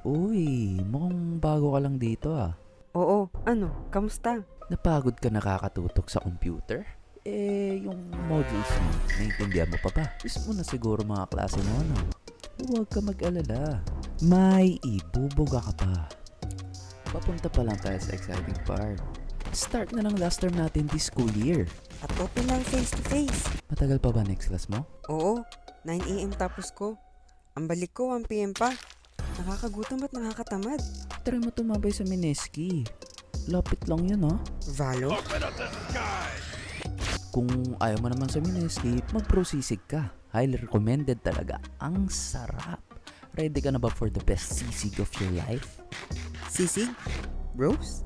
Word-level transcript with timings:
Uy, 0.00 0.80
mukhang 0.80 1.36
bago 1.36 1.76
ka 1.76 1.80
lang 1.84 2.00
dito 2.00 2.32
ah. 2.32 2.56
Oo, 2.96 3.28
ano? 3.44 3.92
Kamusta? 3.92 4.40
Napagod 4.72 5.20
ka 5.20 5.28
nakakatutok 5.28 6.08
sa 6.08 6.24
computer? 6.24 6.88
Eh, 7.28 7.84
yung 7.84 8.08
modules 8.24 8.72
mo, 8.80 8.90
naiintindihan 9.12 9.68
mo 9.68 9.76
pa 9.84 9.92
ba? 9.92 10.04
Miss 10.24 10.40
mo 10.48 10.56
na 10.56 10.64
siguro 10.64 11.04
mga 11.04 11.28
klase 11.28 11.60
mo, 11.60 11.84
ano? 11.84 11.96
Huwag 12.64 12.88
ka 12.88 13.04
mag-alala. 13.04 13.84
May 14.24 14.80
ibubuga 14.80 15.60
ka 15.68 15.72
pa. 15.84 16.08
Papunta 17.12 17.52
pa 17.52 17.60
lang 17.60 17.76
tayo 17.84 18.00
sa 18.00 18.16
exciting 18.16 18.60
part. 18.64 18.96
Start 19.52 19.92
na 19.92 20.08
ng 20.08 20.16
last 20.16 20.40
term 20.40 20.56
natin 20.56 20.88
this 20.88 21.12
school 21.12 21.28
year. 21.36 21.68
At 22.00 22.08
open 22.16 22.48
lang 22.48 22.64
face 22.72 22.96
to 22.96 23.04
face. 23.12 23.52
Matagal 23.68 24.00
pa 24.00 24.16
ba 24.16 24.24
next 24.24 24.48
class 24.48 24.64
mo? 24.72 24.88
Oo, 25.12 25.44
9am 25.84 26.32
tapos 26.40 26.72
ko. 26.72 26.96
Ang 27.52 27.68
balik 27.68 27.92
ko 27.92 28.16
1pm 28.16 28.56
pa. 28.56 28.72
Nakakagutom 29.38 30.02
at 30.02 30.12
nakakatamad. 30.16 30.80
Try 31.22 31.38
mo 31.38 31.54
tumabay 31.54 31.94
sa 31.94 32.02
Mineski. 32.02 32.82
Lapit 33.46 33.86
lang 33.86 34.08
yun, 34.08 34.26
ha? 34.26 34.34
Valo? 34.74 35.14
Kung 37.30 37.50
ayaw 37.78 37.98
mo 38.02 38.10
naman 38.10 38.26
sa 38.26 38.42
Mineski, 38.42 38.98
mag-prosisig 39.14 39.78
ka. 39.86 40.10
Highly 40.34 40.58
recommended 40.66 41.22
talaga. 41.22 41.62
Ang 41.78 42.10
sarap. 42.10 42.82
Ready 43.38 43.62
ka 43.62 43.70
na 43.70 43.78
ba 43.78 43.86
for 43.86 44.10
the 44.10 44.22
best 44.26 44.58
sisig 44.58 44.98
of 44.98 45.10
your 45.22 45.30
life? 45.46 45.78
Sisig? 46.50 46.90
Bros? 47.54 48.02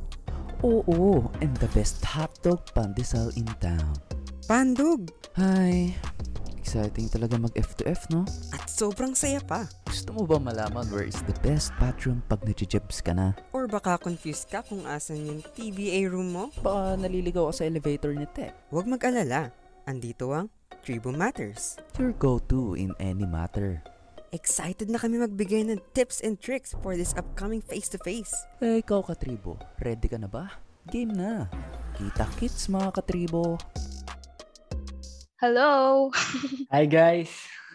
Oo, 0.60 1.28
and 1.40 1.52
the 1.60 1.68
best 1.72 2.00
hotdog 2.04 2.60
pandesal 2.76 3.32
in 3.36 3.48
town. 3.60 3.96
Pandog! 4.44 5.08
Hi, 5.36 5.96
exciting 6.64 7.12
talaga 7.12 7.36
mag 7.36 7.52
F2F, 7.52 8.08
no? 8.08 8.24
At 8.56 8.72
sobrang 8.72 9.12
saya 9.12 9.44
pa. 9.44 9.68
Gusto 9.84 10.16
mo 10.16 10.24
ba 10.24 10.40
malaman 10.40 10.88
where 10.88 11.04
is 11.04 11.20
the 11.28 11.36
best 11.44 11.76
bathroom 11.76 12.24
pag 12.24 12.40
nagjijibs 12.40 13.04
ka 13.04 13.12
na? 13.12 13.36
Or 13.52 13.68
baka 13.68 14.00
confused 14.00 14.48
ka 14.48 14.64
kung 14.64 14.88
asan 14.88 15.28
yung 15.28 15.40
TBA 15.44 16.08
room 16.08 16.32
mo? 16.32 16.48
Baka 16.64 16.96
naliligaw 16.96 17.52
ka 17.52 17.60
sa 17.60 17.68
elevator 17.68 18.16
ni 18.16 18.24
Tech. 18.32 18.56
Huwag 18.72 18.88
mag-alala. 18.88 19.52
Andito 19.84 20.32
ang 20.32 20.48
Tribo 20.80 21.12
Matters. 21.12 21.76
Your 22.00 22.16
go-to 22.16 22.72
in 22.80 22.96
any 22.96 23.28
matter. 23.28 23.84
Excited 24.32 24.88
na 24.88 24.96
kami 24.96 25.20
magbigay 25.20 25.68
ng 25.68 25.78
tips 25.92 26.24
and 26.24 26.40
tricks 26.40 26.72
for 26.80 26.96
this 26.96 27.12
upcoming 27.14 27.60
face-to-face. 27.60 28.32
Eh, 28.64 28.80
ikaw 28.80 29.04
katribo, 29.04 29.60
ready 29.84 30.08
ka 30.08 30.16
na 30.16 30.26
ba? 30.26 30.48
Game 30.88 31.12
na. 31.12 31.46
Kita 31.94 32.24
kits 32.40 32.66
mga 32.72 32.98
katribo. 32.98 33.60
Hello. 35.44 36.08
Hi 36.72 36.88
guys! 36.88 37.28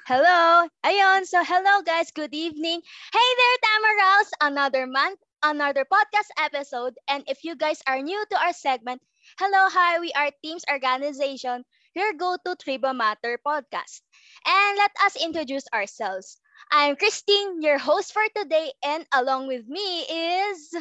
hello. 0.10 0.66
Ayun, 0.82 1.22
so 1.30 1.46
hello 1.46 1.86
guys, 1.86 2.10
good 2.10 2.34
evening. 2.34 2.82
Hey 3.14 3.30
there, 3.38 3.58
Tamarals! 3.62 4.30
Another 4.42 4.90
month, 4.90 5.22
another 5.46 5.86
podcast 5.86 6.34
episode. 6.42 6.98
And 7.06 7.22
if 7.30 7.46
you 7.46 7.54
guys 7.54 7.78
are 7.86 8.02
new 8.02 8.18
to 8.18 8.36
our 8.42 8.58
segment, 8.58 9.06
hello, 9.38 9.70
hi, 9.70 10.02
we 10.02 10.10
are 10.18 10.34
Teams 10.42 10.66
Organization, 10.66 11.62
your 11.94 12.18
go-to 12.18 12.58
Triba 12.58 12.90
Matter 12.90 13.38
podcast. 13.38 14.02
And 14.50 14.74
let 14.82 14.90
us 15.06 15.22
introduce 15.22 15.70
ourselves. 15.70 16.42
I'm 16.74 16.98
Christine, 16.98 17.62
your 17.62 17.78
host 17.78 18.18
for 18.18 18.26
today, 18.34 18.74
and 18.82 19.06
along 19.14 19.46
with 19.46 19.70
me 19.70 20.10
is... 20.10 20.74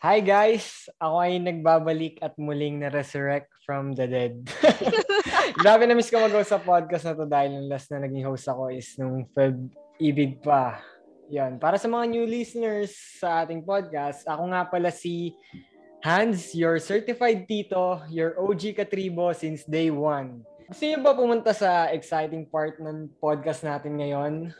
Hi 0.00 0.24
guys! 0.24 0.88
Ako 0.96 1.20
ay 1.20 1.36
nagbabalik 1.36 2.24
at 2.24 2.32
muling 2.40 2.80
na-resurrect 2.80 3.52
from 3.68 3.92
the 3.92 4.08
dead. 4.08 4.32
Grabe 5.60 5.84
na 5.84 5.92
miss 5.92 6.08
ko 6.08 6.16
mag 6.16 6.32
sa 6.40 6.56
podcast 6.56 7.04
na 7.04 7.12
to 7.12 7.28
dahil 7.28 7.60
yung 7.60 7.68
last 7.68 7.92
na 7.92 8.08
naging 8.08 8.24
host 8.24 8.48
ako 8.48 8.72
is 8.72 8.96
nung 8.96 9.28
Feb 9.36 9.60
Ibig 10.00 10.40
pa. 10.40 10.80
Yan. 11.28 11.60
Para 11.60 11.76
sa 11.76 11.84
mga 11.84 12.16
new 12.16 12.24
listeners 12.24 12.96
sa 12.96 13.44
ating 13.44 13.60
podcast, 13.60 14.24
ako 14.24 14.48
nga 14.48 14.64
pala 14.72 14.88
si 14.88 15.36
Hans, 16.00 16.56
your 16.56 16.80
certified 16.80 17.44
tito, 17.44 18.00
your 18.08 18.40
OG 18.40 18.80
katribo 18.80 19.36
since 19.36 19.68
day 19.68 19.92
one. 19.92 20.40
Gusto 20.64 20.80
niyo 20.80 21.04
ba 21.04 21.12
pumunta 21.12 21.52
sa 21.52 21.92
exciting 21.92 22.48
part 22.48 22.80
ng 22.80 23.04
podcast 23.20 23.68
natin 23.68 24.00
ngayon? 24.00 24.48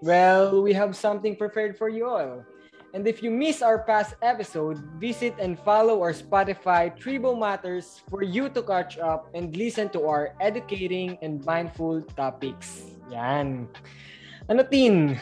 Well, 0.00 0.64
we 0.64 0.72
have 0.72 0.96
something 0.96 1.36
prepared 1.36 1.76
for 1.76 1.90
you 1.90 2.08
all. 2.08 2.46
And 2.90 3.06
if 3.06 3.22
you 3.22 3.30
miss 3.30 3.62
our 3.62 3.86
past 3.86 4.18
episode, 4.18 4.82
visit 4.98 5.38
and 5.38 5.54
follow 5.54 6.02
our 6.02 6.10
Spotify 6.10 6.90
Tribo 6.90 7.38
Matters 7.38 8.02
for 8.10 8.26
you 8.26 8.50
to 8.50 8.62
catch 8.62 8.98
up 8.98 9.30
and 9.34 9.54
listen 9.54 9.88
to 9.94 10.10
our 10.10 10.34
educating 10.42 11.14
and 11.22 11.38
mindful 11.46 12.02
topics. 12.18 12.90
Yan. 13.10 13.70
Ano, 14.50 14.66
Tin? 14.66 15.14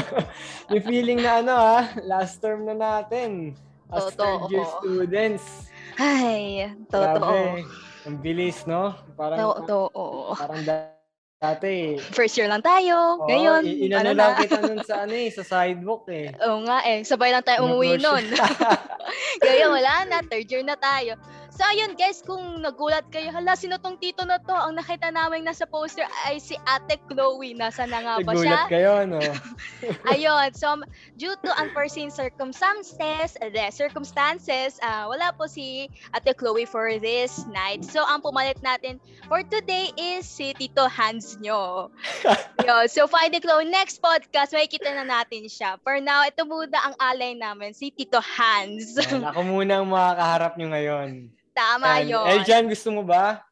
May 0.72 0.80
feeling 0.80 1.20
na 1.20 1.44
ano 1.44 1.52
ha, 1.52 1.92
last 2.08 2.40
term 2.40 2.64
na 2.64 2.72
natin. 2.72 3.52
As 3.92 4.08
third 4.16 4.48
year 4.48 4.64
students. 4.80 5.68
Ay, 6.00 6.72
totoo. 6.88 7.60
Grabe. 7.60 7.68
Ang 8.04 8.16
bilis, 8.20 8.64
no? 8.64 8.96
Parang, 9.16 9.64
Totoo. 9.64 10.36
parang 10.36 10.64
dati. 11.38 11.98
First 12.12 12.38
year 12.38 12.46
lang 12.46 12.62
tayo. 12.62 13.20
Oo, 13.20 13.26
Ngayon, 13.26 13.62
i- 13.64 13.86
inano 13.86 14.00
ano 14.06 14.10
lang 14.14 14.32
na? 14.32 14.40
kita 14.40 14.58
nun 14.60 14.80
sa 14.88 14.94
ano 15.04 15.14
eh, 15.14 15.28
sa 15.28 15.42
sidewalk 15.42 16.04
eh. 16.08 16.26
Oo 16.40 16.58
nga 16.64 16.78
eh, 16.84 17.02
sabay 17.02 17.30
lang 17.30 17.44
tayo 17.44 17.66
umuwi 17.66 17.98
nun. 17.98 18.24
Kaya 19.44 19.66
wala 19.68 19.92
na, 20.06 20.18
third 20.22 20.48
year 20.48 20.64
na 20.64 20.76
tayo. 20.76 21.18
So 21.54 21.62
ayun 21.62 21.94
guys, 21.94 22.18
kung 22.18 22.66
nagulat 22.66 23.06
kayo, 23.14 23.30
hala, 23.30 23.54
sino 23.54 23.78
tong 23.78 23.94
tito 23.94 24.26
na 24.26 24.42
to? 24.42 24.50
Ang 24.50 24.74
nakita 24.74 25.14
namin 25.14 25.46
nasa 25.46 25.62
poster 25.70 26.02
ay 26.26 26.42
si 26.42 26.58
Ate 26.66 26.98
Chloe. 27.06 27.54
Nasa 27.54 27.86
na 27.86 28.02
nga 28.02 28.14
ba 28.26 28.34
siya? 28.34 28.66
Nagulat 28.66 28.74
kayo, 28.74 28.92
no? 29.06 29.22
Ayun, 30.10 30.50
so 30.50 30.82
due 31.14 31.38
to 31.46 31.50
unforeseen 31.54 32.10
circumstances, 32.10 33.38
the 33.38 33.70
circumstances, 33.70 34.82
ah, 34.82 35.06
wala 35.06 35.30
po 35.30 35.46
si 35.46 35.86
Ate 36.10 36.34
Chloe 36.34 36.66
for 36.66 36.98
this 36.98 37.46
night. 37.46 37.86
So 37.86 38.02
ang 38.02 38.26
pumalit 38.26 38.58
natin 38.58 38.98
for 39.30 39.46
today 39.46 39.94
is 39.94 40.26
si 40.26 40.58
Tito 40.58 40.90
Hans 40.90 41.38
nyo. 41.38 41.94
Yo, 42.66 42.90
so 42.90 43.06
find 43.06 43.30
the 43.30 43.38
Chloe 43.38 43.70
next 43.70 44.02
podcast, 44.02 44.50
makikita 44.50 44.90
na 44.90 45.06
natin 45.06 45.46
siya. 45.46 45.78
For 45.86 46.02
now, 46.02 46.26
ito 46.26 46.42
muna 46.42 46.82
ang 46.82 46.98
alay 46.98 47.38
namin, 47.38 47.78
si 47.78 47.94
Tito 47.94 48.18
Hans. 48.18 48.98
Yan, 48.98 49.22
ako 49.22 49.40
muna 49.46 49.78
ang 49.78 49.86
makakaharap 49.86 50.58
nyo 50.58 50.74
ngayon. 50.74 51.30
Tama 51.54 52.02
Yan. 52.02 52.10
yun. 52.10 52.26
Eljan, 52.26 52.64
gusto 52.66 52.90
mo 52.90 53.06
ba? 53.06 53.46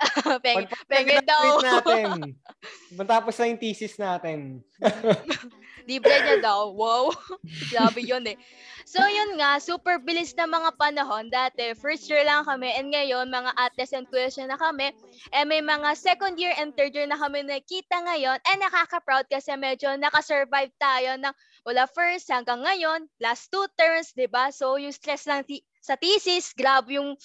Peng, 0.44 0.64
pengen 0.88 1.20
daw. 1.28 1.60
natin. 1.60 2.38
Matapos 2.98 3.36
na 3.36 3.52
yung 3.52 3.60
thesis 3.60 4.00
natin. 4.00 4.64
Libre 5.90 6.14
niya 6.24 6.40
daw. 6.40 6.72
Wow. 6.72 7.12
Grabe 7.68 8.00
yun 8.00 8.24
eh. 8.24 8.38
So 8.88 9.02
yun 9.06 9.38
nga, 9.38 9.60
super 9.60 10.00
bilis 10.00 10.32
na 10.34 10.48
mga 10.48 10.74
panahon. 10.80 11.28
Dati, 11.28 11.76
first 11.76 12.08
year 12.08 12.24
lang 12.24 12.42
kami. 12.48 12.74
And 12.74 12.90
ngayon, 12.90 13.28
mga 13.28 13.52
ates 13.54 13.92
and 13.92 14.08
question 14.08 14.48
na 14.48 14.56
kami. 14.56 14.94
And 15.30 15.46
may 15.46 15.60
mga 15.60 15.94
second 15.94 16.40
year 16.40 16.54
and 16.56 16.72
third 16.74 16.96
year 16.96 17.06
na 17.06 17.20
kami 17.20 17.44
nakita 17.44 18.02
ngayon. 18.02 18.38
And 18.50 18.58
nakaka-proud 18.62 19.28
kasi 19.30 19.52
medyo 19.54 19.94
nakasurvive 19.94 20.72
tayo 20.80 21.18
ng 21.20 21.34
wala 21.66 21.84
first 21.90 22.30
hanggang 22.32 22.64
ngayon. 22.64 23.06
Last 23.20 23.52
two 23.52 23.66
terms, 23.76 24.16
di 24.16 24.26
ba? 24.26 24.48
So 24.50 24.80
yung 24.80 24.94
stress 24.96 25.28
lang 25.28 25.44
sa 25.80 25.96
thesis, 25.96 26.52
grabe 26.54 27.00
yung 27.00 27.16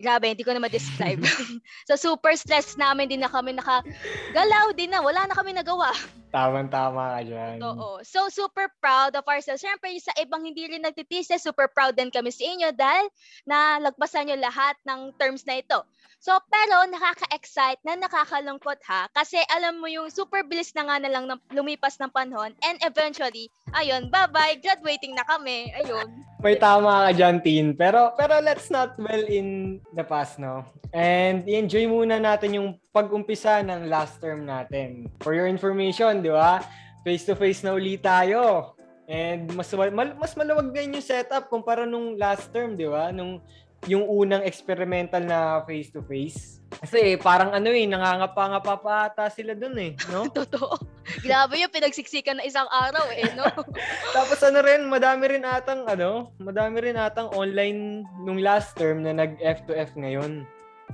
Grabe, 0.00 0.32
hindi 0.32 0.40
ko 0.40 0.56
na 0.56 0.64
ma-describe. 0.64 1.20
so, 1.88 1.92
super 1.92 2.32
stress 2.32 2.72
namin, 2.80 3.04
din 3.04 3.20
na 3.20 3.28
kami 3.28 3.52
nakagalaw, 3.52 4.72
din 4.72 4.88
na, 4.88 5.04
wala 5.04 5.28
na 5.28 5.36
kami 5.36 5.52
nagawa. 5.52 5.92
Tama-tama 6.30 7.18
ka 7.18 7.20
dyan. 7.26 7.58
Oo. 7.58 7.98
So, 8.06 8.30
super 8.30 8.70
proud 8.78 9.18
of 9.18 9.26
ourselves. 9.26 9.60
Siyempre, 9.62 9.90
sa 9.98 10.14
ibang 10.22 10.46
hindi 10.46 10.62
rin 10.70 10.86
nagtitisis, 10.86 11.42
super 11.42 11.66
proud 11.66 11.98
din 11.98 12.08
kami 12.08 12.30
sa 12.30 12.46
inyo 12.46 12.70
dahil 12.70 13.06
nalagpasan 13.50 14.30
nyo 14.30 14.38
lahat 14.38 14.78
ng 14.86 15.10
terms 15.18 15.42
na 15.42 15.58
ito. 15.58 15.82
So, 16.20 16.36
pero 16.52 16.84
nakaka-excite 16.86 17.80
na 17.80 17.96
nakakalungkot 17.96 18.78
ha. 18.86 19.08
Kasi 19.10 19.40
alam 19.56 19.80
mo 19.80 19.88
yung 19.88 20.12
super 20.12 20.44
bilis 20.44 20.70
na 20.76 20.84
nga 20.84 20.96
na 21.00 21.08
lang 21.08 21.24
lumipas 21.48 21.96
ng 21.96 22.12
panahon. 22.12 22.52
And 22.60 22.76
eventually, 22.84 23.48
ayun, 23.72 24.12
bye-bye, 24.12 24.60
graduating 24.60 25.16
na 25.16 25.24
kami. 25.24 25.72
Ayun. 25.80 26.12
May 26.44 26.60
tama 26.60 27.08
ka 27.08 27.10
dyan, 27.16 27.36
Tin. 27.40 27.66
Pero, 27.72 28.12
pero 28.20 28.36
let's 28.40 28.68
not 28.68 29.00
dwell 29.00 29.24
in 29.28 29.80
the 29.96 30.04
past, 30.04 30.36
no? 30.36 30.68
And 30.92 31.48
i-enjoy 31.48 31.88
muna 31.88 32.20
natin 32.20 32.52
yung 32.52 32.68
pag-umpisa 32.92 33.64
ng 33.64 33.88
last 33.88 34.20
term 34.20 34.44
natin. 34.44 35.08
For 35.24 35.32
your 35.32 35.48
information, 35.48 36.19
di 36.20 36.32
ba? 36.32 36.60
Face-to-face 37.02 37.64
na 37.64 37.74
ulit 37.74 38.04
tayo. 38.04 38.76
And 39.10 39.50
mas, 39.58 39.72
mal- 39.74 40.16
mas 40.16 40.32
maluwag 40.38 40.70
din 40.70 40.94
yung 40.94 41.04
setup 41.04 41.50
kumpara 41.50 41.82
nung 41.82 42.14
last 42.14 42.52
term, 42.54 42.78
di 42.78 42.86
ba? 42.86 43.10
Nung 43.10 43.42
yung 43.88 44.04
unang 44.04 44.44
experimental 44.44 45.24
na 45.24 45.64
face-to-face. 45.64 46.60
Kasi 46.84 47.16
parang 47.16 47.50
ano 47.56 47.72
eh, 47.72 47.88
nangangapa-ngapa 47.88 48.74
pa 48.78 48.94
ata 49.08 49.26
sila 49.32 49.56
dun 49.56 49.74
eh, 49.80 49.96
no? 50.12 50.28
Totoo. 50.36 50.76
Grabe 51.24 51.58
yung 51.58 51.72
pinagsiksikan 51.72 52.38
na 52.38 52.44
isang 52.44 52.68
araw 52.68 53.08
eh, 53.10 53.26
no? 53.34 53.48
Tapos 54.16 54.38
ano 54.44 54.60
rin, 54.60 54.84
madami 54.86 55.32
rin 55.32 55.44
atang 55.48 55.88
ano, 55.88 56.30
madami 56.36 56.92
rin 56.92 56.96
atang 57.00 57.32
online 57.32 58.04
nung 58.22 58.38
last 58.38 58.76
term 58.76 59.02
na 59.02 59.16
nag 59.16 59.40
F2F 59.40 59.96
ngayon. 59.96 60.44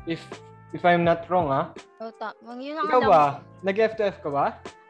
If 0.06 0.22
if 0.70 0.86
I'm 0.86 1.02
not 1.02 1.26
wrong, 1.26 1.50
ha? 1.50 1.74
Tota, 1.98 2.32
yun 2.56 2.78
ang 2.78 2.86
Ikaw 2.86 3.00
alam 3.02 3.10
ba? 3.10 3.24
Nag 3.66 3.76
F2F 3.76 4.16
ka 4.22 4.30
ba? 4.30 4.46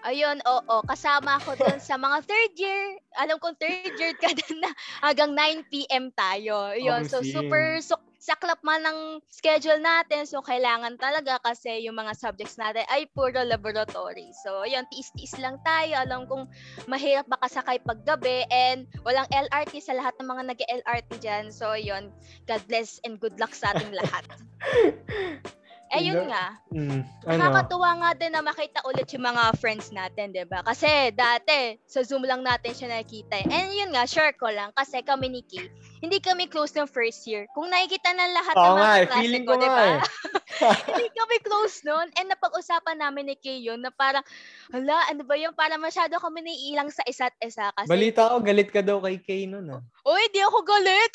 Ayun, 0.06 0.38
oo. 0.46 0.76
Kasama 0.86 1.42
ako 1.42 1.58
dun 1.58 1.82
sa 1.82 1.98
mga 1.98 2.22
third 2.22 2.52
year. 2.54 2.94
Alam 3.18 3.42
kong 3.42 3.58
third 3.58 3.90
year 3.98 4.14
ka 4.14 4.30
din 4.38 4.62
na 4.62 4.70
hanggang 5.02 5.34
9 5.34 5.66
p.m. 5.66 6.14
tayo. 6.14 6.70
Ayun, 6.70 7.02
so 7.10 7.26
Amazing. 7.26 7.34
super 7.34 7.64
so, 7.82 7.98
saklap 8.22 8.62
man 8.62 8.82
ng 8.86 8.98
schedule 9.30 9.82
natin. 9.82 10.26
So, 10.26 10.42
kailangan 10.46 10.98
talaga 10.98 11.42
kasi 11.42 11.86
yung 11.86 11.98
mga 11.98 12.14
subjects 12.14 12.58
natin 12.58 12.86
ay 12.86 13.10
puro 13.10 13.42
laboratory. 13.42 14.30
So, 14.46 14.62
ayun, 14.62 14.86
tiis-tiis 14.90 15.38
lang 15.42 15.58
tayo. 15.66 16.02
Alam 16.02 16.26
kong 16.30 16.46
mahirap 16.86 17.26
makasakay 17.26 17.82
paggabi 17.82 18.46
and 18.50 18.86
walang 19.02 19.26
LRT 19.30 19.82
sa 19.82 19.94
lahat 19.94 20.14
ng 20.22 20.26
mga 20.30 20.42
nag-LRT 20.54 21.10
dyan. 21.22 21.44
So, 21.50 21.74
ayun, 21.74 22.14
God 22.46 22.62
bless 22.70 23.02
and 23.02 23.18
good 23.18 23.38
luck 23.42 23.54
sa 23.54 23.74
ating 23.74 23.90
lahat. 23.94 24.26
Ayun 25.94 26.26
Hindi- 26.26 26.30
nga. 26.34 26.46
Mm, 26.74 27.00
ano? 27.26 27.38
Nakakatuwa 27.38 27.90
nga 28.02 28.10
din 28.18 28.32
na 28.34 28.42
makita 28.42 28.82
ulit 28.90 29.06
yung 29.14 29.22
mga 29.22 29.54
friends 29.62 29.94
natin, 29.94 30.34
'di 30.34 30.42
ba? 30.50 30.66
Kasi 30.66 31.14
dati 31.14 31.78
sa 31.86 32.02
Zoom 32.02 32.26
lang 32.26 32.42
natin 32.42 32.74
siya 32.74 32.90
nakikita. 32.90 33.38
eh. 33.38 33.46
And 33.46 33.70
yun 33.70 33.90
nga, 33.94 34.02
share 34.02 34.34
ko 34.34 34.50
lang 34.50 34.74
kasi 34.74 34.98
kami 35.06 35.30
ni 35.30 35.42
Kay, 35.46 35.70
hindi 36.02 36.18
kami 36.18 36.50
close 36.50 36.74
ng 36.74 36.90
first 36.90 37.22
year. 37.30 37.46
Kung 37.54 37.70
nakikita 37.70 38.10
ng 38.10 38.32
lahat 38.34 38.54
ng 38.54 38.62
Oo 38.66 38.74
mga 38.74 38.82
nga 38.82 38.98
eh, 38.98 39.06
feeling 39.22 39.44
ko, 39.46 39.54
ko 39.54 39.60
'di 39.62 39.68
ba? 39.70 39.82
eh. 39.86 39.98
hindi 40.58 41.06
kami 41.10 41.36
close 41.40 41.82
noon. 41.82 42.08
And 42.14 42.28
napag-usapan 42.28 42.98
namin 42.98 43.28
ni 43.28 43.36
Kay 43.36 43.62
yun 43.62 43.80
na 43.80 43.90
parang, 43.90 44.24
hala, 44.68 44.96
ano 45.06 45.22
ba 45.22 45.34
yun? 45.34 45.52
Para 45.52 45.76
masyado 45.76 46.16
kami 46.16 46.42
naiilang 46.42 46.88
sa 46.88 47.04
isa't 47.04 47.34
isa. 47.40 47.70
Kasi, 47.72 47.88
Balita 47.88 48.32
ko, 48.32 48.40
galit 48.40 48.68
ka 48.68 48.80
daw 48.80 48.98
kay 48.98 49.18
Kay 49.18 49.46
nun 49.46 49.70
ah. 49.70 49.80
Uy, 50.02 50.22
di 50.30 50.40
ako 50.40 50.62
galit. 50.62 51.12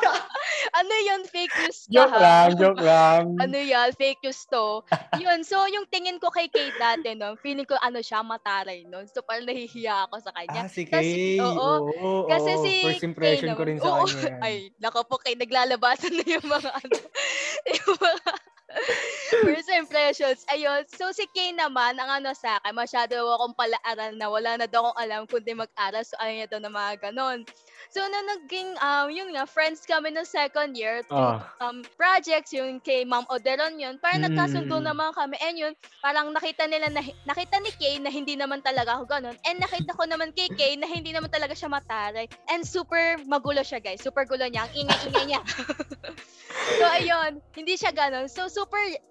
ano 0.80 0.94
yun? 1.02 1.22
Fake 1.24 1.54
news 1.62 1.86
ka, 1.86 1.92
Joke 1.92 2.12
ha? 2.12 2.20
lang, 2.20 2.48
joke 2.56 2.82
lang. 2.82 3.22
ano 3.44 3.56
yan, 3.56 3.90
fake 3.94 4.20
news 4.22 4.42
to. 4.46 4.82
Yun, 5.16 5.40
so 5.42 5.62
yung 5.66 5.86
tingin 5.88 6.18
ko 6.18 6.28
kay 6.28 6.50
Kate 6.50 6.74
dati, 6.76 7.14
no, 7.14 7.38
feeling 7.38 7.64
ko 7.64 7.78
ano 7.78 8.02
siya, 8.02 8.20
mataray, 8.20 8.84
no. 8.84 9.00
So 9.06 9.22
parang 9.22 9.46
nahihiya 9.46 10.10
ako 10.10 10.16
sa 10.20 10.34
kanya. 10.34 10.66
Ah, 10.66 10.70
si 10.70 10.82
Kay. 10.84 11.38
oo. 11.38 11.70
oo, 11.86 12.10
Kasi 12.26 12.50
oo. 12.52 12.62
si 12.62 12.72
First 12.84 13.06
impression 13.06 13.48
Kay 13.52 13.56
ko 13.56 13.62
rin 13.64 13.78
sa 13.78 13.88
oo, 13.88 14.04
kanya. 14.04 14.20
yan. 14.26 14.40
Ay, 14.42 14.54
naka 14.76 15.00
po 15.02 15.16
kay 15.16 15.34
naglalabasan 15.34 16.14
na 16.14 16.24
yung 16.26 16.46
mga 16.46 16.70
ano, 16.70 16.96
yung 17.78 17.94
mga 17.96 18.32
first 19.44 19.70
impressions. 19.70 20.42
Ayun. 20.50 20.86
So, 20.90 21.10
si 21.14 21.26
Kay 21.30 21.54
naman, 21.54 21.98
ang 21.98 22.22
ano 22.22 22.34
sa 22.34 22.58
akin, 22.58 22.74
masyado 22.74 23.14
akong 23.18 23.54
palaaral 23.54 24.12
na 24.18 24.26
wala 24.26 24.58
na 24.58 24.66
daw 24.66 24.90
akong 24.90 24.98
alam 25.00 25.20
kundi 25.26 25.54
mag-aral. 25.54 26.02
So, 26.02 26.18
ayaw 26.18 26.34
niya 26.34 26.48
daw 26.50 26.60
na 26.62 26.70
mga 26.70 27.10
ganon. 27.10 27.46
So, 27.90 28.02
nung 28.06 28.26
naging, 28.26 28.78
um, 28.78 29.06
yun 29.10 29.34
nga, 29.34 29.46
friends 29.46 29.82
kami 29.86 30.14
ng 30.14 30.26
second 30.26 30.74
year, 30.78 31.02
Ah. 31.10 31.42
um, 31.58 31.82
projects, 31.98 32.54
yung 32.54 32.78
kay 32.78 33.02
Ma'am 33.02 33.26
Oderon 33.30 33.78
yun, 33.78 33.98
parang 33.98 34.22
Mm. 34.22 34.26
nagkasundo 34.34 34.78
naman 34.78 35.10
kami. 35.14 35.34
And 35.42 35.56
yun, 35.58 35.72
parang 35.98 36.30
nakita 36.30 36.66
nila, 36.70 36.90
na, 36.90 37.02
nakita 37.26 37.58
ni 37.58 37.70
Kay 37.74 37.98
na 37.98 38.10
hindi 38.12 38.34
naman 38.38 38.62
talaga 38.62 38.98
ako 38.98 39.10
ganun. 39.10 39.36
And 39.46 39.58
nakita 39.58 39.96
ko 39.96 40.04
naman 40.06 40.34
kay 40.36 40.50
Kay 40.54 40.76
na 40.76 40.86
hindi 40.86 41.10
naman 41.10 41.30
talaga 41.32 41.54
siya 41.56 41.70
mataray. 41.72 42.28
And 42.50 42.62
super 42.62 43.18
magulo 43.26 43.62
siya, 43.64 43.80
guys. 43.82 44.02
Super 44.02 44.26
gulo 44.28 44.44
niya. 44.46 44.66
Ang 44.68 44.86
ingay-ingay 44.86 45.24
niya. 45.34 45.40
so, 46.78 46.84
ayun. 46.86 47.40
Hindi 47.56 47.74
siya 47.74 47.90
ganun. 47.94 48.28
So, 48.28 48.46
super 48.46 48.59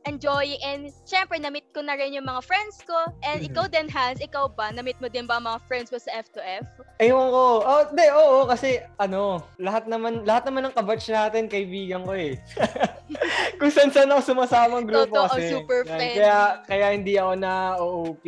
enjoying. 0.05 0.59
And, 0.65 0.89
syempre, 1.05 1.37
na-meet 1.37 1.69
ko 1.71 1.85
na 1.85 1.95
rin 1.95 2.11
yung 2.11 2.25
mga 2.25 2.41
friends 2.43 2.81
ko. 2.83 2.97
And, 3.23 3.45
Mhm. 3.45 3.47
ikaw 3.53 3.65
din, 3.69 3.87
Hans, 3.87 4.19
ikaw 4.19 4.49
ba? 4.51 4.73
Na-meet 4.73 4.97
mo 4.99 5.07
din 5.07 5.29
ba 5.29 5.39
mga 5.39 5.61
friends 5.69 5.93
mo 5.93 5.97
sa 6.01 6.11
F2F? 6.19 6.65
Ewan 6.99 7.29
ko. 7.29 7.43
Oh, 7.61 7.81
hindi, 7.87 8.05
oo, 8.09 8.37
kasi 8.45 8.69
ano, 8.97 9.45
lahat 9.55 9.85
naman, 9.87 10.25
lahat 10.25 10.49
naman 10.49 10.67
ng 10.67 10.75
kabatch 10.75 11.07
natin, 11.07 11.47
kaibigan 11.47 12.03
ko 12.03 12.13
eh. 12.17 12.35
Kung 13.59 13.71
saan 13.71 13.93
saan 13.93 14.11
ako 14.11 14.21
sumasamang 14.35 14.85
grupo 14.85 15.15
Totoo, 15.15 15.35
kasi. 15.37 15.51
super 15.53 15.85
Yan, 15.85 15.89
friendly. 15.89 16.17
Kaya, 16.19 16.37
kaya 16.65 16.87
hindi 16.91 17.13
ako 17.15 17.33
na 17.37 17.51
OOP. 17.79 18.25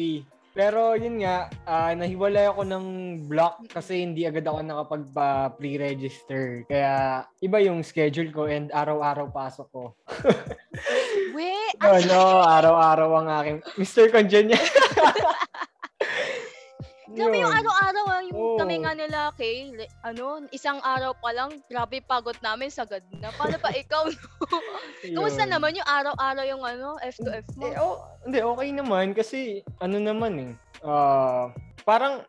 Pero 0.51 1.00
yun 1.00 1.24
nga, 1.24 1.48
ah, 1.63 1.95
nahiwalay 1.95 2.51
ako 2.51 2.68
ng 2.68 2.86
block 3.31 3.71
kasi 3.71 4.03
hindi 4.03 4.27
agad 4.27 4.44
ako 4.44 4.59
nakapag-pre-register. 4.59 6.68
Kaya 6.68 7.24
iba 7.39 7.57
yung 7.63 7.80
schedule 7.88 8.36
ko 8.36 8.51
and 8.51 8.68
araw-araw 8.75 9.31
pasok 9.31 9.68
ko. 9.71 9.83
We, 11.31 11.48
Ano, 11.80 12.44
araw-araw 12.44 13.24
ang 13.24 13.27
aking 13.39 13.57
Mr. 13.80 14.12
Congenial. 14.12 14.59
Kami 15.00 15.70
yung 17.16 17.36
Yun. 17.36 17.52
araw-araw, 17.52 18.06
ah, 18.08 18.24
yung 18.24 18.40
Oo. 18.40 18.58
kami 18.58 18.75
nga 18.84 18.94
nila, 18.96 19.34
kay, 19.36 19.72
ano, 20.06 20.48
isang 20.56 20.80
araw 20.80 21.12
pa 21.18 21.36
lang, 21.36 21.60
grabe 21.68 22.00
pagod 22.00 22.36
namin, 22.40 22.72
sagad 22.72 23.04
na. 23.19 23.34
Paano 23.36 23.60
pa 23.60 23.74
ikaw? 23.75 24.08
Kamusta 25.18 25.44
Yun. 25.44 25.52
naman 25.52 25.75
yung 25.75 25.90
araw-araw 25.90 26.44
yung 26.48 26.63
ano, 26.63 26.96
F2F 27.04 27.48
mo? 27.60 27.63
Eh, 27.68 27.75
oh, 27.80 28.00
hindi, 28.24 28.40
okay 28.40 28.69
naman 28.72 29.12
kasi 29.12 29.66
ano 29.84 29.98
naman 30.00 30.34
eh. 30.40 30.52
ah, 30.88 31.52
parang 31.84 32.24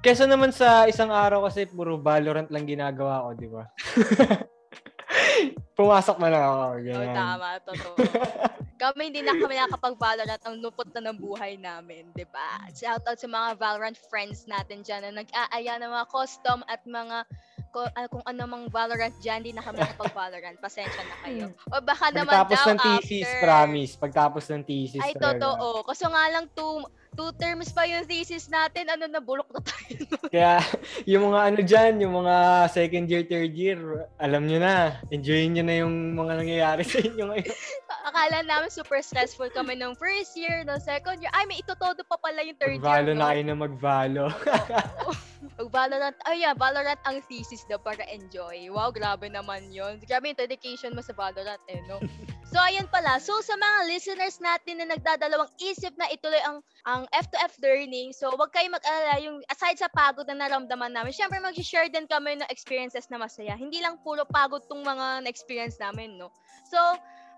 kesa 0.00 0.24
naman 0.26 0.54
sa 0.54 0.86
isang 0.86 1.10
araw 1.10 1.46
kasi 1.46 1.66
puro 1.66 1.98
Valorant 1.98 2.50
lang 2.50 2.66
ginagawa 2.66 3.26
ko, 3.26 3.28
di 3.34 3.48
ba? 3.50 3.64
Pumasok 5.78 6.16
na 6.18 6.28
lang 6.30 6.42
ako. 6.42 6.58
Oh, 6.58 6.78
Ganyan. 6.82 7.14
tama, 7.14 7.48
totoo. 7.62 7.96
kami 8.78 9.10
hindi 9.10 9.20
na 9.26 9.34
kami 9.34 9.58
nakapag-Valorant 9.58 10.42
ang 10.46 10.56
nupot 10.62 10.86
na 10.94 11.10
ng 11.10 11.18
buhay 11.18 11.58
namin, 11.58 12.06
di 12.14 12.24
ba? 12.30 12.64
Shout 12.72 13.02
out 13.04 13.18
sa 13.18 13.28
mga 13.28 13.58
Valorant 13.58 13.98
friends 14.08 14.46
natin 14.46 14.86
dyan 14.86 15.02
na 15.10 15.20
nag-aaya 15.20 15.82
ng 15.82 15.90
mga 15.90 16.06
custom 16.08 16.62
at 16.70 16.80
mga 16.86 17.26
ko, 17.68 17.84
ah, 17.84 18.08
kung 18.08 18.24
ano 18.24 18.42
mang 18.48 18.64
Valorant 18.72 19.12
dyan, 19.20 19.44
hindi 19.44 19.52
na 19.52 19.60
kami 19.60 19.82
nakapag-Valorant. 19.82 20.56
Pasensya 20.56 21.02
na 21.04 21.16
kayo. 21.26 21.46
O 21.68 21.82
baka 21.84 22.08
naman 22.08 22.32
Pagtapos 22.32 22.56
daw 22.56 22.68
ng 22.72 22.78
thesis, 22.80 23.28
after. 23.28 23.42
promise. 23.44 23.92
Pagtapos 23.98 24.44
ng 24.48 24.62
thesis 24.64 25.02
Ay, 25.04 25.12
talaga. 25.12 25.26
totoo. 25.36 25.68
Kaso 25.84 26.06
nga 26.08 26.24
lang, 26.32 26.44
two, 26.56 26.80
two 27.18 27.34
terms 27.34 27.74
pa 27.74 27.82
yung 27.82 28.06
thesis 28.06 28.46
natin. 28.46 28.86
Ano 28.86 29.10
na, 29.10 29.18
bulok 29.18 29.50
na 29.50 29.58
tayo. 29.58 30.06
Kaya 30.32 30.62
yung 31.02 31.34
mga 31.34 31.40
ano 31.50 31.60
dyan, 31.66 31.92
yung 31.98 32.14
mga 32.14 32.36
second 32.70 33.10
year, 33.10 33.26
third 33.26 33.58
year, 33.58 34.06
alam 34.22 34.46
nyo 34.46 34.62
na. 34.62 35.02
Enjoyin 35.10 35.58
nyo 35.58 35.64
na 35.66 35.74
yung 35.82 36.14
mga 36.14 36.32
nangyayari 36.38 36.86
sa 36.86 37.02
inyo 37.02 37.24
ngayon. 37.26 37.58
Akala 38.06 38.46
namin 38.46 38.70
super 38.70 39.02
stressful 39.02 39.50
kami 39.50 39.74
nung 39.74 39.98
first 39.98 40.38
year, 40.38 40.62
no 40.62 40.78
second 40.78 41.18
year. 41.18 41.34
Ay, 41.34 41.50
may 41.50 41.58
itutodo 41.58 42.06
pa 42.06 42.14
pala 42.22 42.46
yung 42.46 42.54
third 42.54 42.78
Mag-valo 42.78 43.10
year. 43.10 43.18
na 43.18 43.18
no? 43.18 43.28
kayo 43.34 43.42
na 43.42 43.56
mag-valo. 43.58 44.24
Mag 45.58 45.70
Valorant. 45.74 46.16
Ay, 46.22 46.46
yeah, 46.46 46.54
Valorant 46.54 47.02
ang 47.02 47.18
thesis 47.26 47.66
daw 47.66 47.82
para 47.82 48.06
enjoy. 48.14 48.70
Wow, 48.70 48.94
grabe 48.94 49.26
naman 49.26 49.66
yon. 49.74 49.98
Grabe 50.06 50.30
yung 50.30 50.38
dedication 50.38 50.94
mo 50.94 51.02
sa 51.02 51.18
Valorant, 51.18 51.62
eh, 51.66 51.82
no? 51.90 51.98
so, 52.48 52.58
ayun 52.58 52.88
pala. 52.88 53.20
So, 53.20 53.36
sa 53.44 53.54
mga 53.54 53.78
listeners 53.88 54.40
natin 54.40 54.80
na 54.80 54.96
nagdadalawang 54.96 55.52
isip 55.60 55.92
na 55.96 56.08
ituloy 56.08 56.40
ang 56.42 56.58
ang 56.88 57.04
F2F 57.12 57.60
learning, 57.60 58.16
so, 58.16 58.32
wag 58.34 58.48
kayo 58.50 58.72
mag-alala. 58.72 59.20
Yung, 59.20 59.44
aside 59.52 59.76
sa 59.76 59.92
pagod 59.92 60.24
na 60.24 60.36
naramdaman 60.36 60.92
namin, 60.92 61.12
syempre, 61.12 61.36
mag-share 61.38 61.92
din 61.92 62.08
kami 62.08 62.40
ng 62.40 62.48
experiences 62.48 63.06
na 63.12 63.20
masaya. 63.20 63.52
Hindi 63.54 63.84
lang 63.84 64.00
puro 64.00 64.24
pagod 64.24 64.64
tong 64.66 64.80
mga 64.80 65.28
na-experience 65.28 65.76
namin, 65.76 66.16
no? 66.16 66.32
So, 66.68 66.78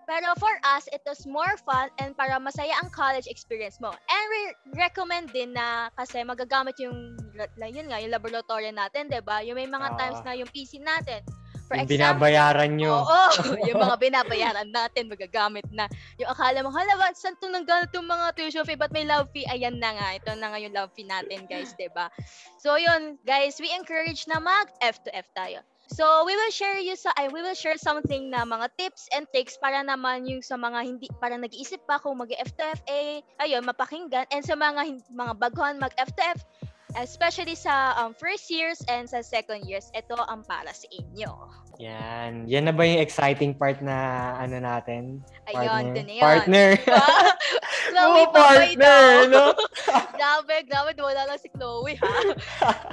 pero 0.06 0.34
for 0.42 0.50
us, 0.66 0.90
it 0.90 1.06
was 1.06 1.22
more 1.22 1.54
fun 1.62 1.86
and 2.02 2.18
para 2.18 2.34
masaya 2.42 2.74
ang 2.82 2.90
college 2.90 3.30
experience 3.30 3.78
mo. 3.78 3.94
And 3.94 4.24
we 4.26 4.40
recommend 4.74 5.30
din 5.30 5.54
na 5.54 5.86
kasi 5.94 6.26
magagamit 6.26 6.74
yung, 6.82 7.14
la- 7.38 7.70
yun 7.70 7.86
nga, 7.86 8.02
yung 8.02 8.10
laboratory 8.10 8.74
natin, 8.74 9.06
'di 9.06 9.22
ba 9.22 9.38
Yung 9.46 9.54
may 9.54 9.70
mga 9.70 9.86
Ah. 9.86 9.98
times 9.98 10.18
na 10.26 10.34
yung 10.34 10.50
PC 10.50 10.82
natin. 10.82 11.22
For 11.70 11.78
yung 11.78 11.86
example, 11.86 12.26
binabayaran 12.26 12.70
nyo. 12.74 12.94
Oo, 13.06 13.22
yung 13.70 13.78
mga 13.78 13.96
binabayaran 14.10 14.68
natin, 14.74 15.06
magagamit 15.06 15.62
na. 15.70 15.86
Yung 16.18 16.26
akala 16.26 16.66
mo, 16.66 16.74
hala, 16.74 16.98
ba, 16.98 17.14
saan 17.14 17.38
itong 17.38 17.54
nanggalit 17.54 17.94
yung 17.94 18.10
mga 18.10 18.34
tuition 18.34 18.66
fee? 18.66 18.74
Ba't 18.74 18.90
may 18.90 19.06
love 19.06 19.30
fee? 19.30 19.46
Ayan 19.46 19.78
na 19.78 19.94
nga, 19.94 20.18
ito 20.18 20.34
na 20.34 20.50
nga 20.50 20.58
yung 20.58 20.74
love 20.74 20.90
fee 20.98 21.06
natin, 21.06 21.46
guys, 21.46 21.70
ba 21.94 22.10
So, 22.58 22.74
yun, 22.74 23.22
guys, 23.22 23.62
we 23.62 23.70
encourage 23.70 24.26
na 24.26 24.42
mag 24.42 24.66
F2F 24.82 25.30
tayo. 25.30 25.62
So, 25.94 26.26
we 26.26 26.34
will 26.34 26.50
share 26.50 26.78
you 26.82 26.98
sa, 26.98 27.14
ay, 27.14 27.30
we 27.30 27.38
will 27.38 27.54
share 27.54 27.78
something 27.78 28.34
na 28.34 28.42
mga 28.42 28.66
tips 28.74 29.06
and 29.14 29.30
tricks 29.30 29.54
para 29.54 29.78
naman 29.86 30.26
yung 30.26 30.42
sa 30.42 30.58
mga 30.58 30.78
hindi, 30.82 31.06
para 31.22 31.38
nag-iisip 31.38 31.86
pa 31.86 32.02
kung 32.02 32.18
mag 32.18 32.34
F2F, 32.34 32.82
eh, 32.90 33.22
ayun, 33.38 33.62
mapakinggan. 33.62 34.26
And 34.34 34.42
sa 34.42 34.58
mga, 34.58 35.06
mga 35.06 35.32
baguhan 35.38 35.78
mag 35.78 35.94
F2F, 35.94 36.42
especially 36.98 37.54
sa 37.54 37.94
um, 37.98 38.14
first 38.16 38.50
years 38.50 38.82
and 38.90 39.06
sa 39.06 39.22
second 39.22 39.66
years, 39.68 39.90
ito 39.94 40.16
ang 40.16 40.42
para 40.46 40.72
sa 40.74 40.86
inyo. 40.90 41.30
Yan. 41.80 42.44
Yan 42.50 42.68
na 42.68 42.74
ba 42.76 42.84
yung 42.84 43.00
exciting 43.00 43.56
part 43.56 43.80
na 43.80 44.36
ano 44.36 44.60
natin? 44.60 45.24
Ayun, 45.48 45.96
dun 45.96 46.06
na 46.06 46.14
yun. 46.18 46.24
Partner. 46.24 46.68
Chloe, 47.90 48.26
babay 48.30 48.76
partner, 48.76 49.04
no? 49.26 49.44
grabe, 50.20 50.54
grabe, 50.68 50.90
wala 51.00 51.26
lang 51.26 51.40
si 51.40 51.48
Chloe, 51.50 51.96
ha? 51.98 52.16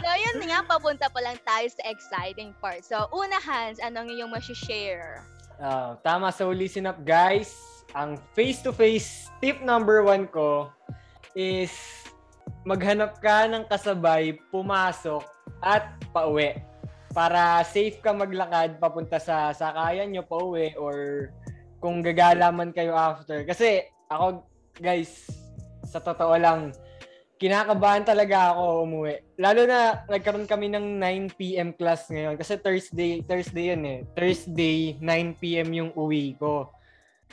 so, 0.02 0.08
yun 0.16 0.42
nga, 0.48 0.66
papunta 0.66 1.06
pa 1.12 1.20
lang 1.22 1.38
tayo 1.46 1.68
sa 1.70 1.84
exciting 1.86 2.56
part. 2.58 2.82
So, 2.82 3.06
una, 3.14 3.38
Hans, 3.38 3.78
anong 3.84 4.10
iyong 4.10 4.34
share 4.42 5.22
Ah, 5.58 5.98
tama. 6.06 6.30
So, 6.30 6.54
listen 6.54 6.86
up, 6.86 7.02
guys. 7.02 7.58
Ang 7.98 8.22
face-to-face 8.38 9.34
tip 9.42 9.58
number 9.66 10.06
one 10.06 10.30
ko 10.30 10.70
is 11.34 11.74
maghanap 12.68 13.18
ka 13.24 13.48
ng 13.48 13.66
kasabay, 13.68 14.36
pumasok, 14.52 15.24
at 15.64 15.98
pauwi. 16.14 16.60
Para 17.16 17.66
safe 17.66 17.98
ka 18.04 18.14
maglakad 18.14 18.78
papunta 18.78 19.18
sa 19.18 19.50
sakayan 19.56 20.12
nyo, 20.12 20.22
pauwi, 20.22 20.76
or 20.78 21.30
kung 21.82 22.02
gagala 22.02 22.52
man 22.54 22.74
kayo 22.74 22.94
after. 22.94 23.46
Kasi 23.46 23.86
ako, 24.10 24.46
guys, 24.78 25.26
sa 25.88 26.04
totoo 26.04 26.36
lang, 26.38 26.76
kinakabahan 27.38 28.06
talaga 28.06 28.54
ako 28.54 28.84
umuwi. 28.86 29.16
Lalo 29.38 29.70
na 29.70 30.04
nagkaroon 30.10 30.50
kami 30.50 30.74
ng 30.74 30.98
9pm 30.98 31.78
class 31.78 32.10
ngayon. 32.10 32.36
Kasi 32.36 32.58
Thursday, 32.58 33.22
Thursday 33.22 33.74
yun 33.74 33.84
eh. 33.86 34.00
Thursday, 34.18 34.98
9pm 35.00 35.70
yung 35.74 35.92
uwi 35.94 36.34
ko. 36.38 36.74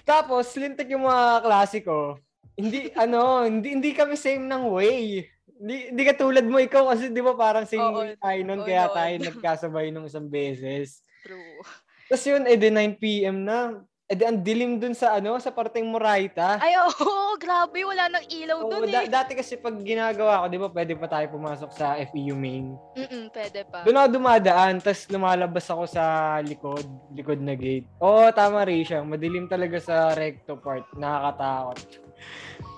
Tapos, 0.04 0.52
lintik 0.60 0.92
yung 0.92 1.08
mga 1.08 1.40
klase 1.40 1.80
ko. 1.80 2.20
Hindi, 2.54 2.94
ano, 2.94 3.42
hindi, 3.42 3.74
hindi 3.74 3.90
kami 3.90 4.14
same 4.14 4.46
ng 4.46 4.70
way. 4.70 5.26
Hindi, 5.54 5.76
hindi 5.90 6.02
katulad 6.06 6.46
mo 6.46 6.58
ikaw 6.58 6.90
kasi 6.94 7.10
di 7.10 7.22
ba 7.22 7.34
parang 7.34 7.66
same 7.66 7.82
way 7.94 8.14
tayo 8.18 8.40
nun 8.42 8.62
oo, 8.62 8.66
kaya 8.66 8.86
yun. 8.86 8.94
tayo 8.94 9.14
nagkasabay 9.30 9.86
nung 9.90 10.06
isang 10.06 10.26
beses. 10.26 11.02
True. 11.22 11.62
Tapos 12.06 12.24
yun, 12.26 12.44
edi 12.46 12.68
9pm 12.70 13.38
na. 13.42 13.58
Edi 14.04 14.20
ang 14.20 14.44
dilim 14.44 14.76
dun 14.76 14.92
sa 14.92 15.16
ano, 15.16 15.40
sa 15.40 15.48
parteng 15.48 15.88
Moraita. 15.88 16.60
Ay, 16.60 16.76
oo, 16.76 17.32
grabe. 17.42 17.80
Wala 17.88 18.12
nang 18.12 18.26
ilaw 18.28 18.60
Oo, 18.60 18.70
dun 18.70 18.92
da- 18.92 19.02
eh. 19.02 19.08
dati 19.08 19.32
kasi 19.32 19.56
pag 19.56 19.72
ginagawa 19.80 20.44
ko, 20.44 20.52
di 20.52 20.60
ba 20.60 20.68
pwede 20.68 20.92
pa 20.92 21.08
tayo 21.08 21.26
pumasok 21.32 21.70
sa 21.72 21.96
FEU 22.12 22.36
main. 22.36 22.76
Mm-mm, 22.92 23.32
pwede 23.32 23.64
pa. 23.64 23.80
Doon 23.88 23.96
ako 23.96 24.08
dumadaan, 24.20 24.84
tapos 24.84 25.08
lumalabas 25.08 25.66
ako 25.72 25.84
sa 25.88 26.04
likod, 26.44 26.84
likod 27.16 27.40
na 27.40 27.56
gate. 27.56 27.88
Oo, 28.04 28.28
tama 28.36 28.68
rin 28.68 28.84
siya. 28.84 29.00
Madilim 29.00 29.48
talaga 29.48 29.80
sa 29.80 30.12
recto 30.12 30.60
part. 30.60 30.84
Nakakatakot. 30.92 32.03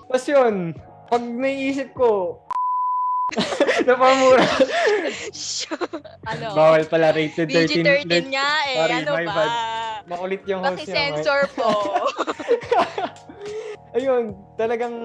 Tapos 0.07 0.25
yun, 0.27 0.55
pag 1.07 1.23
naisip 1.23 1.91
ko, 1.95 2.39
napamura. 3.87 4.47
ano? 6.31 6.47
Bawal 6.55 6.83
pala 6.87 7.11
rated 7.11 7.51
13. 7.51 7.83
PG-13 8.07 8.31
nga 8.31 8.51
eh. 8.71 8.77
Sorry, 8.79 8.93
ano 9.03 9.11
my 9.11 9.25
ba? 9.27 9.35
bad. 9.35 9.51
Makulit 10.07 10.41
yung 10.47 10.61
host 10.63 10.87
niya. 10.87 10.95
Paki-sensor 10.95 11.41
po. 11.51 11.69
Ayun, 13.97 14.23
talagang 14.55 14.95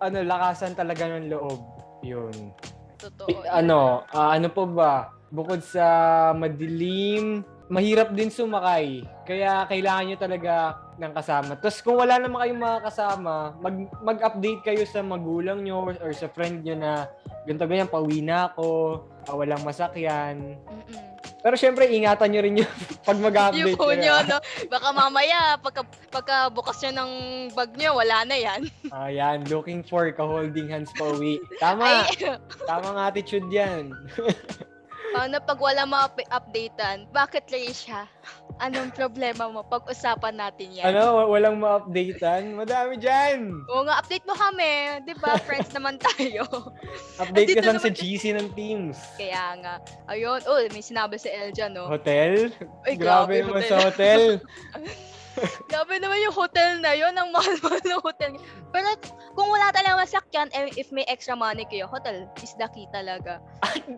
ano, 0.00 0.16
lakasan 0.24 0.72
talaga 0.72 1.04
ng 1.04 1.28
loob. 1.28 1.60
Yun. 2.00 2.52
Totoo. 2.96 3.28
Eh, 3.28 3.36
ano, 3.52 4.08
ah, 4.08 4.32
ano 4.32 4.48
po 4.48 4.64
ba? 4.64 5.12
Bukod 5.28 5.60
sa 5.60 5.84
madilim, 6.32 7.44
mahirap 7.68 8.16
din 8.16 8.32
sumakay. 8.32 9.04
Kaya 9.28 9.68
kailangan 9.68 10.04
nyo 10.08 10.16
talaga 10.16 10.54
ng 10.98 11.12
kasama. 11.12 11.58
Tapos 11.58 11.78
kung 11.82 11.98
wala 11.98 12.18
naman 12.18 12.38
kayong 12.44 12.62
mga 12.62 12.80
kasama, 12.86 13.34
mag, 13.58 13.76
mag-update 14.02 14.62
kayo 14.62 14.82
sa 14.86 15.02
magulang 15.02 15.62
nyo 15.62 15.90
or 15.90 16.12
sa 16.14 16.30
friend 16.30 16.62
nyo 16.62 16.74
na 16.78 17.10
ganito 17.44 17.66
ganyan, 17.66 17.90
pauwi 17.90 18.22
na 18.22 18.52
ako, 18.52 19.02
ah, 19.26 19.34
walang 19.34 19.62
masakyan. 19.66 20.58
Mm-mm. 20.64 21.14
Pero 21.44 21.60
syempre, 21.60 21.92
ingatan 21.92 22.32
nyo 22.32 22.40
rin 22.40 22.60
yung 22.64 22.72
pag 23.08 23.20
mag-update 23.20 23.60
Yung 23.60 23.76
phone 23.76 24.00
nyo, 24.00 24.16
no? 24.24 24.40
Baka 24.72 24.88
mamaya, 24.96 25.60
pagka, 25.60 25.84
pagka 26.08 26.48
bukas 26.48 26.80
nyo 26.80 27.04
ng 27.04 27.12
bag 27.52 27.70
nyo, 27.76 28.00
wala 28.00 28.24
na 28.24 28.36
yan. 28.40 28.64
Ayan, 29.04 29.44
looking 29.52 29.84
for 29.84 30.08
ka-holding 30.08 30.72
hands 30.72 30.88
pauwi. 30.96 31.36
Tama, 31.60 32.08
Ay, 32.08 32.40
tamang 32.64 32.96
attitude 32.96 33.44
yan. 33.52 33.92
Paano 35.14 35.38
pag 35.38 35.58
wala 35.62 35.86
ma-updatean? 35.86 37.06
Bakit 37.14 37.46
Risha? 37.46 38.10
Anong 38.58 38.90
problema 38.90 39.46
mo? 39.46 39.62
Pag-usapan 39.62 40.34
natin 40.34 40.74
yan. 40.74 40.90
ano, 40.90 41.22
wa- 41.22 41.30
walang 41.30 41.62
ma-updatean? 41.62 42.58
Madami 42.58 42.98
dyan! 42.98 43.62
Oo 43.70 43.86
nga, 43.86 44.02
update 44.02 44.26
mo 44.26 44.34
kami. 44.34 44.98
Di 45.06 45.14
ba? 45.22 45.38
Friends 45.46 45.70
naman 45.70 46.02
tayo. 46.02 46.42
Update 47.22 47.54
ka 47.54 47.62
lang 47.62 47.78
sa 47.78 47.94
GC 47.94 48.34
ng 48.34 48.50
Teams. 48.58 48.98
Kaya 49.14 49.54
nga. 49.62 49.74
Ayun. 50.10 50.42
Oh, 50.50 50.58
may 50.74 50.82
sinabi 50.82 51.14
si 51.14 51.30
Elja, 51.30 51.70
no? 51.70 51.86
Hotel? 51.86 52.50
Ay, 52.82 52.98
grabe, 52.98 53.38
grabe, 53.46 53.62
hotel. 53.62 53.70
sa 53.70 53.76
hotel. 53.86 54.22
Grabe 55.70 55.98
naman 55.98 56.18
yung 56.22 56.34
hotel 56.34 56.78
na 56.78 56.94
yun. 56.94 57.14
Ang 57.14 57.34
mahal-mahal 57.34 57.82
ng 57.82 58.02
hotel. 58.02 58.32
Pero 58.70 58.88
kung 59.34 59.50
wala 59.50 59.70
talaga 59.74 60.02
masakyan, 60.02 60.48
eh, 60.54 60.70
if 60.78 60.90
may 60.94 61.06
extra 61.10 61.34
money 61.34 61.66
kayo, 61.66 61.90
hotel 61.90 62.26
is 62.42 62.54
the 62.58 62.66
key 62.74 62.86
talaga. 62.94 63.42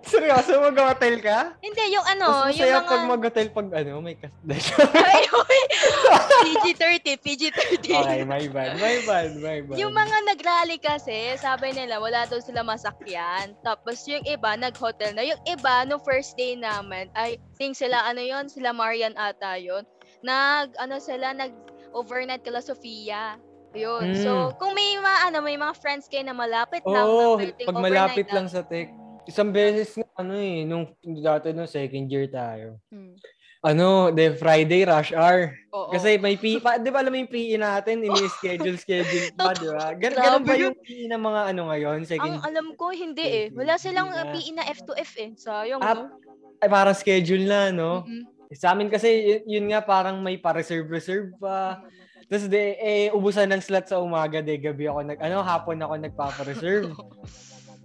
Seryoso, 0.04 0.60
mag-hotel 0.60 1.20
ka? 1.20 1.56
Hindi, 1.60 1.92
yung 1.92 2.06
ano, 2.06 2.48
Mas 2.48 2.56
yung 2.56 2.72
mga... 2.72 2.88
pag 2.88 3.04
mag-hotel 3.08 3.46
pag 3.52 3.68
ano, 3.72 4.00
may 4.00 4.16
kas... 4.16 4.32
Ay, 5.08 5.24
uy! 5.28 5.60
PG-30, 6.46 7.06
PG-30. 7.20 7.86
okay, 7.92 8.22
my 8.24 8.44
bad, 8.48 8.80
my 8.80 8.96
bad, 9.04 9.30
my 9.40 9.58
bad. 9.64 9.76
Yung 9.76 9.92
mga 9.92 10.16
nagrally 10.28 10.78
kasi, 10.80 11.36
sabi 11.40 11.72
nila, 11.72 12.00
wala 12.00 12.24
daw 12.28 12.40
sila 12.40 12.64
masakyan. 12.64 13.56
Tapos 13.60 14.04
yung 14.08 14.24
iba, 14.24 14.56
nag-hotel 14.56 15.12
na. 15.12 15.24
Yung 15.24 15.40
iba, 15.48 15.84
no 15.84 16.00
first 16.00 16.36
day 16.36 16.56
naman, 16.56 17.08
ay, 17.16 17.40
think 17.56 17.76
sila, 17.76 18.04
ano 18.08 18.20
yon 18.20 18.48
sila 18.48 18.72
Marian 18.72 19.16
ata 19.16 19.56
yon 19.56 19.84
Nag, 20.24 20.76
ano 20.80 20.96
sila, 21.00 21.32
nag-overnight 21.36 22.44
kila 22.44 22.60
Sofia. 22.64 23.36
Yun. 23.76 24.16
Mm. 24.16 24.22
So, 24.24 24.56
kung 24.56 24.72
may 24.72 24.96
mga, 24.96 25.18
ano, 25.28 25.38
may 25.44 25.58
mga 25.60 25.74
friends 25.76 26.08
kayo 26.08 26.24
na 26.24 26.32
malapit 26.32 26.80
lang, 26.88 27.04
Oo, 27.04 27.36
na 27.36 27.44
pwedeng 27.44 27.68
pag 27.68 27.76
overnight 27.76 27.92
malapit 27.92 28.28
lang 28.32 28.46
sa 28.48 28.64
tech. 28.64 28.88
Isang 29.26 29.50
beses 29.50 29.92
na, 29.98 30.06
ano 30.16 30.34
eh, 30.38 30.64
nung 30.64 30.94
dati 31.02 31.50
nung 31.52 31.68
second 31.68 32.06
year 32.08 32.30
tayo. 32.30 32.78
Hmm. 32.88 33.18
Ano, 33.66 34.14
the 34.14 34.38
Friday 34.38 34.86
rush 34.86 35.10
hour. 35.10 35.50
Oo. 35.74 35.90
Kasi 35.90 36.14
may 36.22 36.38
PE, 36.38 36.62
pa, 36.62 36.78
di 36.78 36.86
ba 36.94 37.02
alam 37.02 37.10
mo 37.10 37.18
yung 37.18 37.32
PE 37.32 37.58
natin, 37.58 38.06
ini-schedule, 38.06 38.78
schedule 38.78 39.34
pa, 39.34 39.50
di 39.58 39.66
ba? 39.66 39.90
Gan 39.98 40.14
ganun 40.14 40.44
ba 40.46 40.54
yun. 40.54 40.70
yung 40.70 40.78
PE 40.78 41.04
ng 41.10 41.22
mga 41.22 41.40
ano 41.50 41.62
ngayon? 41.74 41.98
Second, 42.06 42.22
ang 42.22 42.38
alam 42.46 42.66
ko, 42.78 42.94
hindi 42.94 43.26
eh. 43.26 43.46
Wala 43.50 43.74
silang 43.74 44.14
na. 44.14 44.30
PE 44.30 44.50
na 44.54 44.64
F 44.70 44.86
to 44.86 44.94
F 44.94 45.18
eh. 45.18 45.34
Sayang, 45.34 45.82
Ah, 45.82 45.98
no? 45.98 46.14
ay, 46.62 46.68
parang 46.70 46.94
schedule 46.94 47.44
na, 47.44 47.74
no? 47.74 48.06
Mm-mm. 48.06 48.35
Sa 48.54 48.70
amin 48.76 48.86
kasi, 48.86 49.08
yun, 49.10 49.42
yun 49.46 49.66
nga, 49.74 49.82
parang 49.82 50.22
may 50.22 50.38
pa-reserve-reserve 50.38 51.34
pa. 51.42 51.82
Tapos, 52.26 52.46
de, 52.46 52.78
eh, 52.78 53.08
ubusan 53.10 53.50
ng 53.50 53.62
slot 53.62 53.86
sa 53.90 53.98
umaga, 53.98 54.38
de, 54.38 54.54
gabi 54.58 54.86
ako, 54.86 55.00
nag, 55.02 55.18
ano, 55.18 55.42
hapon 55.42 55.82
ako 55.82 55.94
nagpapa-reserve. 55.98 56.90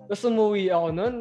Tapos, 0.06 0.22
umuwi 0.26 0.70
ako 0.70 0.88
nun. 0.94 1.16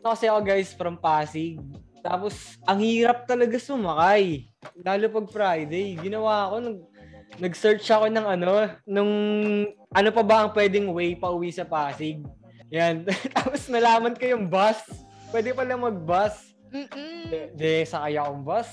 Kasi 0.00 0.28
ako, 0.28 0.40
guys, 0.44 0.72
from 0.72 0.96
Pasig. 0.96 1.60
Tapos, 2.04 2.56
ang 2.68 2.80
hirap 2.80 3.24
talaga 3.24 3.56
sumakay. 3.56 4.48
Lalo 4.80 5.08
pag 5.08 5.28
Friday. 5.32 5.96
Ginawa 6.00 6.52
ko, 6.52 6.56
nag, 6.60 6.78
nag-search 7.40 7.84
ako 7.88 8.12
ng 8.12 8.26
ano, 8.28 8.68
nung, 8.84 9.12
ano 9.92 10.08
pa 10.12 10.22
ba 10.24 10.44
ang 10.44 10.52
pwedeng 10.52 10.92
way 10.92 11.16
pa 11.16 11.32
uwi 11.32 11.52
sa 11.52 11.64
Pasig. 11.64 12.20
Yan. 12.72 13.04
Tapos, 13.36 13.68
nalaman 13.68 14.16
ko 14.16 14.24
yung 14.24 14.48
bus. 14.48 14.84
Pwede 15.32 15.52
pala 15.52 15.76
mag-bus. 15.76 16.53
Mm-mm. 16.74 17.30
De, 17.30 17.40
de 17.54 17.70
sakay 17.86 18.18
akong 18.18 18.42
bus. 18.42 18.68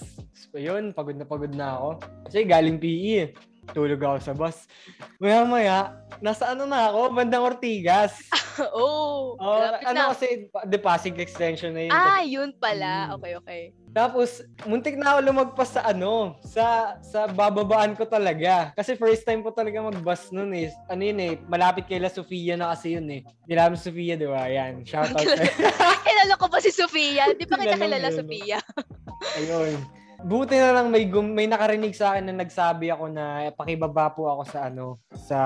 So, 0.49 0.57
yun, 0.57 0.89
pagod 0.91 1.13
na 1.13 1.23
pagod 1.23 1.53
na 1.53 1.77
ako. 1.77 1.89
Kasi 2.25 2.43
galing 2.43 2.81
PE. 2.81 3.13
eh. 3.21 3.29
Tulog 3.71 4.01
ako 4.01 4.17
sa 4.17 4.33
bus. 4.33 4.65
Maya 5.21 5.45
maya, 5.45 5.77
nasa 6.17 6.49
ano 6.49 6.65
na 6.65 6.89
ako, 6.89 7.13
bandang 7.13 7.45
Ortigas. 7.45 8.17
oh, 8.73 9.37
Oh, 9.37 9.61
ano 9.85 9.93
na. 9.95 10.11
kasi, 10.11 10.49
the 10.65 10.81
Pasig 10.81 11.15
extension 11.21 11.77
na 11.77 11.85
yun. 11.85 11.93
Ah, 11.93 12.21
yun 12.25 12.49
pala. 12.57 13.07
Mm. 13.07 13.21
Okay, 13.21 13.33
okay. 13.37 13.61
Tapos, 13.91 14.39
muntik 14.63 14.95
na 14.95 15.15
ako 15.15 15.19
lumagpas 15.27 15.75
sa 15.75 15.83
ano, 15.83 16.39
sa 16.47 16.95
sa 17.03 17.27
bababaan 17.27 17.91
ko 17.99 18.07
talaga. 18.07 18.71
Kasi 18.71 18.95
first 18.95 19.27
time 19.27 19.43
ko 19.43 19.51
talaga 19.51 19.83
mag-bus 19.83 20.31
nun 20.31 20.55
eh. 20.55 20.71
Ano 20.87 21.03
yun 21.03 21.19
eh, 21.19 21.35
malapit 21.51 21.91
kay 21.91 21.99
La 21.99 22.07
Sofia 22.07 22.55
na 22.55 22.71
kasi 22.71 22.95
yun 22.95 23.07
eh. 23.11 23.21
Nilaman 23.51 23.75
Sofia, 23.75 24.15
di 24.15 24.27
ba? 24.31 24.47
Yan, 24.47 24.87
shout 24.87 25.11
out. 25.11 25.27
Kilala 26.07 26.39
ko 26.39 26.47
pa 26.47 26.63
si 26.63 26.71
Sofia. 26.71 27.35
Di 27.35 27.43
pa 27.43 27.59
kita 27.59 27.75
Kilala 27.75 27.75
mo 27.75 27.83
kilala? 27.83 28.09
Sofia. 28.15 28.57
Ayun. 29.43 29.75
Buti 30.21 30.53
na 30.53 30.69
lang 30.71 30.93
may 30.93 31.09
gum- 31.09 31.33
may 31.33 31.49
nakarinig 31.49 31.97
sa 31.97 32.13
akin 32.13 32.29
na 32.29 32.45
nagsabi 32.45 32.93
ako 32.93 33.09
na 33.09 33.49
pakibaba 33.57 34.13
po 34.13 34.29
ako 34.29 34.43
sa 34.45 34.69
ano 34.69 35.01
sa 35.17 35.39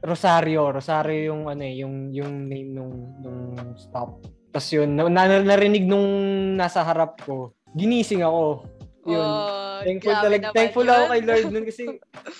Rosario. 0.00 0.72
Rosario 0.72 1.30
yung 1.30 1.46
ano 1.46 1.62
eh, 1.62 1.84
yung 1.84 2.08
yung 2.10 2.48
name 2.48 2.72
nung 2.72 2.94
nung 3.20 3.76
stop. 3.76 4.24
Tapos 4.54 4.70
yun, 4.70 4.94
na, 4.94 5.10
na- 5.10 5.42
narinig 5.42 5.82
nung 5.82 6.06
nasa 6.54 6.86
harap 6.86 7.18
ko. 7.26 7.50
Ginising 7.74 8.22
ako. 8.22 8.70
Yun. 9.04 9.18
Oh, 9.20 9.82
thankful 9.84 10.14
talaga. 10.16 10.54
Thankful 10.54 10.86
yun. 10.86 10.94
ako 10.94 11.04
kay 11.10 11.22
Lord 11.26 11.46
nun 11.50 11.64
kasi 11.66 11.84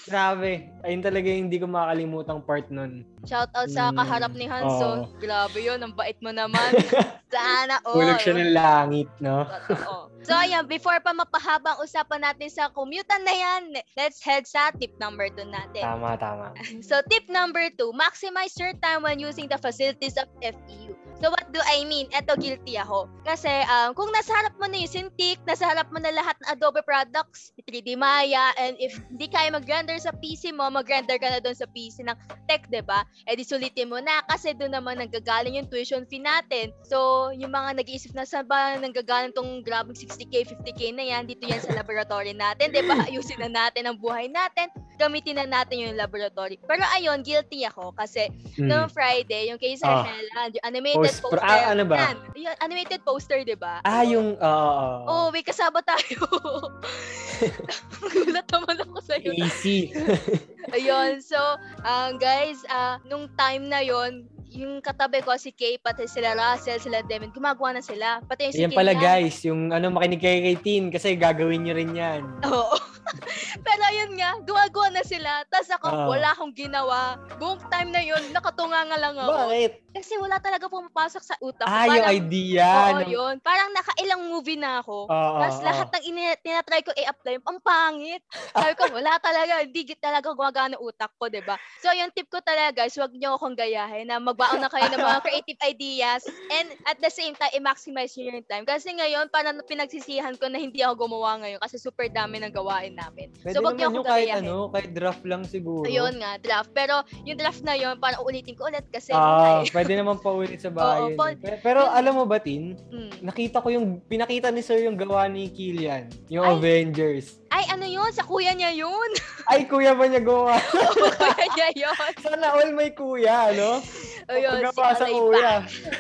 grabe. 0.06 0.52
Ayun 0.80 1.02
talaga 1.04 1.26
yung 1.28 1.42
hindi 1.50 1.59
ko 1.61 1.66
makakalimutang 1.68 2.40
part 2.40 2.71
nun. 2.73 3.02
Shout 3.26 3.52
out 3.52 3.68
sa 3.68 3.92
Mm, 3.92 3.99
kaharap 4.00 4.33
ni 4.33 4.47
Hanso. 4.49 5.11
Grabe 5.21 5.59
yun, 5.61 5.76
ang 5.83 5.92
bait 5.92 6.16
mo 6.25 6.33
naman. 6.33 6.71
Sana 7.35 7.83
all. 7.85 7.99
Hulog 7.99 8.23
siya 8.23 8.33
ng 8.38 8.54
langit, 8.54 9.11
no? 9.18 9.44
Totoo. 9.68 10.09
So 10.25 10.33
ayan, 10.33 10.64
before 10.64 10.97
pa 11.04 11.12
mapahabang 11.12 11.83
usapan 11.85 12.25
natin 12.25 12.49
sa 12.49 12.73
commutan 12.73 13.21
na 13.26 13.35
yan, 13.35 13.62
let's 13.99 14.25
head 14.25 14.49
sa 14.49 14.73
tip 14.73 14.94
number 14.97 15.28
2 15.28 15.44
natin. 15.50 15.83
Tama, 15.85 16.16
tama. 16.16 16.56
So 16.88 17.04
tip 17.12 17.28
number 17.28 17.68
2, 17.76 17.92
maximize 17.92 18.56
your 18.56 18.73
time 18.80 19.04
when 19.04 19.21
using 19.21 19.52
the 19.52 19.61
facilities 19.61 20.16
of 20.16 20.30
FEU. 20.40 20.97
So 21.23 21.30
what 21.30 21.47
do 21.54 21.61
I 21.62 21.87
mean? 21.87 22.11
Eto, 22.11 22.35
guilty 22.35 22.75
ako. 22.76 23.06
Kasi 23.23 23.49
um, 23.71 23.94
kung 23.94 24.11
nasa 24.11 24.35
harap 24.35 24.54
mo 24.59 24.66
na 24.66 24.83
yung 24.83 24.90
Cintiq, 24.90 25.38
nasa 25.47 25.64
harap 25.71 25.88
mo 25.94 26.02
na 26.02 26.11
lahat 26.11 26.37
ng 26.42 26.49
Adobe 26.52 26.83
products, 26.83 27.54
3D 27.64 27.97
Maya, 27.97 28.52
and 28.61 28.75
if 28.83 28.92
hindi 29.09 29.30
kaya 29.30 29.49
mag-render 29.54 29.97
sa 29.97 30.12
PC 30.12 30.52
mo, 30.52 30.68
mag-render 30.68 31.16
ka 31.16 31.30
na 31.30 31.40
doon 31.40 31.56
sa 31.56 31.71
PC 31.71 32.04
ng 32.04 32.18
tech, 32.50 32.66
'di 32.68 32.83
ba? 32.85 33.06
Eh 33.30 33.38
di 33.38 33.47
sulitin 33.47 33.88
mo 33.88 34.02
na 34.02 34.21
kasi 34.26 34.52
doon 34.59 34.75
naman 34.75 35.00
nanggagaling 35.00 35.56
yung 35.56 35.71
tuition 35.71 36.04
fee 36.04 36.21
natin. 36.21 36.75
So, 36.85 37.30
yung 37.33 37.54
mga 37.54 37.78
nag-iisip 37.80 38.12
na 38.12 38.26
saan 38.28 38.50
ba 38.50 38.76
nanggagaling 38.76 39.33
tong 39.33 39.62
grabing 39.64 39.97
60k, 39.97 40.44
50k 40.50 40.92
na 40.92 41.04
yan, 41.09 41.25
dito 41.30 41.47
yan 41.47 41.62
sa 41.62 41.73
laboratory 41.73 42.35
natin, 42.37 42.75
'di 42.75 42.83
ba? 42.85 43.00
Ayusin 43.09 43.40
na 43.40 43.49
natin 43.49 43.87
ang 43.88 43.97
buhay 43.97 44.28
natin, 44.28 44.68
gamitin 44.99 45.40
na 45.40 45.47
natin 45.47 45.80
yung 45.80 45.97
laboratory. 45.97 46.59
Pero 46.66 46.83
ayun, 46.92 47.23
guilty 47.25 47.64
ako 47.64 47.94
kasi 47.97 48.28
Mm. 48.54 48.71
noong 48.71 48.90
Friday, 48.92 49.50
yung 49.50 49.59
kay 49.59 49.75
Sir 49.75 49.90
Ah. 49.90 50.06
Yung 50.50 50.64
animated 50.66 51.03
Post- 51.04 51.23
poster. 51.23 51.40
ah, 51.40 51.73
ano 51.73 51.84
ba? 51.84 51.96
Yan, 51.96 52.16
yung 52.34 52.56
animated 52.61 53.00
poster, 53.04 53.38
di 53.44 53.56
ba? 53.56 53.84
Ah, 53.84 54.02
yung, 54.02 54.34
oo. 54.37 54.87
Oh, 55.04 55.26
may 55.30 55.44
kasama 55.44 55.84
tayo. 55.84 56.25
Gulat 58.14 58.46
naman 58.49 58.76
ako 58.84 58.99
sa'yo. 59.02 59.30
Easy. 59.34 59.92
Ayun, 60.76 61.20
so, 61.20 61.38
um, 61.84 62.16
guys, 62.16 62.62
ah, 62.68 62.99
nung 63.04 63.28
time 63.37 63.68
na 63.68 63.84
yon 63.84 64.26
yung 64.54 64.78
katabi 64.78 65.18
ko, 65.18 65.34
si 65.34 65.50
Kay, 65.50 65.82
pati 65.82 66.06
sila 66.06 66.38
Russell, 66.38 66.78
sila 66.78 67.02
Devin, 67.02 67.34
gumagawa 67.34 67.75
na 67.75 67.82
sila. 67.82 68.23
Pati 68.23 68.49
yung 68.49 68.54
si 68.54 68.62
Yan 68.62 68.70
pala 68.70 68.94
Kilian. 68.94 69.02
guys, 69.02 69.37
yung 69.42 69.61
ano 69.75 69.90
makinig 69.90 70.23
kay 70.23 70.54
Tin 70.62 70.94
kasi 70.94 71.18
gagawin 71.18 71.66
nyo 71.66 71.75
rin 71.75 71.90
yan. 71.90 72.23
Oo. 72.46 72.78
Pero 73.66 73.84
yun 73.90 74.14
nga, 74.14 74.38
gumagawa 74.46 74.94
na 74.94 75.02
sila. 75.02 75.42
Tapos 75.50 75.70
ako, 75.75 75.87
Oo. 75.90 76.06
wala 76.14 76.30
akong 76.30 76.54
ginawa. 76.54 77.18
Buong 77.37 77.61
time 77.66 77.90
na 77.90 78.02
yun, 78.02 78.23
nakatunga 78.30 78.87
nga 78.87 78.99
lang 78.99 79.14
ako. 79.18 79.50
Bakit? 79.50 79.73
Kasi 79.94 80.18
wala 80.18 80.42
talaga 80.42 80.66
pumapasok 80.66 81.22
sa 81.22 81.38
utak. 81.38 81.64
Ah, 81.64 81.86
yung 81.86 82.02
Parang- 82.02 82.10
idea. 82.10 82.66
Oo, 82.66 82.98
ng- 82.98 83.06
yun. 83.08 83.34
Parang 83.38 83.70
nakailang 83.70 84.26
movie 84.26 84.58
na 84.58 84.82
ako. 84.82 85.06
Oo, 85.06 85.38
Tapos 85.38 85.58
oo. 85.58 85.64
lahat 85.64 85.88
ng 85.88 86.04
ini- 86.04 86.40
tinatry 86.42 86.82
ko 86.82 86.90
i-apply, 86.92 87.38
ang 87.40 87.62
pangit. 87.62 88.18
Sabi 88.50 88.74
ko, 88.74 88.90
wala 88.90 89.14
talaga. 89.22 89.62
Hindi 89.62 89.94
talaga 89.94 90.34
gumagana 90.34 90.74
utak 90.76 91.14
ko, 91.14 91.30
'di 91.30 91.40
ba 91.40 91.54
So, 91.78 91.94
yung 91.94 92.10
tip 92.10 92.26
ko 92.26 92.42
talaga, 92.42 92.74
guys, 92.74 92.96
huwag 92.96 93.14
niyo 93.14 93.38
akong 93.38 93.54
gayahin 93.54 94.08
na 94.08 94.18
magbaon 94.18 94.58
na 94.58 94.66
kayo 94.66 94.88
ng 94.88 94.98
mga 94.98 95.20
creative 95.22 95.60
ideas 95.62 96.26
and 96.50 96.66
at 96.84 96.98
the 96.98 97.08
same 97.08 97.36
time, 97.36 97.54
i-maximize 97.54 98.16
nyo 98.16 98.34
yung 98.34 98.42
time. 98.44 98.64
Kasi 98.64 98.90
ngayon, 98.90 99.30
parang 99.30 99.60
pinagsisihan 99.62 100.34
ko 100.34 100.50
na 100.50 100.58
hindi 100.58 100.82
ako 100.82 101.06
gumawa 101.06 101.38
ngayon 101.38 101.60
kasi 101.60 101.78
super 101.78 102.08
dami 102.08 102.40
ng 102.40 102.50
gawain 102.50 102.96
namin. 102.96 103.30
Pwede 103.38 103.54
so, 103.54 103.62
huwag 103.62 103.76
niyo 103.76 103.86
naman 103.86 103.92
akong 103.92 103.94
yung 103.94 104.08
kahit 104.08 104.26
gayahin. 104.26 104.44
ano, 104.44 104.56
kahit 104.72 104.90
draft 104.90 105.22
lang 105.22 105.42
siguro. 105.44 105.86
Ayun 105.86 106.14
nga, 106.18 106.32
draft. 106.36 106.70
Pero 106.72 106.94
yung 107.22 107.38
draft 107.38 107.62
na 107.62 107.76
yun, 107.76 107.94
parang 107.96 108.24
ulitin 108.24 108.56
ko 108.56 108.66
ulit 108.66 108.82
kasi 108.90 109.14
ay, 109.14 109.68
pwede 109.84 110.00
naman 110.00 110.16
paulit 110.18 110.56
sa 110.56 110.72
bahay. 110.72 111.12
Oo, 111.12 111.14
pa- 111.14 111.30
yun. 111.30 111.38
Pero, 111.38 111.56
pero 111.60 111.80
alam 111.86 112.16
mo 112.16 112.24
ba, 112.24 112.40
Tin? 112.40 112.72
mm. 112.88 113.20
Nakita 113.20 113.60
ko 113.60 113.68
yung, 113.68 114.00
pinakita 114.02 114.48
ni 114.48 114.64
Sir 114.64 114.80
yung 114.80 114.96
gawa 114.96 115.28
ni 115.28 115.46
Killian. 115.46 116.08
Yung 116.26 116.42
Ay. 116.42 116.52
Avengers. 116.56 117.44
ay, 117.48 117.70
ano 117.70 117.86
yun? 117.86 118.10
Sa 118.10 118.24
kuya 118.24 118.50
niya 118.50 118.74
yun. 118.74 119.10
Ay, 119.46 119.62
kuya 119.62 119.92
ba 119.92 120.08
niya 120.08 120.18
gawa? 120.18 120.56
kuya 121.14 121.46
niya 121.52 121.68
yun. 121.76 122.10
Sana 122.18 122.50
all 122.50 122.72
may 122.72 122.90
kuya, 122.90 123.52
no? 123.52 123.78
Ayun, 124.24 124.56
si 124.56 124.64
Paggawa 124.64 124.96
sa 124.96 125.06
kuya. 125.06 125.52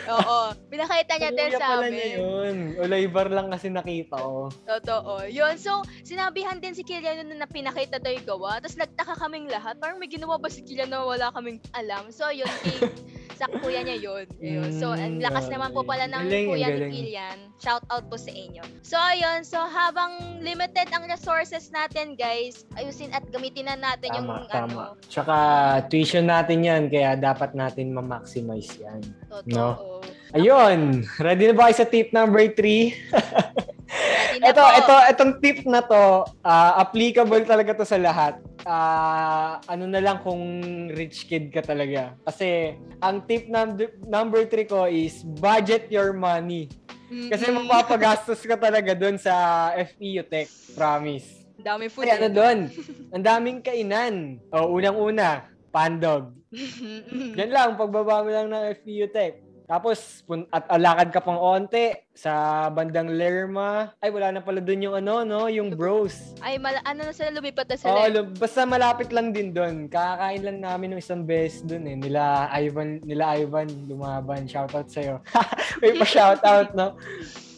Oo. 0.08 0.38
Pinakita 0.66 1.12
niya 1.14 1.30
din 1.30 1.44
Kuya 1.46 1.60
sa 1.60 1.66
pala 1.68 1.86
niya 1.86 2.06
amin. 2.08 2.16
yun. 2.16 2.54
Olaybar 2.80 3.28
lang 3.28 3.52
kasi 3.52 3.68
nakita 3.68 4.16
ko. 4.16 4.48
Totoo. 4.64 5.28
Yun. 5.28 5.54
So, 5.54 5.84
sinabihan 6.00 6.56
din 6.56 6.72
si 6.72 6.82
Kilian 6.82 7.20
nun 7.22 7.36
na 7.36 7.44
pinakita 7.44 8.00
daw 8.00 8.08
yung 8.08 8.24
gawa. 8.24 8.58
Tapos 8.58 8.80
nagtaka 8.80 9.14
kaming 9.14 9.46
lahat. 9.46 9.76
Parang 9.76 10.00
may 10.00 10.08
ginawa 10.08 10.34
ba 10.34 10.48
si 10.48 10.64
Kilian 10.64 10.88
na 10.88 11.04
wala 11.04 11.28
kaming 11.30 11.60
alam. 11.70 12.08
So, 12.08 12.32
yun. 12.32 12.48
Kay, 12.64 12.80
sa 13.34 13.46
kuya 13.50 13.82
niya 13.82 13.98
yun. 13.98 14.24
Ayun. 14.38 14.70
So, 14.72 14.90
ang 14.90 15.18
Mm, 15.18 15.22
lakas 15.22 15.46
naman 15.46 15.70
po 15.70 15.82
pala 15.82 16.06
ng 16.06 16.24
galing, 16.24 16.48
kuya 16.48 16.66
ni 16.66 16.74
galing. 16.74 16.92
Kilian. 16.92 17.38
Shout 17.58 17.84
out 17.88 18.06
po 18.06 18.14
sa 18.14 18.30
inyo. 18.30 18.62
So, 18.80 18.94
ayun. 18.94 19.42
So, 19.42 19.58
habang 19.58 20.12
limited 20.38 20.90
ang 20.90 21.04
resources 21.04 21.68
natin, 21.68 22.14
guys, 22.14 22.64
ayusin 22.74 23.10
at 23.10 23.26
gamitin 23.28 23.66
na 23.66 23.76
natin 23.76 24.14
yung 24.14 24.26
Tama, 24.26 24.38
ano. 24.40 24.48
tama. 24.48 24.84
Tsaka 25.06 25.36
tuition 25.86 26.24
natin 26.24 26.62
yan, 26.62 26.82
kaya 26.86 27.14
dapat 27.14 27.52
natin 27.52 27.90
ma-maximize 27.90 28.70
yan. 28.76 29.02
Totoo. 29.28 30.02
Ayun, 30.32 31.06
ready 31.18 31.46
na 31.46 31.54
ba 31.54 31.68
kayo 31.68 31.76
sa 31.76 31.86
tip 31.86 32.10
number 32.10 32.42
3? 32.42 32.58
Ready 32.58 34.38
na 34.42 34.46
Ito, 34.50 34.62
ito, 34.74 34.94
itong 35.14 35.32
tip 35.38 35.58
na 35.64 35.80
to, 35.80 36.02
ah, 36.42 36.80
applicable 36.80 37.42
talaga 37.44 37.70
to 37.72 37.86
sa 37.86 37.96
lahat. 37.96 38.34
Ah, 38.64 39.60
ano 39.68 39.84
na 39.84 40.00
lang 40.00 40.24
kung 40.24 40.40
rich 40.88 41.28
kid 41.28 41.52
ka 41.52 41.60
talaga. 41.60 42.16
Kasi, 42.24 42.80
ang 43.04 43.28
tip 43.28 43.44
number, 43.52 43.92
number 44.08 44.48
3 44.48 44.64
ko 44.64 44.88
is 44.88 45.20
budget 45.20 45.92
your 45.92 46.16
money. 46.16 46.72
Kasi 47.28 47.52
Mm-mm. 47.52 47.68
mapapagastos 47.68 48.40
ka 48.40 48.56
talaga 48.56 48.96
doon 48.96 49.20
sa 49.20 49.68
FPU 49.76 50.24
Tech, 50.24 50.48
promise. 50.72 51.44
Dami 51.60 51.92
food. 51.92 52.08
Ay, 52.08 52.16
ano 52.16 52.28
doon? 52.32 52.58
Ang 53.14 53.24
daming 53.24 53.60
kainan. 53.60 54.40
O, 54.48 54.80
unang-una, 54.80 55.44
pandog. 55.68 56.32
Yan 57.36 57.50
lang, 57.52 57.76
pagbaba 57.76 58.24
mo 58.24 58.30
lang 58.32 58.48
ng 58.48 58.64
FPU 58.80 59.06
Tech. 59.12 59.43
Tapos, 59.64 59.96
pun- 60.22 60.44
at 60.48 60.68
alakad 60.68 61.08
ka 61.08 61.18
pang 61.18 61.36
onte 61.36 62.04
sa 62.12 62.32
bandang 62.68 63.08
Lerma. 63.08 63.96
Ay, 63.96 64.12
wala 64.12 64.28
na 64.28 64.44
pala 64.44 64.60
doon 64.60 64.84
yung 64.84 64.94
ano, 64.94 65.24
no? 65.24 65.48
Yung 65.48 65.72
bros. 65.72 66.36
Ay, 66.38 66.60
mala- 66.60 66.84
ano 66.84 67.00
na 67.02 67.12
sila, 67.12 67.32
lumipat 67.32 67.64
na 67.66 67.74
Oo, 67.74 67.80
sila. 67.80 67.98
eh. 67.98 68.10
lu- 68.10 68.28
basta 68.30 68.60
malapit 68.62 69.08
lang 69.08 69.32
din 69.32 69.50
doon. 69.50 69.88
Kakakain 69.88 70.44
lang 70.44 70.58
namin 70.60 70.92
ng 70.92 71.00
isang 71.00 71.24
beses 71.24 71.64
doon 71.64 71.84
eh. 71.86 71.96
Nila 71.96 72.22
Ivan, 72.52 73.00
nila 73.00 73.34
Ivan 73.34 73.72
lumaban. 73.88 74.44
Shoutout 74.44 74.92
sa'yo. 74.92 75.24
May 75.80 75.96
pa 75.96 76.04
shoutout, 76.04 76.76
no? 76.76 77.00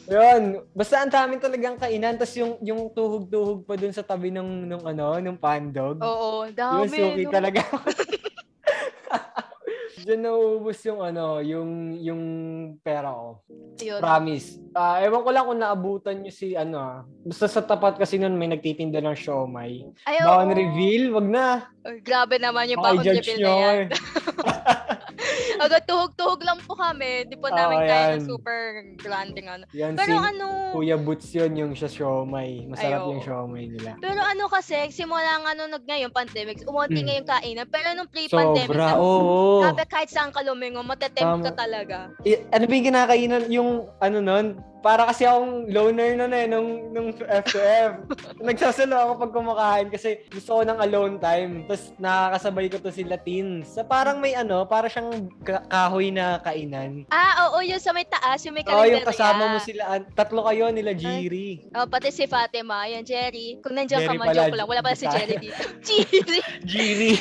Yun. 0.07 0.62
Basta 0.71 1.03
ang 1.03 1.11
dami 1.11 1.37
talagang 1.37 1.75
kainan. 1.75 2.14
Tapos 2.14 2.38
yung, 2.38 2.55
yung 2.62 2.87
tuhog-tuhog 2.88 3.66
pa 3.66 3.75
doon 3.75 3.90
sa 3.90 4.07
tabi 4.07 4.31
ng, 4.31 4.47
ng 4.64 4.83
ano, 4.87 5.19
ng 5.19 5.35
pandog. 5.35 5.99
Oo, 5.99 6.47
Yung 6.47 6.55
dami. 6.55 6.95
suki 6.95 7.27
no? 7.27 7.35
talaga. 7.35 7.61
Diyan 10.07 10.23
nauubos 10.23 10.79
yung 10.87 11.03
ano, 11.03 11.42
yung 11.42 11.99
yung 11.99 12.23
pera 12.79 13.11
ko. 13.11 13.42
Yun. 13.83 13.99
Promise. 13.99 14.62
Ah, 14.71 15.03
ewan 15.03 15.27
ko 15.27 15.31
lang 15.35 15.45
kung 15.51 15.59
naabutan 15.59 16.23
nyo 16.23 16.31
si 16.31 16.55
ano 16.55 16.79
ah. 16.79 16.99
Basta 17.27 17.51
sa 17.51 17.66
tapat 17.66 17.99
kasi 17.99 18.14
nun 18.14 18.38
may 18.38 18.47
nagtitinda 18.47 19.03
ng 19.03 19.19
siomay. 19.19 19.83
Ay, 20.07 20.23
reveal, 20.55 21.11
wag 21.11 21.27
na. 21.27 21.66
Ay, 21.83 21.99
grabe 22.07 22.38
naman 22.38 22.71
yung 22.71 22.79
judge 23.03 23.35
reveal 23.35 23.42
na 23.42 23.51
yan. 23.59 23.87
Agad 25.64 25.82
tuhog-tuhog 25.85 26.40
lang 26.40 26.59
po 26.61 26.74
kami. 26.74 27.26
Di 27.26 27.37
po 27.37 27.48
namin 27.48 27.78
kaya 27.80 27.94
yan. 28.12 28.12
ng 28.16 28.26
super 28.26 28.59
granding 28.96 29.46
ano. 29.46 29.64
Yan 29.72 29.94
Pero 29.94 30.12
si 30.12 30.20
ano, 30.20 30.46
Kuya 30.72 30.96
Boots 30.96 31.28
yun, 31.32 31.52
yung 31.54 31.72
sa 31.72 31.87
siomay. 31.87 32.66
Masarap 32.66 33.00
Ay, 33.02 33.11
yung 33.11 33.22
siomay 33.22 33.64
nila. 33.68 33.90
pero 33.98 34.20
ano 34.20 34.44
kasi, 34.46 34.90
simula 34.90 35.40
nga 35.40 35.52
nung 35.52 35.70
nag 35.70 35.85
ngayon 35.85 36.11
pandemic, 36.11 36.62
umunti 36.64 37.00
Mm. 37.00 37.11
yung 37.14 37.28
kainan. 37.28 37.66
Pero 37.68 37.88
nung 37.92 38.11
pre-pandemic, 38.11 38.70
Sobra, 38.70 38.96
oo. 38.96 39.62
grabe 39.62 39.85
kahit 39.87 40.11
saan 40.11 40.30
ka 40.30 40.40
lumingo, 40.40 40.80
matetempt 40.80 41.42
ka 41.42 41.52
Tama. 41.52 41.59
talaga. 41.59 41.98
Eh, 42.22 42.42
ano 42.48 42.64
ba 42.64 42.72
yung 42.72 42.87
kinakainan, 42.87 43.42
yung 43.48 43.70
ano 43.98 44.18
nun, 44.18 44.46
para 44.78 45.02
kasi 45.02 45.26
akong 45.26 45.66
loner 45.66 46.14
nun 46.14 46.30
eh, 46.30 46.46
nung, 46.46 46.68
nung 46.94 47.09
F2F. 47.11 48.06
Nagsasalo 48.46 48.94
ako 48.94 49.12
pag 49.18 49.35
kumakain 49.35 49.88
kasi 49.90 50.22
gusto 50.30 50.56
ko 50.56 50.62
ng 50.62 50.78
alone 50.78 51.18
time. 51.18 51.66
Tapos 51.66 51.90
nakakasabay 51.98 52.66
ko 52.70 52.78
to 52.78 52.94
si 52.94 53.02
Latin. 53.02 53.66
Sa 53.66 53.82
parang 53.82 54.22
may 54.22 54.38
ano, 54.38 54.62
para 54.62 54.87
siyang 54.87 55.11
ka- 55.11 55.26
kahoy 55.44 56.11
na 56.11 56.40
kainan. 56.40 57.05
Ah, 57.12 57.51
oo, 57.51 57.61
yung 57.62 57.79
sa 57.79 57.92
may 57.92 58.07
taas, 58.07 58.40
yung 58.46 58.57
may 58.57 58.64
Oo, 58.66 58.87
yung 58.87 59.05
kalendarya. 59.05 59.11
kasama 59.11 59.44
mo 59.53 59.59
sila, 59.61 59.83
tatlo 60.14 60.40
kayo 60.49 60.72
nila 60.72 60.96
Jiri. 60.96 61.68
Oh, 61.77 61.87
pati 61.87 62.09
si 62.11 62.25
Fatima, 62.25 62.88
yan, 62.88 63.05
Jerry. 63.05 63.61
Kung 63.61 63.77
nandiyan 63.77 64.01
ka 64.03 64.07
Jerry 64.11 64.18
man, 64.18 64.29
pala, 64.33 64.40
joke 64.49 64.57
lang. 64.57 64.68
Wala 64.68 64.83
pala 64.83 64.96
si. 64.96 65.07
Jerry 65.07 65.37
dito. 65.38 65.62
Jerry! 65.87 66.40
Jiri. 66.64 67.12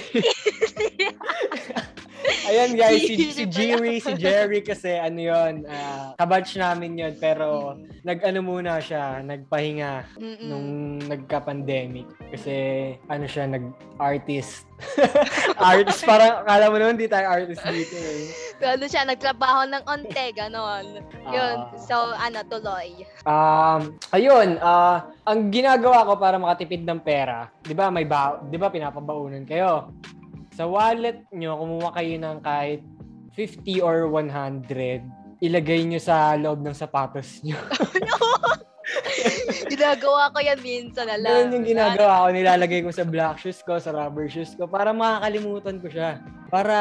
Ayan 2.45 2.73
guys, 2.73 3.05
si, 3.05 3.29
si. 3.33 3.45
Jiri, 3.45 4.01
si 4.01 4.13
Jerry 4.17 4.65
kasi 4.65 4.97
ano 4.97 5.19
yun, 5.21 5.53
ah, 5.69 6.17
kabatch 6.17 6.57
namin 6.57 6.97
yun. 6.97 7.13
Pero 7.21 7.77
nag-ano 8.01 8.41
muna 8.41 8.81
siya, 8.81 9.21
nagpahinga 9.21 10.17
Mm-mm. 10.17 10.47
nung 10.49 10.67
nagka-pandemic. 11.05 12.09
Kasi 12.33 12.55
ano 13.09 13.25
siya, 13.29 13.45
nag-artist. 13.49 14.65
artist, 15.71 16.03
parang 16.03 16.43
akala 16.43 16.67
mo 16.67 16.75
naman 16.75 16.99
di 16.99 17.07
tayo 17.07 17.31
artist 17.31 17.63
dito 17.63 17.95
eh. 17.95 18.27
Ano 18.59 18.85
siya, 18.87 19.07
nagtrabaho 19.07 19.67
ng 19.71 19.83
onte, 19.87 20.25
ganon. 20.35 20.99
Yun, 21.31 21.55
Ah. 21.63 21.71
so 21.79 21.95
ano, 22.15 22.43
tuloy. 22.47 23.07
Um, 23.23 23.95
ayun, 24.11 24.59
ah, 24.59 25.07
ang 25.23 25.47
ginagawa 25.49 26.03
ko 26.03 26.19
para 26.19 26.35
makatipid 26.35 26.83
ng 26.83 26.99
pera, 26.99 27.47
'di 27.63 27.71
ba? 27.71 27.87
May 27.87 28.03
ba, 28.03 28.39
'di 28.43 28.57
ba 28.59 28.67
pinapabaunan 28.67 29.47
kayo? 29.47 29.91
Sa 30.55 30.67
wallet 30.67 31.23
nyo, 31.31 31.59
kumuha 31.59 31.89
kayo 31.95 32.15
ng 32.15 32.37
kahit 32.39 32.79
50 33.35 33.83
or 33.83 34.07
100, 34.07 35.03
ilagay 35.43 35.83
nyo 35.83 35.99
sa 35.99 36.35
loob 36.39 36.63
ng 36.63 36.75
sapatos 36.75 37.43
nyo. 37.43 37.59
Ginagawa 39.73 40.29
ko 40.29 40.37
yan 40.41 40.59
minsan 40.61 41.09
na 41.09 41.17
lang. 41.17 41.49
Ganun 41.49 41.55
yung 41.61 41.67
ginagawa 41.67 42.25
ko. 42.25 42.27
Nilalagay 42.33 42.79
ko 42.85 42.91
sa 42.93 43.05
black 43.05 43.41
shoes 43.41 43.59
ko, 43.65 43.81
sa 43.81 43.91
rubber 43.93 44.29
shoes 44.29 44.53
ko, 44.53 44.69
para 44.69 44.93
makakalimutan 44.93 45.81
ko 45.81 45.87
siya. 45.89 46.21
para 46.55 46.77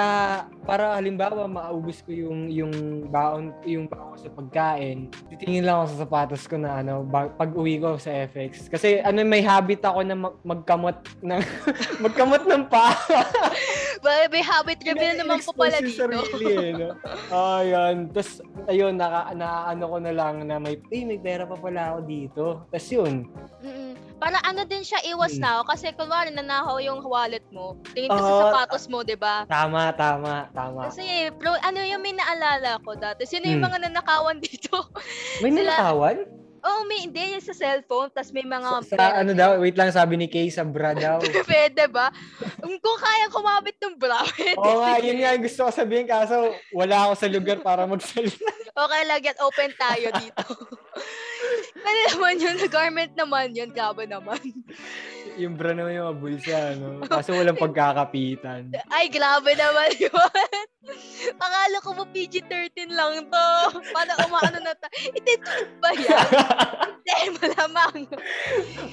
para 0.63 0.95
halimbawa 0.95 1.49
maubos 1.49 2.05
ko 2.05 2.13
yung 2.13 2.53
yung 2.53 2.75
baon 3.09 3.51
yung 3.65 3.89
baon 3.89 4.15
sa 4.15 4.29
pagkain 4.29 5.09
titingin 5.33 5.65
lang 5.65 5.83
ako 5.83 5.87
sa 5.91 6.01
sapatos 6.05 6.45
ko 6.45 6.61
na 6.61 6.85
ano 6.85 7.03
pag 7.11 7.51
uwi 7.57 7.81
ko 7.81 7.97
sa 7.97 8.13
FX 8.29 8.69
kasi 8.69 9.01
ano 9.01 9.25
may 9.25 9.41
habit 9.41 9.81
ako 9.83 10.05
na 10.05 10.15
mag- 10.15 10.41
magkamot 10.45 10.97
ng 11.25 11.43
magkamot 12.05 12.45
ng 12.45 12.65
pa 12.69 12.93
Well, 14.01 14.27
may 14.29 14.41
habit 14.41 14.83
reveal 14.83 15.17
naman 15.17 15.39
po 15.41 15.53
pala 15.53 15.77
dito. 15.77 15.95
sarili 16.01 16.51
eh, 16.51 16.73
no? 16.73 16.97
Ayan. 17.31 18.09
Tapos, 18.09 18.39
ayun, 18.67 18.95
naka, 18.95 19.31
na, 19.33 19.69
ano 19.69 19.85
ko 19.87 19.97
na 19.99 20.11
lang 20.11 20.43
na 20.43 20.57
may, 20.57 20.81
eh, 20.81 21.03
may 21.03 21.17
pera 21.17 21.45
pa 21.45 21.55
pala 21.55 21.93
ako 21.93 21.99
dito. 22.03 22.45
Tapos 22.67 22.89
yun. 22.89 23.29
Mm-mm. 23.61 23.93
Para 24.15 24.41
ano 24.41 24.63
din 24.63 24.81
siya 24.81 25.05
iwas 25.05 25.37
Hmm. 25.37 25.43
na 25.43 25.67
kasi 25.67 25.93
kunwari 25.93 26.31
nanakaw 26.31 26.79
yung 26.79 27.03
wallet 27.03 27.45
mo. 27.51 27.77
Tingin 27.93 28.09
ka 28.09 28.17
sa 28.17 28.25
Oo. 28.25 28.41
sapatos 28.43 28.85
mo, 28.87 29.03
'di 29.03 29.15
ba? 29.15 29.45
Tama, 29.45 29.93
tama, 29.93 30.49
tama. 30.51 30.89
Kasi 30.89 31.03
bro, 31.31 31.53
ano 31.59 31.83
yung 31.83 32.01
may 32.01 32.15
naalala 32.15 32.81
ko 32.81 32.95
dati? 32.95 33.25
Sino 33.25 33.45
yung 33.45 33.61
Hmm. 33.61 33.69
mga 33.69 33.79
nanakawan 33.85 34.39
dito? 34.41 34.87
May 35.39 35.53
sila- 35.53 35.77
nanakawan? 35.77 36.19
Oh, 36.65 36.81
may 36.89 37.05
hindi 37.05 37.37
yung 37.37 37.45
sa 37.45 37.53
cellphone, 37.53 38.09
tas 38.09 38.33
may 38.33 38.43
mga 38.43 38.65
Sa, 38.65 38.81
sa 38.89 38.97
pera 38.97 39.21
ano 39.21 39.33
daw, 39.37 39.61
wait 39.61 39.77
lang, 39.77 39.93
sabi 39.93 40.17
ni 40.17 40.27
Kay, 40.27 40.49
sa 40.49 40.65
bra 40.65 40.97
daw. 40.97 41.21
Pwede 41.51 41.85
ba? 41.93 42.09
Um, 42.65 42.81
Kung 42.81 42.99
kaya 42.99 43.29
kumabit 43.29 43.77
ng 43.85 43.97
bra, 44.01 44.25
pwede. 44.35 44.57
Oo 44.57 44.81
nga, 44.81 44.97
yun 45.05 45.21
nga 45.21 45.37
yung 45.37 45.45
gusto 45.45 45.61
ko 45.69 45.71
sabihin, 45.71 46.09
kaso 46.09 46.57
wala 46.73 47.09
ako 47.09 47.13
sa 47.21 47.29
lugar 47.29 47.61
para 47.61 47.85
magsalita. 47.85 48.41
Okay 48.75 49.07
lang 49.07 49.23
yan, 49.23 49.39
open 49.39 49.71
tayo 49.79 50.11
dito. 50.19 50.51
Pwede 51.79 52.03
naman 52.11 52.43
yun, 52.43 52.59
garment 52.67 53.15
naman 53.15 53.55
yun, 53.55 53.71
grabe 53.71 54.03
naman. 54.03 54.43
Yung 55.37 55.55
bra 55.59 55.75
naman 55.75 55.97
yung 55.97 56.07
mga 56.11 56.19
bulsa, 56.21 56.57
no? 56.79 57.03
Kaso 57.11 57.35
walang 57.35 57.59
pagkakapitan. 57.59 58.71
Ay, 58.91 59.11
grabe 59.11 59.55
naman 59.55 59.91
yun. 60.03 60.15
Akala 61.41 61.77
ko 61.81 61.91
mo 61.97 62.05
PG-13 62.13 62.93
lang 62.93 63.25
to. 63.33 63.47
Paano 63.91 64.11
umaano 64.29 64.59
na 64.61 64.77
ta? 64.77 64.87
Ititrip 65.17 65.71
ba 65.81 65.91
yan? 65.97 66.29
Hindi, 67.01 67.17
malamang. 67.41 67.99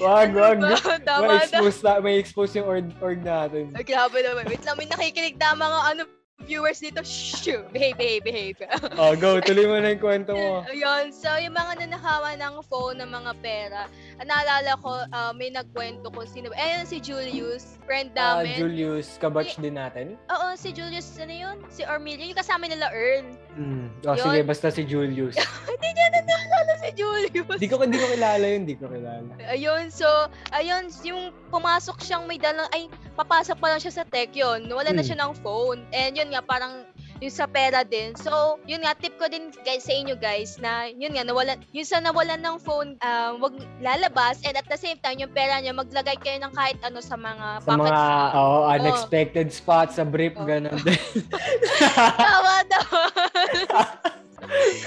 wag, 0.00 0.30
wag. 0.32 0.58
Ano? 0.60 0.76
Tama 1.04 1.22
May 1.28 1.38
expose, 1.44 1.78
na, 1.84 1.92
may 2.00 2.16
expose 2.16 2.52
yung 2.56 2.68
org, 2.68 2.86
org 3.04 3.20
natin. 3.20 3.70
Ay, 3.76 3.84
grabe 3.84 4.24
naman. 4.24 4.48
Wait 4.48 4.64
lang, 4.64 4.76
may 4.80 4.88
nakikinig 4.88 5.36
na 5.36 5.52
mga 5.52 5.78
ano, 5.92 6.02
viewers 6.42 6.78
dito. 6.78 7.00
Shh! 7.02 7.62
Behave, 7.72 7.96
behave, 7.96 8.22
behave. 8.22 8.58
Oh, 9.00 9.16
go, 9.16 9.40
tuloy 9.40 9.66
mo 9.66 9.78
na 9.78 9.94
yung 9.94 10.02
kwento 10.02 10.32
mo. 10.34 10.62
Ayun, 10.68 11.10
so 11.10 11.28
yung 11.38 11.54
mga 11.54 11.86
nanakawan 11.86 12.38
ng 12.38 12.54
phone 12.66 12.98
ng 13.00 13.10
mga 13.10 13.32
pera, 13.40 13.82
ah, 14.18 14.24
naalala 14.24 14.76
ko, 14.78 14.90
ah, 15.10 15.32
may 15.32 15.48
nagkwento 15.48 16.12
ko 16.12 16.22
sino, 16.22 16.52
eh 16.54 16.82
si 16.84 17.00
Julius, 17.00 17.78
friend 17.84 18.12
Ah, 18.14 18.42
namin. 18.42 18.58
Julius, 18.58 19.16
kabatch 19.18 19.58
din 19.58 19.74
natin. 19.74 20.14
Oo, 20.28 20.54
si 20.54 20.70
Julius, 20.70 21.16
ano 21.18 21.32
yun? 21.32 21.56
Si 21.68 21.82
Armilio, 21.82 22.26
yung 22.26 22.38
kasama 22.38 22.66
nila 22.66 22.92
Earl. 22.92 23.26
Mm. 23.52 23.86
Oh, 24.08 24.16
Yun. 24.16 24.24
sige, 24.24 24.40
basta 24.42 24.72
si 24.72 24.82
Julius. 24.82 25.36
Hindi 25.68 25.88
niya 25.92 26.06
na 26.08 26.20
naalala 26.24 26.72
si 26.80 26.88
Julius. 26.96 27.58
Di 27.60 27.68
ko, 27.68 27.84
di 27.84 27.98
ko 28.00 28.06
kilala 28.08 28.46
yun, 28.48 28.62
di 28.64 28.74
ko 28.74 28.88
kilala. 28.88 29.32
Ayun, 29.44 29.92
so, 29.92 30.08
ayun, 30.50 30.88
yung 31.04 31.22
pumasok 31.52 32.00
siyang 32.00 32.24
may 32.24 32.40
dalang, 32.40 32.64
ay, 32.72 32.88
papasok 33.12 33.60
pa 33.60 33.68
lang 33.68 33.80
siya 33.80 33.92
sa 33.92 34.04
tech 34.08 34.32
yun. 34.32 34.64
Wala 34.66 34.90
na 34.90 35.00
Hmm. 35.00 35.08
siya 35.12 35.20
ng 35.20 35.32
phone. 35.44 35.84
And 35.92 36.16
yun 36.16 36.32
nga, 36.32 36.40
parang, 36.40 36.88
yung 37.22 37.30
sa 37.30 37.46
pera 37.46 37.86
din. 37.86 38.18
So, 38.18 38.58
yun 38.66 38.82
nga, 38.82 38.98
tip 38.98 39.14
ko 39.14 39.30
din 39.30 39.54
guys 39.62 39.86
sa 39.86 39.94
inyo 39.94 40.18
guys 40.18 40.58
na, 40.58 40.90
yun 40.90 41.14
nga, 41.14 41.22
nawalan, 41.22 41.54
yung 41.70 41.86
sa 41.86 42.02
nawalan 42.02 42.42
ng 42.42 42.58
phone, 42.58 42.98
um, 42.98 43.38
wag 43.38 43.54
lalabas. 43.78 44.42
And 44.42 44.58
at 44.58 44.66
the 44.66 44.74
same 44.74 44.98
time, 44.98 45.22
yung 45.22 45.30
pera 45.30 45.62
niya, 45.62 45.70
maglagay 45.70 46.18
kayo 46.18 46.42
ng 46.42 46.50
kahit 46.50 46.82
ano 46.82 46.98
sa 46.98 47.14
mga 47.14 47.62
Sa 47.62 47.68
pockets. 47.70 47.86
mga 47.86 48.02
oh, 48.34 48.66
unexpected 48.66 49.48
spots 49.54 49.96
sa 49.96 50.04
brief, 50.04 50.34
Oh. 50.34 50.42
ganun 50.42 50.74
din. 50.86 50.98
Tama 52.18 52.52
naman. 52.66 53.10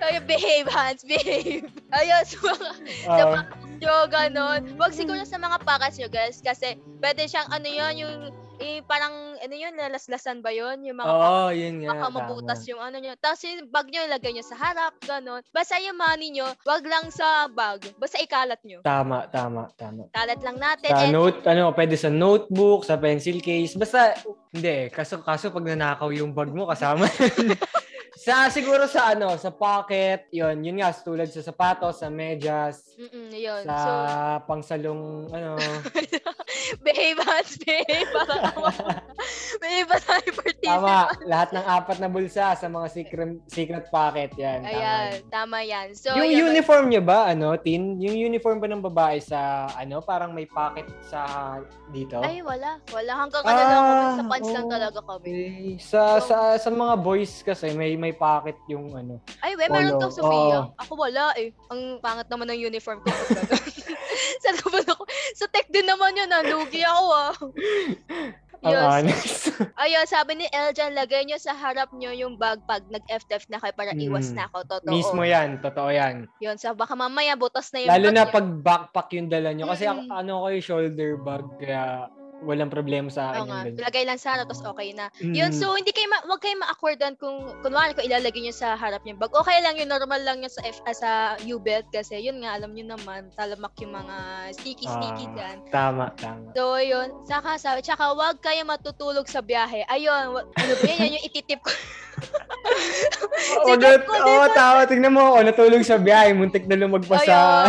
Ayun, 0.00 0.24
behave, 0.24 0.66
Hans, 0.70 1.04
behave. 1.04 1.68
Ayun, 1.92 2.22
sa 2.30 2.38
mga, 2.40 2.68
sa 3.04 3.12
Oh, 3.12 3.32
pockets 3.36 3.76
nyo, 3.78 3.94
ganon. 4.08 4.62
Wag 4.80 4.92
siguro 4.96 5.20
sa 5.22 5.36
mga 5.36 5.58
pockets 5.60 6.00
nyo, 6.00 6.08
guys, 6.08 6.40
kasi 6.40 6.80
pwede 7.02 7.28
siyang, 7.28 7.50
ano 7.52 7.68
yun, 7.68 7.94
yung, 7.98 8.14
eh, 8.58 8.82
parang, 8.84 9.38
ano 9.38 9.54
yun, 9.54 9.74
laslasan 9.78 10.42
ba 10.42 10.50
yun? 10.50 10.82
Yung 10.82 10.98
mga 10.98 11.08
Oo, 11.08 11.50
yun 11.54 11.74
nga. 11.82 11.94
baka 11.94 12.06
mabutas 12.10 12.60
yung 12.66 12.82
ano 12.82 12.98
nyo. 12.98 13.14
Tapos 13.18 13.40
yung 13.46 13.70
bag 13.70 13.86
nyo, 13.88 14.00
ilagay 14.04 14.34
nyo 14.34 14.44
sa 14.44 14.58
harap, 14.58 14.94
ganon. 15.06 15.42
Basta 15.54 15.78
yung 15.78 15.96
money 15.98 16.34
nyo, 16.34 16.50
wag 16.66 16.82
lang 16.84 17.08
sa 17.14 17.46
bag. 17.48 17.86
Basta 17.96 18.18
ikalat 18.18 18.60
nyo. 18.66 18.82
Tama, 18.82 19.30
tama, 19.30 19.70
tama. 19.78 20.10
Kalat 20.12 20.40
lang 20.42 20.58
natin. 20.58 20.90
Sa 20.90 21.06
and, 21.06 21.14
note, 21.14 21.40
ano, 21.46 21.70
pwede 21.72 21.94
sa 21.94 22.10
notebook, 22.10 22.82
sa 22.84 22.98
pencil 22.98 23.38
case. 23.38 23.78
Basta, 23.78 24.18
hindi 24.52 24.68
eh. 24.68 24.86
Kaso, 24.90 25.22
kaso 25.22 25.54
pag 25.54 25.66
nanakaw 25.66 26.10
yung 26.12 26.34
bag 26.34 26.50
mo, 26.50 26.66
kasama. 26.66 27.06
sa, 28.28 28.52
siguro 28.52 28.84
sa 28.84 29.16
ano, 29.16 29.40
sa 29.40 29.48
pocket, 29.48 30.28
yun, 30.28 30.60
yun 30.60 30.76
nga, 30.78 30.92
tulad 30.92 31.32
sa 31.32 31.40
sapatos, 31.40 32.04
sa 32.04 32.12
medyas, 32.12 32.84
mm 33.00 33.32
yun. 33.32 33.62
sa 33.64 33.76
So, 33.78 33.90
pangsalong, 34.44 35.32
ano, 35.32 35.56
behave, 36.84 37.20
Hans, 37.24 37.56
behave. 37.56 38.12
Behave 39.58 39.90
tayo 40.06 40.28
participant? 40.38 40.62
tama, 40.62 40.96
lahat 41.26 41.48
ng 41.50 41.64
apat 41.66 41.96
na 41.98 42.08
bulsa 42.08 42.54
sa 42.54 42.66
mga 42.70 42.86
secret, 42.92 43.32
secret 43.50 43.86
pocket, 43.90 44.30
yan. 44.36 44.62
tama 44.62 44.70
Ayan, 44.70 45.08
yun. 45.10 45.30
tama 45.32 45.58
yan. 45.64 45.88
So, 45.96 46.14
yung 46.14 46.30
yun, 46.30 46.52
uniform 46.52 46.92
nyo 46.92 47.02
ba, 47.02 47.32
ano, 47.32 47.56
Tin? 47.58 47.98
Yung 47.98 48.14
uniform 48.14 48.62
ba 48.62 48.68
ng 48.70 48.84
babae 48.84 49.18
sa, 49.18 49.66
ano, 49.74 49.98
parang 49.98 50.30
may 50.30 50.46
pocket 50.46 50.86
sa 51.02 51.58
dito? 51.90 52.20
Ay, 52.22 52.44
wala. 52.44 52.78
Wala. 52.92 53.12
Hanggang 53.16 53.42
ano 53.42 53.58
lang 53.58 53.82
kami. 53.82 54.04
Sa 54.08 54.22
Ah, 54.22 54.30
pants 54.30 54.50
lang 54.52 54.66
oh. 54.68 54.72
talaga 54.72 54.98
kami. 55.02 55.26
Okay. 55.26 55.66
Sa, 55.80 56.02
sa, 56.20 56.36
sa 56.54 56.68
mga 56.70 56.94
boys 57.00 57.32
kasi, 57.42 57.72
may, 57.74 57.96
may 57.96 58.12
pocket 58.18 58.58
yung, 58.66 58.90
ano. 58.92 59.22
Ay, 59.38 59.54
we, 59.54 59.64
meron 59.64 59.96
to, 59.96 60.10
Sophia. 60.10 60.66
Oo. 60.66 60.74
Ako 60.76 60.92
wala 60.94 61.32
eh. 61.34 61.54
Ang 61.68 61.96
pangat 61.98 62.26
naman 62.26 62.50
ng 62.50 62.60
uniform 62.60 62.98
ko. 63.00 63.08
Saan 64.38 64.58
ko 64.58 64.68
ba 64.68 64.82
ako? 64.84 65.02
Sa 65.34 65.46
tech 65.46 65.66
din 65.68 65.86
naman 65.86 66.12
yun, 66.12 66.28
ah. 66.28 66.42
Lugi 66.42 66.82
ako 66.82 67.04
ah. 67.08 67.32
Ang 68.58 68.74
Yes. 68.74 68.82
honest. 68.82 69.42
Ayun, 69.86 70.02
sabi 70.04 70.34
ni 70.34 70.46
Eljan, 70.50 70.90
lagay 70.90 71.22
nyo 71.22 71.38
sa 71.38 71.54
harap 71.54 71.94
nyo 71.94 72.10
yung 72.10 72.34
bag 72.34 72.58
pag 72.66 72.82
nag-FTF 72.90 73.46
na 73.46 73.62
kayo 73.62 73.70
para 73.70 73.94
iwas 73.94 74.28
Mm. 74.28 74.34
na 74.34 74.42
ako. 74.50 74.58
Totoo. 74.66 74.90
Mismo 74.90 75.22
yan. 75.22 75.62
Totoo 75.62 75.86
yan. 75.88 76.26
Yun, 76.42 76.58
sa 76.58 76.74
baka 76.74 76.98
mamaya 76.98 77.38
butas 77.38 77.70
na 77.70 77.78
yung 77.78 77.90
Lalo 77.94 78.04
bag 78.04 78.16
na 78.18 78.24
nyo. 78.26 78.34
pag 78.34 78.48
backpack 78.58 79.08
yung 79.14 79.30
dala 79.30 79.54
nyo. 79.54 79.70
Kasi 79.70 79.86
Mm. 79.86 79.92
ako- 79.94 80.10
ano 80.10 80.32
ko 80.34 80.46
yung 80.50 80.66
shoulder 80.66 81.10
bag. 81.16 81.44
Kaya 81.54 81.82
walang 82.40 82.68
problema 82.68 83.06
sa 83.06 83.28
Oo 83.28 83.30
akin 83.34 83.42
nga, 83.42 83.56
yung 83.58 83.66
ganun. 83.68 83.80
ilagay 83.80 84.04
lang 84.04 84.16
sa 84.16 84.28
harap, 84.32 84.46
tapos 84.46 84.62
okay 84.64 84.90
na. 84.92 85.10
Yun, 85.18 85.50
Mm. 85.50 85.58
so 85.58 85.72
hindi 85.72 85.90
kayo, 85.90 86.06
ma- 86.06 86.26
wag 86.26 86.38
kayo 86.38 86.54
ma-accordan 86.56 87.14
kung, 87.14 87.34
kunwari 87.60 87.92
ko 87.92 88.00
ilalagay 88.00 88.40
nyo 88.40 88.52
sa 88.52 88.72
harap 88.72 89.02
yung 89.02 89.16
bag. 89.16 89.32
Okay 89.32 89.58
lang 89.58 89.74
yun, 89.74 89.86
normal 89.86 90.20
lang 90.20 90.38
yun 90.38 90.48
sa, 90.48 90.62
F, 90.62 90.78
ah, 90.82 90.92
sa 90.92 91.10
U-belt 91.40 91.88
kasi 91.88 92.16
yun 92.16 92.38
nga, 92.38 92.54
alam 92.54 92.70
nyo 92.70 92.94
naman, 92.94 93.30
talamak 93.34 93.74
yung 93.78 93.90
mga 93.92 94.16
sticky-sticky 94.54 95.26
Ah. 95.26 95.34
dyan. 95.34 95.56
Tama, 95.68 96.04
tama. 96.14 96.50
So, 96.52 96.78
yun. 96.78 97.10
Saka 97.24 97.56
sabi, 97.56 97.80
tsaka 97.80 98.12
wag 98.12 98.38
kayo 98.38 98.62
matutulog 98.62 99.26
sa 99.26 99.40
biyahe. 99.40 99.82
Ayun, 99.84 100.38
ano 100.38 100.72
ba 100.74 100.84
yun? 100.84 100.98
Yan 101.00 101.16
yung 101.16 101.26
ititip 101.26 101.58
ko. 101.58 101.70
Oo, 103.64 103.74
oh, 103.74 103.76
po, 103.78 104.12
di 104.12 104.34
ba? 104.34 104.48
tama. 104.52 104.80
Tingnan 104.84 105.14
mo, 105.14 105.38
oh, 105.38 105.42
natulog 105.42 105.82
sa 105.86 105.96
biyahe. 105.96 106.34
Muntik 106.36 106.68
na 106.68 106.76
lumagpas 106.78 107.24
sa... 107.24 107.66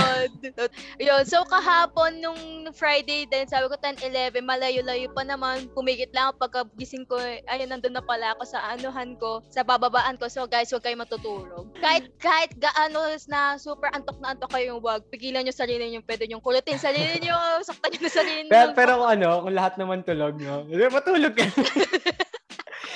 Ayun. 0.99 1.23
So, 1.23 1.45
kahapon, 1.47 2.19
nung 2.19 2.41
Friday 2.75 3.25
din, 3.29 3.47
sabi 3.47 3.69
ko 3.69 3.75
10-11, 3.79 4.41
malayo-layo 4.43 5.07
pa 5.13 5.23
naman. 5.23 5.69
Pumigit 5.73 6.12
lang 6.12 6.31
ako 6.33 6.45
pagkagising 6.45 7.05
ko. 7.07 7.17
eh, 7.21 7.41
Ayun, 7.47 7.71
nandun 7.71 7.95
na 7.95 8.03
pala 8.03 8.35
ako 8.35 8.43
sa 8.45 8.75
anuhan 8.75 9.15
ko, 9.17 9.41
sa 9.49 9.63
bababaan 9.63 10.19
ko. 10.19 10.27
So, 10.27 10.45
guys, 10.45 10.71
wag 10.73 10.83
kayo 10.83 10.99
matutulog. 10.99 11.69
Kahit, 11.79 12.09
kahit 12.19 12.51
gaano 12.59 13.09
na 13.29 13.55
super 13.57 13.89
antok 13.93 14.19
na 14.19 14.35
antok 14.35 14.51
kayo 14.51 14.75
yung 14.75 14.83
wag, 14.83 15.05
pigilan 15.09 15.45
nyo 15.45 15.53
sarili 15.55 15.89
nyo. 15.89 16.01
Pwede 16.03 16.27
nyo 16.27 16.43
kulitin 16.43 16.81
sarili 16.81 17.21
nyo. 17.23 17.38
Saktan 17.67 17.93
nyo 17.95 18.01
na 18.03 18.12
sarili 18.12 18.39
nyo. 18.45 18.51
Pero, 18.51 18.69
pero 18.75 18.93
ano, 19.05 19.47
kung 19.47 19.55
lahat 19.55 19.73
naman 19.79 20.03
tulog, 20.03 20.38
no? 20.38 20.65
Matulog 20.69 21.33
ka. 21.33 21.45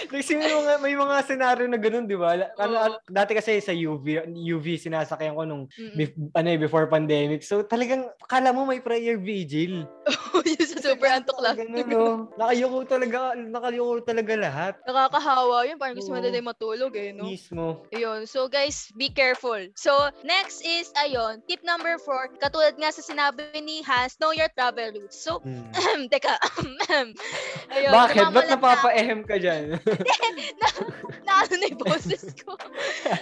Kasi 0.08 0.36
may 0.36 0.52
mga, 0.52 0.74
may 0.80 0.96
mga 0.96 1.16
senaryo 1.24 1.66
na 1.68 1.80
ganun, 1.80 2.06
di 2.06 2.18
ba? 2.18 2.36
Ano, 2.58 2.74
Oo. 2.76 2.84
ano, 2.84 2.96
dati 3.06 3.32
kasi 3.34 3.60
sa 3.60 3.72
UV, 3.72 4.28
UV 4.30 4.66
sinasakyan 4.78 5.36
ko 5.36 5.44
nung 5.44 5.64
bef- 5.94 6.16
ano, 6.34 6.48
eh, 6.48 6.60
before 6.60 6.88
pandemic. 6.88 7.44
So 7.44 7.64
talagang, 7.64 8.08
kala 8.26 8.52
mo 8.52 8.64
may 8.64 8.80
prayer 8.80 9.20
vigil. 9.20 9.86
Yung 10.44 10.68
sa 10.68 10.82
super 10.82 11.08
antok 11.08 11.40
lang. 11.40 11.56
Ganun, 11.56 11.88
no? 11.88 12.04
Nakayuko 12.36 12.84
talaga, 12.84 13.38
nakayuko 13.38 14.02
talaga 14.04 14.34
lahat. 14.36 14.74
Nakakahawa 14.84 15.70
yun. 15.70 15.78
Parang 15.78 15.96
gusto 15.96 16.12
mo 16.12 16.20
Oo. 16.20 16.26
na 16.26 16.42
matulog 16.44 16.94
eh, 16.98 17.14
no? 17.14 17.30
Mismo. 17.30 17.86
Ayun. 17.94 18.26
So, 18.26 18.50
guys, 18.50 18.90
be 18.98 19.08
careful. 19.08 19.62
So, 19.78 19.94
next 20.26 20.66
is, 20.66 20.90
ayun, 20.98 21.46
tip 21.46 21.62
number 21.64 21.96
four. 22.02 22.34
Katulad 22.42 22.76
nga 22.76 22.92
sa 22.92 23.06
sinabi 23.06 23.46
ni 23.62 23.86
Hans, 23.86 24.18
know 24.20 24.34
your 24.34 24.50
travel 24.52 24.92
routes. 24.98 25.22
So, 25.22 25.40
Hmm. 25.44 25.70
teka. 26.14 26.40
ayun. 27.74 27.92
Bakit? 27.92 28.24
Ba't 28.32 28.48
napapa-ehem 28.50 29.22
ka 29.24 29.36
dyan? 29.38 29.78
na 31.28 31.34
ano 31.44 31.54
na 31.58 31.66
yung 31.70 31.82
boses 31.82 32.34
ko. 32.42 32.56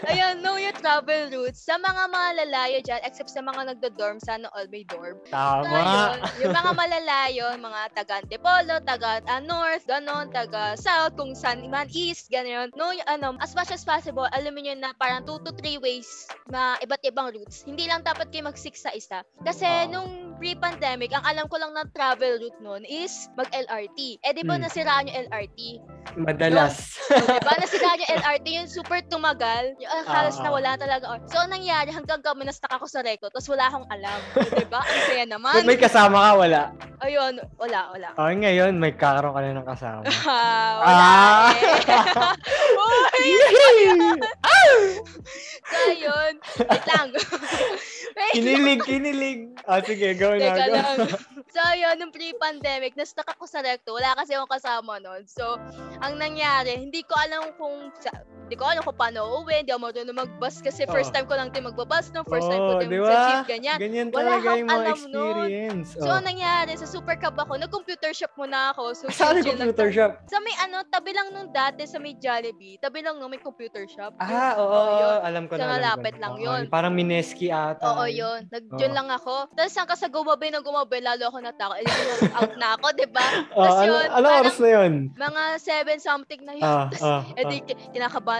Ayun, 0.07 0.41
know 0.43 0.57
your 0.57 0.75
travel 0.75 1.29
routes. 1.31 1.61
Sa 1.63 1.77
mga 1.77 2.03
malalayo 2.09 2.77
dyan, 2.83 3.01
except 3.05 3.31
sa 3.31 3.43
mga 3.43 3.73
nagdo-dorm, 3.73 4.17
sana 4.21 4.47
all 4.55 4.67
may 4.69 4.83
dorm. 4.87 5.19
Tama. 5.29 5.67
Ayun, 5.67 6.17
yung 6.45 6.55
mga 6.55 6.71
malalayo, 6.73 7.45
mga 7.57 7.81
taga 7.95 8.13
Antipolo, 8.21 8.75
taga 8.83 9.21
ah, 9.27 9.41
North, 9.43 9.85
ganon, 9.85 10.29
taga 10.31 10.75
South, 10.77 11.15
kung 11.15 11.33
saan 11.35 11.63
man 11.69 11.87
East, 11.91 12.31
ganon. 12.31 12.71
No, 12.75 12.91
y- 12.95 13.05
ano, 13.05 13.35
as 13.43 13.53
much 13.53 13.71
as 13.71 13.83
possible, 13.83 14.27
alam 14.31 14.55
niyo 14.55 14.75
na 14.77 14.95
parang 14.95 15.23
2 15.23 15.45
to 15.45 15.51
3 15.55 15.77
ways 15.83 16.27
na 16.49 16.77
iba't 16.79 17.03
ibang 17.07 17.31
routes. 17.31 17.63
Hindi 17.67 17.87
lang 17.87 18.03
dapat 18.03 18.31
kayo 18.31 18.47
mag-stick 18.47 18.75
sa 18.75 18.91
isa. 18.95 19.23
Kasi 19.43 19.67
Oo. 19.67 19.91
nung 19.91 20.30
pre-pandemic, 20.41 21.13
ang 21.13 21.21
alam 21.21 21.45
ko 21.45 21.55
lang 21.55 21.69
na 21.71 21.85
travel 21.87 22.41
route 22.41 22.57
noon 22.59 22.81
is 22.83 23.29
mag-LRT. 23.37 24.17
Eh, 24.19 24.33
di 24.33 24.41
ba 24.41 24.57
Hmm. 24.57 24.65
nasiraan 24.65 25.05
yung 25.05 25.29
LRT? 25.29 25.59
Madalas. 26.17 26.97
Diba? 27.05 27.53
Nasiraan 27.55 28.01
yung 28.01 28.11
LRT, 28.17 28.47
yung 28.57 28.65
super 28.67 29.05
tumagal. 29.05 29.77
Yung 29.77 29.85
ah, 29.87 30.01
halos 30.03 30.33
Ah, 30.33 30.41
ah. 30.41 30.45
nawala 30.49 30.71
talaga. 30.75 31.05
So, 31.29 31.37
ang 31.37 31.53
nangyari, 31.53 31.93
hanggang 31.93 32.25
kami 32.25 32.43
na-stuck 32.43 32.73
ako 32.73 32.89
sa 32.89 33.05
record, 33.05 33.29
tapos 33.29 33.45
wala 33.47 33.69
akong 33.69 33.85
alam. 33.87 34.19
diba? 34.51 34.81
Ang 34.81 35.01
saya 35.05 35.25
naman. 35.29 35.53
Kung 35.55 35.69
may 35.69 35.77
kasama 35.77 36.17
ka, 36.17 36.31
wala. 36.35 36.61
Ayun, 37.01 37.33
wala, 37.55 37.79
wala. 37.89 38.09
Okay, 38.11 38.35
ngayon, 38.39 38.73
may 38.75 38.93
kakaroon 38.93 39.31
ka 39.31 39.39
na 39.39 39.53
ng 39.55 39.69
kasama. 39.69 40.03
Ah, 40.23 40.73
wala 40.79 41.05
Ah! 41.05 41.49
eh. 41.51 41.61
Uy! 42.81 43.29
so, 45.69 45.77
ayun. 45.87 46.33
Wait 46.57 46.85
lang. 46.87 47.07
Kinilig, 48.31 48.79
kinilig. 48.87 49.39
Ah, 49.67 49.81
sige, 49.83 50.15
go 50.15 50.35
na. 50.35 50.55
Teka 50.55 50.65
Go. 50.67 50.73
lang. 50.75 50.97
So, 51.55 51.59
yun, 51.75 51.99
nung 51.99 52.15
pre-pandemic, 52.15 52.95
na-stuck 52.95 53.27
ako 53.27 53.43
sa 53.43 53.59
recto. 53.59 53.91
Wala 53.91 54.15
kasi 54.15 54.31
akong 54.31 54.55
kasama 54.55 55.03
nun. 55.03 55.27
So, 55.27 55.59
ang 55.99 56.15
nangyari, 56.15 56.79
hindi 56.79 57.03
ko 57.03 57.11
alam 57.19 57.51
kung, 57.59 57.91
hindi 58.51 58.59
ko 58.59 58.67
alam 58.67 58.83
kung 58.83 58.99
paano 58.99 59.23
uuwi. 59.23 59.63
Hindi 59.63 59.71
ako 59.71 59.79
marunong 59.79 60.17
mag-bus 60.27 60.59
kasi 60.59 60.83
first 60.83 61.07
Oo. 61.07 61.15
time 61.15 61.23
ko 61.23 61.39
lang 61.39 61.55
din 61.55 61.63
magbabus 61.63 62.11
no? 62.11 62.27
First 62.27 62.51
time 62.51 62.59
ko 62.59 62.71
Oo, 62.75 62.81
din 62.83 62.91
di 62.91 62.99
sa 62.99 63.15
jeep, 63.23 63.47
ganyan. 63.47 63.77
Ganyan 63.79 64.07
Wala 64.11 64.19
talaga 64.35 64.49
yung 64.59 64.67
mga 64.67 64.75
nun. 64.75 64.91
experience. 64.91 65.87
So, 65.95 66.03
Oh. 66.03 66.19
ang 66.19 66.27
nangyari, 66.27 66.75
sa 66.75 66.83
super 66.83 67.15
cab 67.15 67.39
ako, 67.39 67.55
nag-computer 67.55 68.11
shop 68.11 68.35
muna 68.35 68.75
ako. 68.75 68.91
So, 68.91 69.07
Saan 69.15 69.39
yung 69.39 69.55
lang 69.55 69.71
computer 69.71 69.87
tayo. 69.87 69.95
shop? 69.95 70.11
Sa 70.27 70.43
may 70.43 70.51
ano, 70.59 70.83
tabi 70.83 71.15
lang 71.15 71.31
nung 71.31 71.47
dati 71.47 71.87
sa 71.87 71.95
may 71.95 72.19
Jollibee, 72.19 72.75
tabi 72.75 72.99
lang 72.99 73.23
nung 73.23 73.31
may 73.31 73.39
computer 73.39 73.87
shop. 73.87 74.19
Ah, 74.19 74.59
oo, 74.59 74.67
Oo, 74.67 74.99
yun. 74.99 75.17
alam 75.23 75.43
ko 75.47 75.55
Sa 75.55 75.63
na. 75.63 75.63
ko 75.63 75.71
malapit 75.71 76.15
lang 76.19 76.33
Oo, 76.35 76.43
yun. 76.43 76.61
Parang 76.67 76.91
Mineski 76.91 77.47
ata. 77.47 77.87
Oo, 77.87 78.03
yun. 78.03 78.51
Nag, 78.51 78.67
yun 78.75 78.91
Oo. 78.91 78.97
lang 78.99 79.07
ako. 79.07 79.47
Tapos 79.55 79.71
hanggang 79.71 79.95
sa 79.95 80.11
gumabi 80.11 80.51
na 80.51 80.59
gumabi, 80.59 80.99
lalo 80.99 81.23
ako 81.25 81.39
natakot. 81.39 81.79
Eh, 81.79 81.87
out 82.35 82.51
na 82.59 82.75
ako, 82.75 82.85
di 82.91 83.07
ba? 83.07 83.23
Oh, 83.51 83.63
Tapos 83.63 83.79
ano, 83.79 83.87
yun, 83.87 84.05
ano 84.09 84.25
parang 84.25 84.43
oras 84.43 84.57
na 84.59 84.69
yun? 84.69 84.93
mga 85.13 85.43
7 85.57 85.99
something 86.01 86.41
na 86.43 86.53
yun. 86.53 86.65
Ah, 86.65 86.87
Tapos, 86.89 86.99
ah, 87.01 87.21
eh 87.31 87.43
di, 87.45 87.57
ki- 87.61 87.79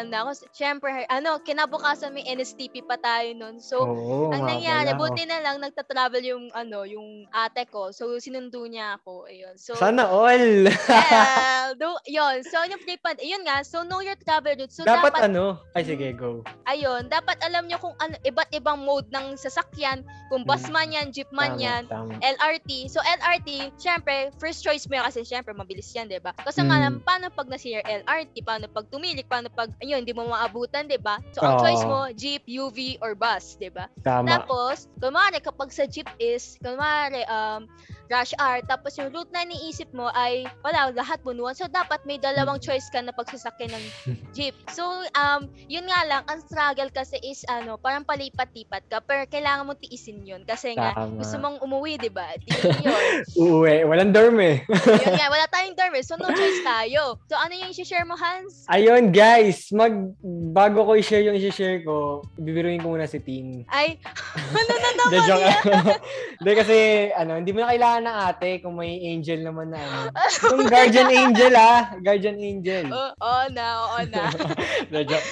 kinakabahan 0.01 0.09
na 0.09 0.17
ako. 0.25 0.31
Siyempre, 0.53 0.91
ano, 1.09 1.31
kinabukasan 1.41 2.13
may 2.13 2.25
NSTP 2.25 2.85
pa 2.85 2.97
tayo 2.97 3.29
nun. 3.37 3.61
So, 3.61 3.85
Oo, 3.85 4.33
ang 4.33 4.43
nangyari, 4.45 4.93
pala, 4.93 4.97
oh. 4.97 5.01
buti 5.05 5.23
na 5.29 5.39
lang 5.41 5.55
nagta-travel 5.61 6.23
yung 6.25 6.45
ano, 6.53 6.83
yung 6.87 7.29
ate 7.29 7.67
ko. 7.69 7.93
So 7.93 8.17
sinundo 8.17 8.65
niya 8.65 8.97
ako. 9.01 9.29
Ayun. 9.29 9.55
So 9.57 9.77
Sana 9.77 10.09
all. 10.09 10.65
well, 10.69 11.69
do, 11.77 11.89
yun. 12.09 12.41
So 12.45 12.61
yung 12.65 12.81
pre 12.81 12.97
yun 13.21 13.43
nga. 13.45 13.61
So 13.61 13.85
know 13.85 14.01
your 14.01 14.17
travel 14.17 14.57
route. 14.57 14.73
So 14.73 14.83
dapat, 14.87 15.13
dapat, 15.13 15.29
ano? 15.29 15.61
Ay, 15.77 15.85
sige, 15.85 16.13
go. 16.17 16.41
ayun, 16.65 17.07
dapat 17.11 17.37
alam 17.45 17.67
nyo 17.67 17.77
kung 17.77 17.95
ano, 18.01 18.15
iba't 18.25 18.49
ibang 18.55 18.81
mode 18.81 19.07
ng 19.13 19.37
sasakyan. 19.37 20.01
Kung 20.31 20.47
bus 20.47 20.63
Mm. 20.67 20.71
man 20.71 20.87
yan, 20.95 21.07
jeep 21.11 21.27
man 21.35 21.59
Tama, 21.59 21.63
yan, 21.63 21.83
Tama. 21.91 22.11
LRT. 22.23 22.87
So, 22.87 23.03
LRT, 23.03 23.75
syempre, 23.75 24.31
first 24.39 24.63
choice 24.63 24.87
mo 24.87 24.95
yan 24.95 25.03
kasi 25.03 25.27
syempre, 25.27 25.51
mabilis 25.51 25.91
yan, 25.91 26.07
di 26.07 26.23
ba? 26.23 26.31
Kasi 26.31 26.63
Mm. 26.63 26.67
nga 26.71 26.77
paano 27.03 27.25
pag 27.35 27.51
nasira 27.51 27.83
LRT? 27.83 28.39
Paano 28.47 28.71
pag 28.71 28.87
tumilik? 28.87 29.27
Paano 29.27 29.51
pag, 29.51 29.67
ayun, 29.91 30.07
hindi 30.07 30.15
mo 30.15 30.31
maabutan, 30.31 30.87
di 30.87 30.95
ba? 30.95 31.19
So, 31.35 31.43
ang 31.43 31.59
Oo. 31.59 31.63
choice 31.67 31.83
mo, 31.83 31.99
jeep, 32.15 32.47
UV, 32.47 32.95
or 33.03 33.11
bus, 33.11 33.59
di 33.59 33.67
ba? 33.67 33.91
Tama. 34.07 34.39
Tapos, 34.39 34.87
kunwari, 35.03 35.43
kapag 35.43 35.75
sa 35.75 35.83
jeep 35.83 36.07
is, 36.15 36.55
kunwari, 36.63 37.27
um, 37.27 37.67
rush 38.11 38.35
hour, 38.35 38.59
tapos 38.67 38.99
yung 38.99 39.07
route 39.15 39.31
na 39.31 39.47
iniisip 39.47 39.87
mo 39.95 40.11
ay, 40.11 40.43
wala, 40.59 40.91
lahat 40.91 41.23
bunuan. 41.23 41.55
So, 41.55 41.71
dapat 41.71 42.03
may 42.03 42.19
dalawang 42.19 42.59
choice 42.59 42.91
ka 42.91 42.99
na 42.99 43.15
pagsasakyan 43.15 43.71
ng 43.71 43.85
jeep. 44.35 44.51
So, 44.67 44.83
um, 45.15 45.47
yun 45.71 45.87
nga 45.87 46.03
lang, 46.03 46.27
ang 46.27 46.43
struggle 46.43 46.91
kasi 46.91 47.15
is, 47.23 47.47
ano, 47.47 47.79
parang 47.79 48.03
palipat-lipat 48.03 48.83
ka, 48.91 48.99
pero 48.99 49.23
kailangan 49.31 49.63
mo 49.63 49.73
tiisin 49.79 50.27
yun. 50.27 50.43
Kasi 50.43 50.75
nga, 50.75 50.91
Tama. 50.91 51.23
gusto 51.23 51.35
mong 51.39 51.63
umuwi, 51.63 51.95
di 51.95 52.11
ba? 52.11 52.35
Yun. 52.83 53.23
Uuwi. 53.41 53.87
Walang 53.87 54.11
dorm 54.11 54.43
eh. 54.43 54.59
yun 54.67 55.15
nga, 55.15 55.31
wala 55.39 55.47
tayong 55.47 55.79
dorm 55.79 55.95
eh, 55.95 56.03
so 56.03 56.19
no 56.19 56.27
choice 56.35 56.59
tayo. 56.67 57.15
So, 57.31 57.39
ano 57.39 57.55
yung 57.55 57.71
i-share 57.71 58.03
mo, 58.03 58.19
Hans? 58.19 58.67
Ayun, 58.67 59.15
guys. 59.15 59.71
Mag, 59.71 59.95
bago 60.51 60.83
ko 60.83 60.99
i-share 60.99 61.23
yung 61.23 61.39
i-share 61.39 61.79
ko, 61.87 62.27
bibiruin 62.35 62.83
ko 62.83 62.91
muna 62.91 63.07
si 63.07 63.23
Tin. 63.23 63.63
Ay, 63.71 63.95
ano 64.35 64.73
na 64.75 64.89
naman 64.99 65.21
yan? 65.31 65.51
Hindi 66.41 66.51
kasi, 66.59 66.75
ano, 67.15 67.39
hindi 67.39 67.55
mo 67.55 67.63
na 67.63 67.71
kailangan 67.71 68.00
ng 68.01 68.17
ate 68.27 68.59
kung 68.59 68.75
may 68.75 68.97
angel 69.13 69.45
naman 69.45 69.69
na, 69.69 69.79
ano. 69.81 70.11
Yung 70.51 70.67
guardian 70.67 71.09
angel, 71.09 71.53
ah. 71.53 71.93
Guardian 72.01 72.37
angel. 72.41 72.85
Oo 72.89 73.13
oh, 73.21 73.45
na, 73.53 73.65
oo 73.85 73.99
na. 74.09 74.23
Hindi, 74.89 75.01
joke. 75.07 75.27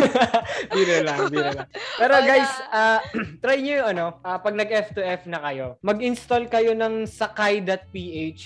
biro 0.74 0.96
lang, 1.04 1.20
biro 1.28 1.50
lang. 1.52 1.68
Pero 1.70 2.14
Wala. 2.16 2.26
guys, 2.26 2.52
ah, 2.72 2.98
try 3.44 3.60
nyo 3.60 3.74
yung 3.84 3.88
ano, 3.92 4.06
ah, 4.24 4.40
pag 4.40 4.54
nag 4.56 4.68
F2F 4.68 5.28
na 5.28 5.38
kayo, 5.44 5.66
mag-install 5.84 6.48
kayo 6.48 6.72
ng 6.72 7.04
sakai.ph. 7.04 8.42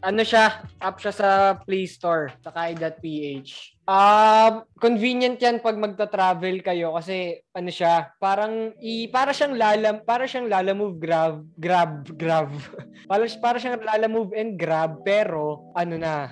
Ano 0.00 0.22
siya? 0.22 0.62
App 0.78 1.02
siya 1.02 1.12
sa 1.12 1.28
Play 1.58 1.90
Store, 1.90 2.32
sakai.ph. 2.40 3.81
Um, 3.82 4.62
convenient 4.78 5.42
yan 5.42 5.58
pag 5.58 5.74
magta-travel 5.74 6.62
kayo 6.62 6.94
kasi 6.94 7.42
ano 7.50 7.66
siya, 7.66 8.14
parang 8.22 8.70
i 8.78 9.10
para 9.10 9.34
siyang 9.34 9.58
lalam, 9.58 10.06
para 10.06 10.22
siyang 10.22 10.46
lalamove 10.46 11.02
grab, 11.02 11.42
grab, 11.58 12.06
grab. 12.14 12.46
para, 13.10 13.26
para 13.42 13.58
siyang 13.58 13.82
lalamove 13.82 14.38
and 14.38 14.54
grab 14.54 15.02
pero 15.02 15.74
ano 15.74 15.98
na, 15.98 16.30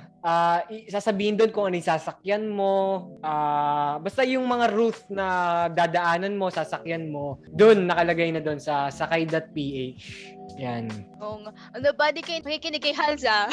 i- 0.71 0.87
sasabihin 0.87 1.35
doon 1.35 1.51
kung 1.51 1.67
ano 1.67 1.75
sasakyan 1.83 2.47
mo, 2.47 3.19
ah 3.19 3.99
basta 3.99 4.23
yung 4.23 4.47
mga 4.47 4.71
route 4.71 5.03
na 5.11 5.27
dadaanan 5.75 6.39
mo, 6.39 6.55
sasakyan 6.55 7.11
mo, 7.11 7.43
doon 7.51 7.83
nakalagay 7.83 8.31
na 8.31 8.39
doon 8.39 8.63
sa 8.63 8.95
sakay.ph. 8.95 10.39
Yan. 10.57 10.91
Oo 11.19 11.39
nga. 11.41 11.51
Ano 11.71 11.89
ba, 11.93 12.11
di 12.11 12.21
kayo 12.21 12.41
makikinig 12.41 12.81
kay 12.81 12.93
Hans 12.93 13.23
ah? 13.29 13.47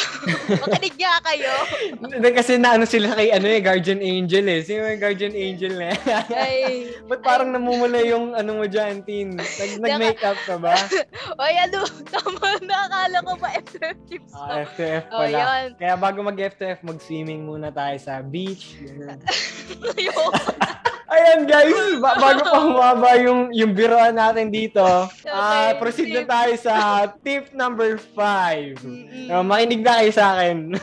Makinig 0.48 0.96
nga 0.96 1.20
kayo. 1.22 1.52
Kasi 2.32 2.56
na 2.56 2.74
ano 2.74 2.84
sila 2.84 3.14
kay 3.14 3.30
ano 3.30 3.46
eh, 3.46 3.60
Guardian 3.60 4.00
Angel 4.00 4.46
eh. 4.48 4.60
Sino 4.62 4.82
yung 4.82 4.98
Guardian 4.98 5.32
Angel 5.32 5.74
na? 5.76 5.92
Ay, 6.32 6.88
Ba't 7.10 7.22
parang 7.22 7.50
namumula 7.50 8.00
yung 8.02 8.32
ano 8.32 8.56
mo 8.56 8.66
dyan, 8.66 9.04
Tin? 9.04 9.36
Nag, 9.36 9.80
nag-makeup 9.80 10.40
ka 10.44 10.56
ba? 10.58 10.74
oy, 11.42 11.54
ano, 11.60 11.84
tama 12.08 12.58
na, 12.62 12.76
akala 12.86 13.18
ko 13.22 13.34
ba 13.36 13.50
FF 13.54 13.98
tips 14.06 14.32
Ah, 14.32 14.48
to? 14.48 14.56
F2F 14.72 15.04
Oh, 15.10 15.20
pala. 15.22 15.38
yun. 15.38 15.68
Kaya 15.76 15.94
bago 15.96 16.20
mag-F2F, 16.22 16.80
mag-swimming 16.82 17.44
muna 17.44 17.70
tayo 17.70 17.96
sa 17.98 18.20
beach. 18.20 18.80
Ayoko. 19.94 20.26
Ayan 21.08 21.48
guys, 21.48 21.72
ba- 22.04 22.20
bago 22.20 22.44
pa 22.44 22.60
humaba 22.60 23.16
yung, 23.16 23.48
yung 23.56 23.72
biroan 23.72 24.20
natin 24.20 24.52
dito, 24.52 24.84
ah 25.32 25.72
Okay, 25.72 25.80
proceed 25.80 26.10
na 26.12 26.28
tayo 26.28 26.54
sa 26.60 26.74
tip 27.24 27.56
number 27.56 27.96
5. 27.96 28.84
Mm-mm. 28.84 29.32
Uh, 29.32 29.40
makinig 29.40 29.88
na 29.88 30.04
kayo 30.04 30.12
sa 30.12 30.36
akin. 30.36 30.76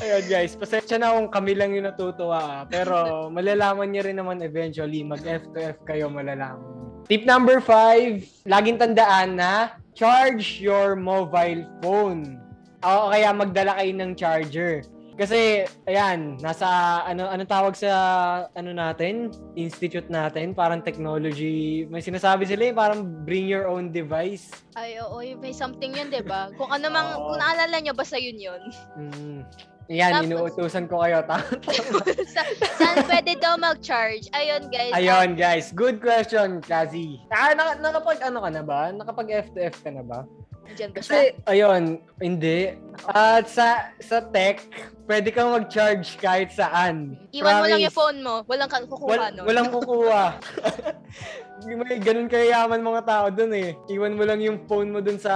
Ayun 0.00 0.24
guys, 0.26 0.56
pasensya 0.56 0.96
na 0.96 1.12
kung 1.12 1.28
kami 1.28 1.52
lang 1.52 1.76
yung 1.76 1.84
natutuwa. 1.84 2.40
ah. 2.40 2.60
Pero 2.64 3.28
malalaman 3.28 3.92
niyo 3.92 4.08
rin 4.08 4.16
naman 4.16 4.40
eventually, 4.40 5.04
mag 5.04 5.20
F2F 5.20 5.84
kayo 5.84 6.08
malalaman. 6.08 6.64
Tip 7.04 7.28
number 7.28 7.60
5, 7.60 8.48
laging 8.48 8.80
tandaan 8.80 9.36
na 9.36 9.52
charge 9.92 10.64
your 10.64 10.96
mobile 10.96 11.68
phone. 11.84 12.40
O 12.80 13.12
kaya 13.12 13.28
magdala 13.32 13.76
kayo 13.76 13.92
ng 13.92 14.12
charger. 14.16 14.80
Kasi 15.14 15.62
ayan, 15.86 16.42
nasa 16.42 16.66
ano 17.06 17.30
ano 17.30 17.46
tawag 17.46 17.78
sa 17.78 17.90
ano 18.58 18.74
natin, 18.74 19.30
institute 19.54 20.10
natin, 20.10 20.50
parang 20.58 20.82
technology. 20.82 21.86
May 21.86 22.02
sinasabi 22.02 22.50
sila 22.50 22.70
eh, 22.70 22.74
parang 22.74 23.06
bring 23.22 23.46
your 23.46 23.70
own 23.70 23.94
device. 23.94 24.50
Ay, 24.74 24.98
oo, 24.98 25.22
may 25.38 25.54
something 25.54 25.94
yun, 25.94 26.10
di 26.10 26.18
ba? 26.26 26.50
Kung 26.58 26.66
ano 26.74 26.90
mang, 26.90 27.14
Oo. 27.14 27.30
kung 27.30 27.38
naalala 27.38 27.78
nyo, 27.78 27.94
basta 27.94 28.18
yun 28.18 28.42
yun. 28.42 28.62
Mm. 28.98 29.38
Yan, 29.92 30.12
Tapos- 30.18 30.26
inuutusan 30.26 30.84
ko 30.90 31.04
kayo. 31.04 31.22
Ta- 31.28 31.44
Sa, 32.34 32.42
saan 32.80 33.04
pwede 33.06 33.36
daw 33.38 33.54
mag-charge? 33.60 34.26
Ayun, 34.34 34.66
guys. 34.72 34.92
Ayun, 34.96 35.38
guys. 35.38 35.70
Good 35.70 36.00
question, 36.02 36.58
Kazi. 36.64 37.20
Ah, 37.30 37.54
naka, 37.54 37.78
nakapag 37.78 38.18
ano 38.24 38.42
ka 38.42 38.50
na 38.50 38.62
ba? 38.64 38.90
Nakapag 38.90 39.28
F2F 39.52 39.84
ka 39.84 39.92
na 39.92 40.02
ba? 40.02 40.24
Diyan 40.72 40.90
ba 40.90 41.04
siya? 41.04 41.04
Kasi, 41.04 41.18
ayun, 41.44 42.00
hindi. 42.18 42.72
At 43.04 43.46
sa 43.46 43.90
sa 43.98 44.22
tech, 44.22 44.62
pwede 45.04 45.28
kang 45.28 45.50
mag-charge 45.50 46.14
kahit 46.16 46.50
saan. 46.50 47.18
Iwan 47.30 47.60
mo 47.60 47.66
lang 47.66 47.80
yung 47.80 47.90
Promise. 47.90 47.98
phone 47.98 48.18
mo. 48.20 48.34
Walang 48.44 48.70
ka- 48.70 48.86
kukuha 48.86 49.10
Wal- 49.10 49.34
nun. 49.34 49.44
Walang 49.44 49.68
kukuha. 49.70 50.24
May 51.64 51.96
ganun 51.96 52.28
kayaman 52.28 52.82
mga 52.82 53.02
tao 53.04 53.26
dun 53.30 53.52
eh. 53.52 53.72
Iwan 53.88 54.14
mo 54.14 54.22
lang 54.22 54.36
yung 54.38 54.66
phone 54.66 54.90
mo 54.90 55.00
dun 55.00 55.16
sa 55.16 55.32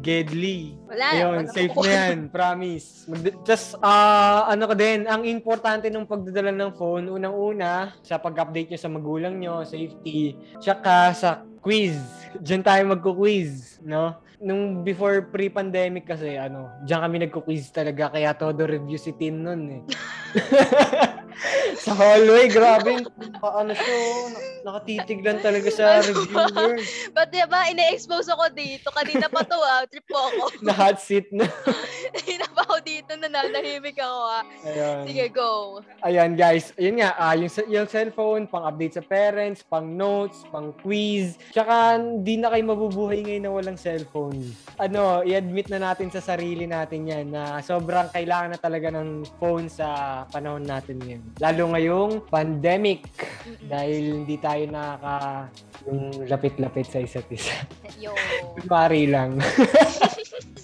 Gedli. 0.00 0.76
Wala. 0.84 1.06
Ayun, 1.10 1.48
safe 1.48 1.70
kukuha. 1.70 1.86
na 1.86 1.94
yan. 2.10 2.18
Promise. 2.28 3.08
Mag- 3.08 3.40
Just, 3.42 3.78
ah, 3.80 4.44
ano 4.46 4.68
ka 4.68 4.74
din, 4.74 5.06
ang 5.06 5.24
importante 5.24 5.88
ng 5.88 6.04
pagdadala 6.04 6.52
ng 6.52 6.72
phone, 6.74 7.08
unang-una, 7.08 7.96
sa 8.00 8.16
pag-update 8.16 8.68
nyo 8.68 8.78
sa 8.78 8.90
magulang 8.90 9.34
nyo, 9.36 9.64
safety, 9.64 10.34
tsaka 10.58 11.14
sa 11.14 11.30
quiz. 11.60 11.96
Diyan 12.36 12.60
tayo 12.60 12.82
magko-quiz, 12.86 13.80
no? 13.80 14.18
Nung 14.44 14.84
before 14.84 15.32
pre-pandemic 15.32 16.04
kasi, 16.04 16.36
ano, 16.36 16.68
diyan 16.84 17.00
kami 17.00 17.16
nagko-quiz 17.24 17.72
talaga, 17.72 18.12
kaya 18.12 18.36
todo 18.36 18.68
review 18.68 19.00
si 19.00 19.16
Tin 19.16 19.40
nun 19.40 19.62
eh. 19.72 19.82
sa 21.76 21.92
hallway, 21.92 22.46
grabe. 22.48 23.04
Pa, 23.38 23.60
ano 23.60 23.74
siya, 23.74 23.94
oh, 23.94 24.26
nak- 24.30 24.52
nakatitig 24.64 25.20
lang 25.20 25.38
talaga 25.38 25.68
sa 25.68 26.00
reviewer. 26.00 26.80
But 27.12 27.28
diba, 27.28 27.68
ina-expose 27.68 28.30
ako 28.30 28.48
dito. 28.52 28.88
Kanina 28.90 29.28
pa 29.28 29.44
to 29.44 29.58
ah. 29.58 29.84
Trip 29.84 30.04
po 30.06 30.16
ako. 30.16 30.42
Na 30.66 30.72
hot 30.72 30.96
seat 30.96 31.28
na. 31.30 31.44
Kanina 32.14 32.46
pa 32.48 32.64
ako 32.64 32.76
dito. 32.80 33.10
Nananahimik 33.12 33.98
ako 33.98 34.18
ah. 34.24 34.42
Ayun. 34.64 35.00
Sige, 35.04 35.24
go. 35.30 35.50
Ayan 36.00 36.32
guys, 36.34 36.72
ayun 36.76 37.02
nga, 37.02 37.12
ah, 37.14 37.34
yung, 37.34 37.52
sa- 37.52 37.68
yung 37.68 37.88
cellphone, 37.88 38.48
pang 38.48 38.64
update 38.64 38.96
sa 38.96 39.04
parents, 39.04 39.60
pang 39.60 39.84
notes, 39.84 40.46
pang 40.48 40.72
quiz. 40.80 41.36
Tsaka 41.52 42.00
hindi 42.00 42.40
na 42.40 42.48
kayo 42.48 42.64
mabubuhay 42.64 43.20
ngayon 43.20 43.44
na 43.44 43.52
walang 43.52 43.78
cellphone. 43.78 44.40
Ano, 44.80 45.20
i-admit 45.22 45.68
na 45.68 45.92
natin 45.92 46.08
sa 46.08 46.24
sarili 46.24 46.64
natin 46.64 47.04
yan 47.04 47.26
na 47.30 47.60
sobrang 47.60 48.08
kailangan 48.10 48.56
na 48.56 48.60
talaga 48.60 48.88
ng 48.90 49.24
phone 49.36 49.68
sa 49.68 49.86
panahon 50.30 50.64
natin 50.64 50.96
ngayon. 51.00 51.23
Lalo 51.42 51.74
ngayong 51.74 52.30
pandemic 52.30 53.06
Mm-mm. 53.44 53.66
dahil 53.66 54.22
hindi 54.22 54.36
tayo 54.38 54.62
nakaka 54.70 55.50
yung 55.84 56.02
lapit-lapit 56.30 56.86
sa 56.86 57.02
isa't 57.02 57.28
isa. 57.28 57.54
Yo. 58.02 58.14
Pari 58.70 59.10
lang. 59.10 59.38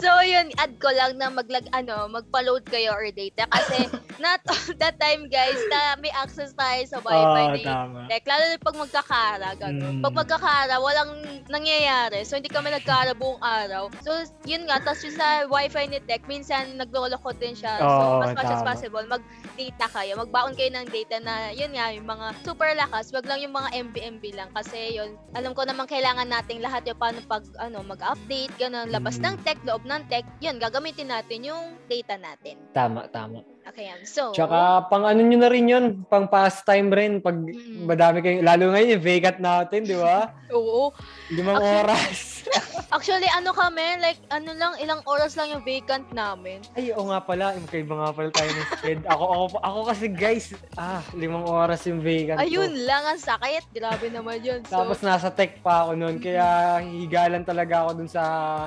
So, 0.01 0.09
yun, 0.25 0.49
add 0.57 0.81
ko 0.81 0.89
lang 0.97 1.21
na 1.21 1.29
maglag, 1.29 1.69
ano, 1.77 2.09
magpa-load 2.09 2.65
kayo 2.65 2.97
or 2.97 3.05
data. 3.13 3.45
Kasi, 3.53 3.85
not 4.21 4.41
all 4.53 4.69
the 4.71 4.91
time, 5.01 5.27
guys, 5.27 5.57
na 5.73 5.97
may 5.99 6.13
access 6.13 6.53
tayo 6.53 6.85
sa 6.85 7.01
wifi 7.01 7.17
Oo, 7.43 7.57
ni 7.57 7.65
tama. 7.65 8.07
Tech. 8.07 8.25
Lalo 8.29 8.45
na 8.45 8.59
pag 8.61 8.77
magkakara, 8.77 9.49
gano'n. 9.57 9.95
Mm. 9.99 10.03
Pag 10.05 10.15
magkakara, 10.15 10.75
walang 10.77 11.13
nangyayari. 11.49 12.23
So, 12.23 12.37
hindi 12.37 12.53
kami 12.53 12.71
nagkara 12.71 13.17
buong 13.17 13.41
araw. 13.41 13.89
So, 14.05 14.13
yun 14.45 14.69
nga. 14.69 14.79
Tapos 14.79 15.03
yung 15.03 15.17
sa 15.17 15.49
wifi 15.49 15.89
ni 15.89 15.99
Tech, 16.05 16.23
minsan 16.29 16.77
nagloloko 16.77 17.33
din 17.35 17.57
siya. 17.57 17.81
So, 17.81 17.89
Oo, 17.89 18.23
as 18.23 18.37
much 18.37 18.47
as 18.47 18.63
possible, 18.63 19.03
mag-data 19.09 19.87
kayo. 19.91 20.21
Magbaon 20.21 20.55
kayo 20.55 20.71
ng 20.71 20.87
data 20.87 21.17
na, 21.19 21.51
yun 21.51 21.73
nga, 21.73 21.91
yung 21.91 22.07
mga 22.07 22.27
super 22.45 22.71
lakas. 22.77 23.11
Wag 23.11 23.27
lang 23.27 23.41
yung 23.41 23.57
mga 23.57 23.69
MB-MB 23.91 24.25
lang. 24.37 24.51
Kasi, 24.53 24.95
yun, 24.95 25.17
alam 25.33 25.57
ko 25.57 25.65
naman 25.65 25.89
kailangan 25.89 26.29
nating 26.29 26.61
lahat 26.61 26.85
yung 26.87 27.01
paano 27.01 27.19
pag, 27.27 27.43
ano, 27.59 27.81
mag-update, 27.83 28.55
gano'n. 28.61 28.93
Labas 28.93 29.17
Mm. 29.17 29.25
ng 29.27 29.37
tech, 29.43 29.59
loob 29.65 29.83
ng 29.83 30.03
tech. 30.07 30.29
Yun, 30.39 30.61
gagamitin 30.61 31.09
natin 31.09 31.43
yung 31.43 31.75
data 31.89 32.15
natin. 32.15 32.61
Tama, 32.71 33.11
tama. 33.11 33.43
Okay, 33.71 33.87
yan. 33.87 34.03
So, 34.03 34.35
Tsaka 34.35 34.91
pang 34.91 35.07
ano 35.07 35.23
nyo 35.23 35.39
na 35.39 35.47
rin 35.47 35.71
yun, 35.71 35.85
pang 36.05 36.27
pastime 36.27 36.91
rin. 36.91 37.23
Pag 37.23 37.39
Mm. 37.39 37.87
madami 37.87 38.19
kayo, 38.19 38.43
lalo 38.43 38.75
ngayon 38.75 38.99
yung 38.99 39.05
vacant 39.05 39.39
natin, 39.39 39.87
di 39.87 39.95
ba? 39.95 40.35
oo. 40.59 40.91
Limang 41.31 41.55
Actually- 41.57 41.79
oras. 41.87 42.40
Actually, 42.95 43.29
ano 43.31 43.55
kami, 43.55 44.03
like, 44.03 44.19
ano 44.33 44.51
lang, 44.57 44.73
ilang 44.83 45.01
oras 45.07 45.39
lang 45.39 45.55
yung 45.55 45.63
vacant 45.63 46.07
namin. 46.11 46.59
Ay, 46.75 46.91
oo 46.91 47.07
nga 47.07 47.23
pala. 47.23 47.55
Magkaiba 47.55 47.95
nga 47.95 48.11
pala 48.11 48.29
tayo 48.35 48.51
ng 48.51 48.69
sked. 48.77 49.01
Ako, 49.07 49.25
ako, 49.25 49.45
ako 49.63 49.81
kasi 49.87 50.07
guys, 50.11 50.47
ah, 50.75 51.01
limang 51.15 51.47
oras 51.47 51.87
yung 51.87 52.03
vacant 52.03 52.39
ko. 52.39 52.43
Ayun 52.43 52.73
lang, 52.83 53.03
ang 53.07 53.21
sakit. 53.21 53.65
Grabe 53.71 54.07
naman 54.11 54.43
yun. 54.43 54.61
So, 54.67 54.83
Tapos 54.83 54.99
nasa 55.07 55.31
tech 55.31 55.63
pa 55.63 55.87
ako 55.87 55.95
noon, 55.95 56.17
kaya 56.19 56.81
higalan 56.83 57.47
talaga 57.47 57.87
ako 57.87 57.91
dun 58.03 58.11
sa 58.11 58.25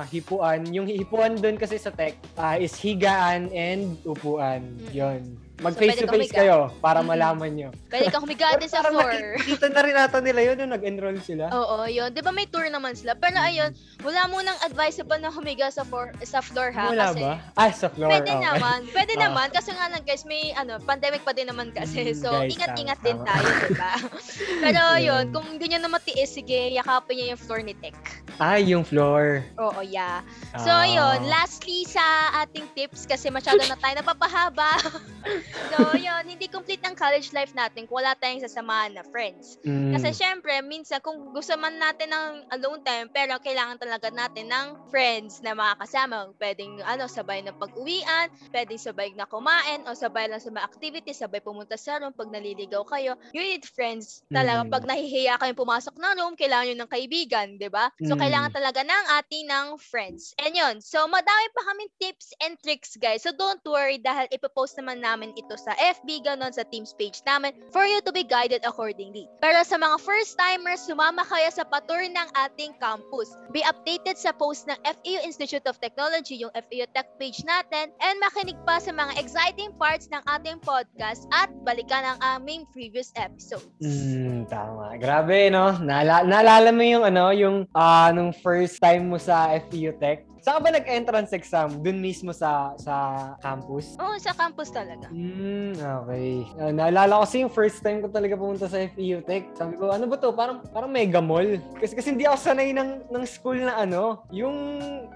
hipuan. 0.08 0.64
Yung 0.72 0.88
hipuan 0.88 1.36
dun 1.36 1.60
kasi 1.60 1.76
sa 1.76 1.92
tech 1.92 2.16
ah, 2.40 2.56
is 2.56 2.72
higaan 2.80 3.52
and 3.52 4.00
upuan. 4.08 4.74
Yon. 4.90 5.43
Mag 5.54 5.70
face 5.72 5.94
to 5.96 6.10
face 6.10 6.34
kayo 6.34 6.66
para 6.82 6.98
Mm-mm. 6.98 7.14
malaman 7.14 7.50
nyo. 7.52 7.68
pwede 7.86 8.10
kang 8.10 8.20
humiga 8.20 8.58
din 8.58 8.66
sa 8.66 8.82
floor. 8.82 9.38
nakikita 9.38 9.70
na 9.70 9.80
rin 9.80 9.94
ata 9.94 10.18
nila 10.18 10.40
yun 10.42 10.56
nung 10.58 10.74
nag-enroll 10.74 11.14
sila. 11.20 11.46
Oo, 11.48 11.86
yun. 11.86 12.10
Di 12.10 12.18
ba 12.18 12.34
may 12.34 12.44
tour 12.44 12.66
naman 12.66 12.92
sila? 12.92 13.14
Pero 13.14 13.38
ayun, 13.38 13.70
wala 14.02 14.26
munang 14.26 14.58
advisable 14.60 15.14
na 15.16 15.30
humiga 15.30 15.70
sa, 15.70 15.86
for, 15.86 16.10
sa 16.20 16.42
floor 16.42 16.68
ha. 16.68 16.90
Wala 16.90 17.06
kasi 17.08 17.22
ba? 17.22 17.32
Ah, 17.54 17.70
sa 17.70 17.86
floor. 17.86 18.10
Pwede 18.10 18.30
okay. 18.30 18.42
naman. 18.42 18.78
Pwede 18.90 19.12
Ah. 19.16 19.22
naman. 19.24 19.46
Kasi 19.48 19.70
nga 19.70 19.86
lang 19.86 20.02
guys, 20.02 20.26
may 20.26 20.50
ano, 20.52 20.82
pandemic 20.82 21.22
pa 21.22 21.30
din 21.30 21.46
naman 21.46 21.70
kasi. 21.70 22.10
Mm, 22.10 22.18
So, 22.18 22.34
ingat-ingat 22.34 22.98
din 23.00 23.22
tayo, 23.22 23.46
di 23.62 23.78
ba? 23.78 23.94
Pero 24.64 24.80
Yun. 24.96 25.06
yun, 25.06 25.24
kung 25.30 25.46
hindi 25.48 25.70
nyo 25.70 25.78
na 25.80 25.90
matiis, 25.92 26.34
sige, 26.34 26.72
yakapin 26.72 27.14
nyo 27.14 27.26
yung 27.30 27.40
floor 27.40 27.60
ni 27.62 27.78
Tech. 27.78 27.94
Ah, 28.36 28.58
yung 28.58 28.82
floor. 28.82 29.46
Oo, 29.56 29.80
yeah. 29.80 30.18
So, 30.56 30.68
Ah. 30.68 30.82
yun. 30.82 31.22
Lastly 31.24 31.86
sa 31.86 32.02
ating 32.42 32.66
tips, 32.74 33.06
kasi 33.06 33.30
masyado 33.30 33.62
na 33.62 33.78
tayo 33.78 33.94
napapahaba. 33.94 34.74
so, 35.70 35.94
yun. 35.96 36.24
Hindi 36.26 36.46
complete 36.48 36.82
ang 36.86 36.96
college 36.96 37.32
life 37.34 37.52
natin 37.52 37.86
kung 37.86 38.00
wala 38.00 38.14
tayong 38.16 38.42
sasamahan 38.42 38.94
na 38.94 39.02
friends. 39.06 39.58
Mm. 39.66 39.92
Kasi 39.94 40.14
syempre, 40.14 40.58
minsan 40.64 41.02
kung 41.02 41.30
gusto 41.30 41.54
man 41.58 41.76
natin 41.76 42.10
ng 42.10 42.26
alone 42.54 42.80
time, 42.80 43.06
pero 43.12 43.36
kailangan 43.42 43.76
talaga 43.76 44.08
natin 44.10 44.48
ng 44.48 44.66
friends 44.88 45.42
na 45.44 45.52
makakasama. 45.52 46.32
Pwedeng 46.40 46.80
ano, 46.84 47.04
sabay 47.06 47.44
na 47.44 47.52
pag-uwian, 47.52 48.28
pwedeng 48.50 48.80
sabay 48.80 49.12
na 49.12 49.28
kumain, 49.28 49.84
o 49.84 49.92
sabay 49.92 50.30
lang 50.30 50.40
sa 50.40 50.48
mga 50.48 50.64
activities, 50.64 51.20
sabay 51.20 51.42
pumunta 51.42 51.76
sa 51.76 52.00
room 52.00 52.14
pag 52.14 52.30
naliligaw 52.32 52.86
kayo. 52.86 53.14
You 53.34 53.42
need 53.44 53.66
friends 53.66 54.22
talaga. 54.30 54.64
Mm. 54.64 54.72
Pag 54.72 54.84
nahihiya 54.88 55.36
kayong 55.36 55.58
pumasok 55.58 55.94
ng 55.98 56.14
room, 56.22 56.34
kailangan 56.38 56.66
nyo 56.70 56.76
ng 56.84 56.92
kaibigan, 56.92 57.48
di 57.58 57.68
ba? 57.68 57.90
So, 58.06 58.14
Mm. 58.14 58.20
kailangan 58.22 58.52
talaga 58.54 58.80
ng 58.86 59.04
ating 59.20 59.44
ng 59.46 59.66
friends. 59.78 60.32
And 60.38 60.54
yun, 60.54 60.76
so 60.80 61.04
madami 61.06 61.46
pa 61.50 61.62
kaming 61.68 61.92
tips 61.98 62.30
and 62.40 62.54
tricks, 62.62 62.94
guys. 62.96 63.26
So, 63.26 63.34
don't 63.34 63.60
worry 63.66 63.98
dahil 63.98 64.30
ipopost 64.30 64.78
naman 64.78 65.02
namin 65.02 65.33
ito 65.34 65.54
sa 65.58 65.74
FB, 65.78 66.26
ganon, 66.26 66.54
sa 66.54 66.66
Teams 66.66 66.94
page 66.96 67.20
namin 67.26 67.54
for 67.70 67.84
you 67.86 68.00
to 68.02 68.10
be 68.10 68.22
guided 68.24 68.62
accordingly. 68.64 69.26
Pero 69.38 69.60
sa 69.66 69.78
mga 69.78 70.00
first-timers, 70.02 70.86
sumama 70.86 71.22
kayo 71.26 71.48
sa 71.50 71.66
patour 71.66 72.06
ng 72.06 72.28
ating 72.48 72.74
campus. 72.78 73.34
Be 73.50 73.62
updated 73.66 74.18
sa 74.18 74.34
post 74.34 74.66
ng 74.70 74.78
FEU 74.82 75.20
Institute 75.22 75.64
of 75.66 75.78
Technology, 75.78 76.38
yung 76.40 76.52
FEU 76.54 76.86
Tech 76.92 77.08
page 77.18 77.42
natin, 77.46 77.90
and 78.02 78.16
makinig 78.22 78.58
pa 78.66 78.78
sa 78.78 78.90
mga 78.90 79.14
exciting 79.20 79.70
parts 79.78 80.10
ng 80.10 80.22
ating 80.38 80.58
podcast 80.62 81.26
at 81.34 81.50
balikan 81.62 82.02
ang 82.02 82.18
aming 82.20 82.66
previous 82.70 83.14
episodes. 83.14 83.68
Mm, 83.82 84.46
tama. 84.50 84.96
Grabe, 84.98 85.50
no? 85.52 85.74
Naala- 85.78 86.26
naalala 86.26 86.70
mo 86.70 86.82
yung 86.82 87.04
ano, 87.04 87.30
yung 87.34 87.56
ah, 87.74 88.10
nung 88.14 88.32
first 88.32 88.78
time 88.80 89.10
mo 89.10 89.18
sa 89.20 89.50
FEU 89.70 89.94
Tech? 89.98 90.33
Saan 90.44 90.60
ba 90.60 90.68
nag-entrance 90.68 91.32
exam? 91.32 91.80
Dun 91.80 92.04
mismo 92.04 92.28
sa 92.36 92.76
sa 92.76 92.92
campus? 93.40 93.96
Oo, 93.96 94.12
sa 94.20 94.36
campus 94.36 94.68
talaga. 94.68 95.08
Hmm, 95.08 95.72
okay. 95.72 96.44
Ah, 96.60 96.68
naalala 96.68 97.16
ko 97.16 97.22
kasi 97.24 97.36
yung 97.40 97.48
first 97.48 97.80
time 97.80 98.04
ko 98.04 98.12
talaga 98.12 98.36
pumunta 98.36 98.68
sa 98.68 98.76
FEU 98.76 99.24
Tech. 99.24 99.48
Sabi 99.56 99.80
ko, 99.80 99.88
ano 99.88 100.04
ba 100.04 100.20
to? 100.20 100.36
Parang, 100.36 100.60
parang 100.68 100.92
mega 100.92 101.24
mall. 101.24 101.56
Kasi, 101.80 101.96
kasi 101.96 102.12
hindi 102.12 102.28
ako 102.28 102.36
sanay 102.36 102.76
ng, 102.76 103.08
ng 103.08 103.24
school 103.24 103.56
na 103.56 103.80
ano, 103.80 104.20
yung 104.28 104.52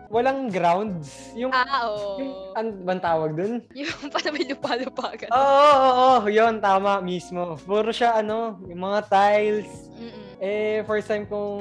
walang 0.09 0.49
grounds. 0.49 1.13
Yung, 1.37 1.53
Ah, 1.53 1.93
yung, 2.17 2.33
oo. 2.33 2.57
ano 2.57 2.69
bang 2.89 3.03
tawag 3.05 3.31
dun? 3.37 3.61
Yung 3.77 4.09
parang 4.09 4.33
may 4.33 4.49
lupa-lupa 4.49 5.13
ka. 5.13 5.27
Oo, 5.29 5.37
oo, 5.37 5.93
oo, 5.93 6.29
yun, 6.33 6.57
tama 6.57 7.05
mismo. 7.05 7.61
Puro 7.69 7.93
siya, 7.93 8.17
ano, 8.17 8.57
yung 8.65 8.81
mga 8.81 9.05
tiles, 9.13 9.93
Mm-mm. 9.93 10.28
Eh, 10.39 10.87
first 10.87 11.11
time 11.11 11.27
kong 11.27 11.59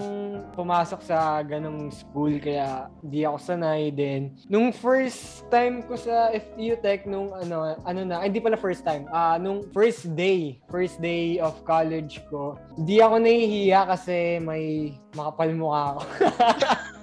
pumasok 0.53 1.01
sa 1.01 1.41
ganong 1.41 1.89
school, 1.89 2.37
kaya 2.37 2.93
di 3.01 3.25
ako 3.25 3.37
sanay 3.41 3.89
din. 3.89 4.37
Nung 4.45 4.69
first 4.69 5.49
time 5.49 5.81
ko 5.81 5.97
sa 5.97 6.29
FEU 6.29 6.77
Tech, 6.77 7.09
nung 7.09 7.33
ano, 7.33 7.73
ano 7.81 7.99
na, 8.05 8.21
hindi 8.21 8.37
pala 8.37 8.53
first 8.53 8.85
time, 8.85 9.09
ah 9.09 9.41
nung 9.41 9.65
first 9.73 10.13
day, 10.13 10.61
first 10.69 11.01
day 11.01 11.41
of 11.41 11.57
college 11.65 12.21
ko, 12.29 12.53
di 12.85 13.01
ako 13.01 13.17
nahihiya 13.17 13.89
kasi 13.89 14.37
may 14.37 14.93
makapal 15.17 15.49
mukha 15.57 15.81
ako. 15.97 16.01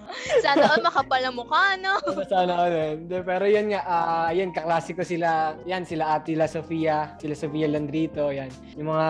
Sana 0.45 0.71
all 0.71 0.83
makapal 0.85 1.23
ang 1.23 1.37
mukha, 1.37 1.77
no? 1.79 1.95
Sana 2.27 2.53
ako 2.65 2.67
din. 2.71 2.95
Hindi, 3.07 3.17
Pero 3.25 3.45
yan 3.45 3.67
nga, 3.73 3.81
ah 3.85 4.31
yan, 4.31 4.51
kaklase 4.55 4.95
ko 4.95 5.03
sila, 5.03 5.59
yan, 5.67 5.85
sila 5.85 6.17
Atila 6.19 6.47
Sofia, 6.47 7.15
sila 7.19 7.35
Sofia 7.35 7.67
Landrito, 7.69 8.31
yan. 8.31 8.49
Yung 8.79 8.91
mga 8.95 9.09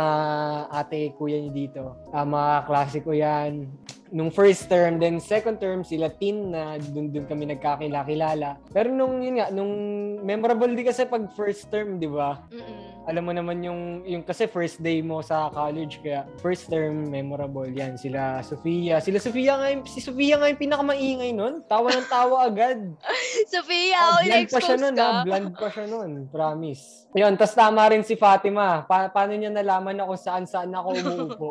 ate, 0.72 1.12
kuya 1.14 1.38
niyo 1.40 1.52
dito. 1.52 1.82
Ah, 2.10 2.26
mga 2.26 2.66
klase 2.66 2.98
ko 3.04 3.12
yan. 3.12 3.68
Nung 4.14 4.30
first 4.30 4.70
term, 4.70 4.96
then 4.96 5.18
second 5.18 5.58
term, 5.58 5.82
sila 5.82 6.06
teen 6.08 6.48
na, 6.48 6.78
dun, 6.78 7.10
dun 7.10 7.26
kami 7.26 7.50
nagkakilala. 7.50 8.62
Pero 8.70 8.86
nung, 8.88 9.18
yun 9.18 9.36
nga, 9.36 9.50
nung 9.50 9.74
memorable 10.22 10.70
di 10.70 10.86
kasi 10.86 11.02
pag 11.02 11.26
first 11.34 11.66
term, 11.66 11.98
di 11.98 12.06
ba? 12.06 12.38
Mm-mm. 12.48 12.94
Alam 13.04 13.22
mo 13.22 13.32
naman 13.34 13.60
yung, 13.60 13.80
yung 14.02 14.22
kasi 14.22 14.46
first 14.46 14.80
day 14.80 15.02
mo 15.02 15.20
sa 15.20 15.50
college, 15.50 15.98
kaya 16.00 16.24
first 16.38 16.70
term, 16.70 17.04
memorable 17.04 17.66
yan. 17.66 17.98
Sila 17.98 18.38
Sofia. 18.40 18.96
Sila 18.96 19.18
Sofia 19.18 19.58
nga, 19.58 19.68
yung, 19.68 19.82
si 19.84 19.98
Sofia 19.98 20.38
nga 20.38 20.46
yung 20.46 20.56
pinakamaingay 20.56 21.30
nun. 21.30 21.60
Tawa 21.66 21.90
ng 21.90 22.08
tawa 22.08 22.46
agad. 22.46 22.80
Sophia, 23.52 23.98
Ah, 23.98 24.22
bland 24.22 24.48
pa 24.48 24.56
siya 24.58 24.76
nun, 24.78 24.94
ka. 24.94 25.02
ha? 25.02 25.20
Bland 25.20 25.52
pa 25.52 25.68
siya 25.68 25.84
nun. 25.84 26.10
Promise. 26.30 27.10
Yun, 27.12 27.34
tas 27.34 27.52
tama 27.52 27.84
rin 27.86 28.00
si 28.00 28.14
Fatima. 28.14 28.82
Pa- 28.84 29.06
paano 29.06 29.34
niya 29.34 29.50
nalaman 29.50 29.92
na 29.92 30.02
kung 30.02 30.16
saan-saan 30.16 30.70
ako 30.70 30.88
umuupo? 30.96 31.48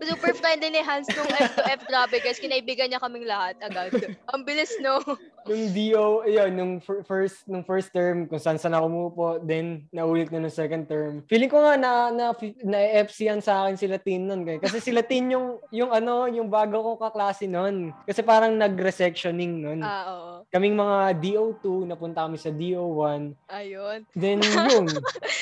Super 0.00 0.32
friendly 0.32 0.70
ni 0.70 0.80
Hans 0.80 1.04
nung 1.08 1.28
F 1.28 1.52
to 1.52 1.62
F. 1.66 1.80
Grabe 1.88 2.20
guys, 2.20 2.36
kinaibigan 2.36 2.92
niya 2.92 3.00
kaming 3.00 3.24
lahat 3.24 3.56
agad. 3.64 3.96
Ang 4.36 4.44
bilis, 4.44 4.76
no? 4.84 5.00
Nung 5.48 5.64
DO, 5.70 6.04
yun, 6.24 6.50
nung 6.52 6.72
fir- 6.76 7.00
first, 7.02 7.42
nung 7.44 7.62
first 7.62 7.88
term, 7.88 8.24
kung 8.24 8.36
saan 8.36 8.54
saan 8.54 8.72
ako 8.72 8.84
umupo, 8.86 9.26
then 9.40 9.88
naulit 9.90 10.28
na 10.28 10.38
nung 10.38 10.52
second 10.52 10.84
term. 10.84 11.24
Feeling 11.24 11.48
ko 11.48 11.58
nga 11.58 11.74
na, 11.74 11.90
na, 12.08 12.24
na 12.62 12.78
FC 13.00 13.26
yan 13.26 13.40
sa 13.40 13.64
akin 13.64 13.74
sila 13.74 13.96
teen 13.96 14.24
nun. 14.24 14.42
kaya- 14.42 14.60
Kasi 14.60 14.78
sila 14.78 15.00
teen 15.00 15.30
yung, 15.30 15.56
yung 15.70 15.88
ano, 15.88 16.26
yung 16.26 16.46
bago 16.46 16.76
ko 16.78 17.00
kaklase 17.00 17.44
nun. 17.44 17.90
Kasi 18.04 18.20
parang 18.20 18.52
nag-resectioning 18.54 19.52
nun. 19.58 19.80
Ah, 19.80 20.04
oo. 20.06 20.32
Kaming 20.48 20.74
mga 20.74 20.98
DO2, 21.18 21.64
napunta 21.86 22.24
kami 22.24 22.36
sa 22.36 22.50
DO1. 22.50 23.32
Ayun. 23.48 24.04
Then 24.12 24.38
yun. 24.44 24.84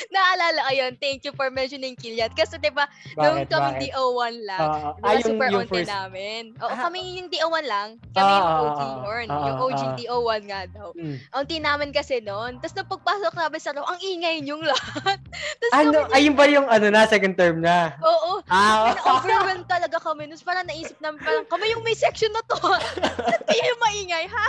Naalala, 0.07 0.61
ayun, 0.67 0.95
thank 0.95 1.21
you 1.21 1.33
for 1.33 1.49
mentioning 1.49 1.93
Kilian. 1.93 2.31
Kasi 2.31 2.55
diba, 2.57 2.87
nung 3.13 3.43
kami 3.43 3.75
Bakit? 3.75 3.81
DO1 3.89 4.33
lang, 4.41 4.59
Ah, 4.61 4.93
diba 4.93 5.03
ah, 5.03 5.13
yung- 5.13 5.27
super 5.27 5.47
yung 5.47 5.61
onte 5.61 5.71
first- 5.73 5.91
namin. 5.91 6.41
Oo, 6.57 6.67
Ah, 6.67 6.77
kami 6.79 6.97
yung 7.17 7.27
DO1 7.27 7.65
lang. 7.65 7.89
Kami 8.09 8.29
yung 8.29 8.47
Ah, 8.47 8.61
OG 8.61 8.79
ah, 8.79 8.95
horn. 9.01 9.27
ah, 9.27 9.41
yung 9.43 9.59
OG 9.59 9.81
ah. 9.81 9.96
DO1 9.97 10.41
nga 10.45 10.61
daw. 10.67 10.89
Mm. 10.93 11.17
Ang 11.31 11.45
team 11.45 11.61
namin 11.61 11.89
kasi 11.89 12.19
noon. 12.19 12.57
Tapos 12.57 12.73
nung 12.73 12.89
pagpasok 12.89 13.33
namin 13.33 13.59
sa 13.59 13.71
loob, 13.71 13.85
ang 13.85 13.99
ingay 13.99 14.35
yung 14.41 14.61
lahat. 14.69 15.19
Tapos 15.57 15.73
Ano, 15.73 15.97
kami, 16.03 16.13
ayun 16.13 16.35
ba 16.35 16.45
yung 16.45 16.67
ano 16.67 16.87
na, 16.87 17.03
second 17.03 17.33
term 17.33 17.59
na? 17.59 17.97
oo, 17.99 18.39
Ah, 18.45 18.93
na-overwhelm 18.95 19.65
talaga 19.65 19.97
kami. 19.97 20.27
Tapos 20.27 20.43
parang 20.43 20.65
naisip 20.65 20.97
namin, 20.97 21.19
parang 21.19 21.45
kami 21.47 21.65
yung 21.71 21.81
may 21.81 21.93
section 21.93 22.29
na 22.29 22.43
to. 22.45 22.57
Kaya 23.47 23.63
yung 23.65 23.81
maingay, 23.81 24.25
ha? 24.25 24.47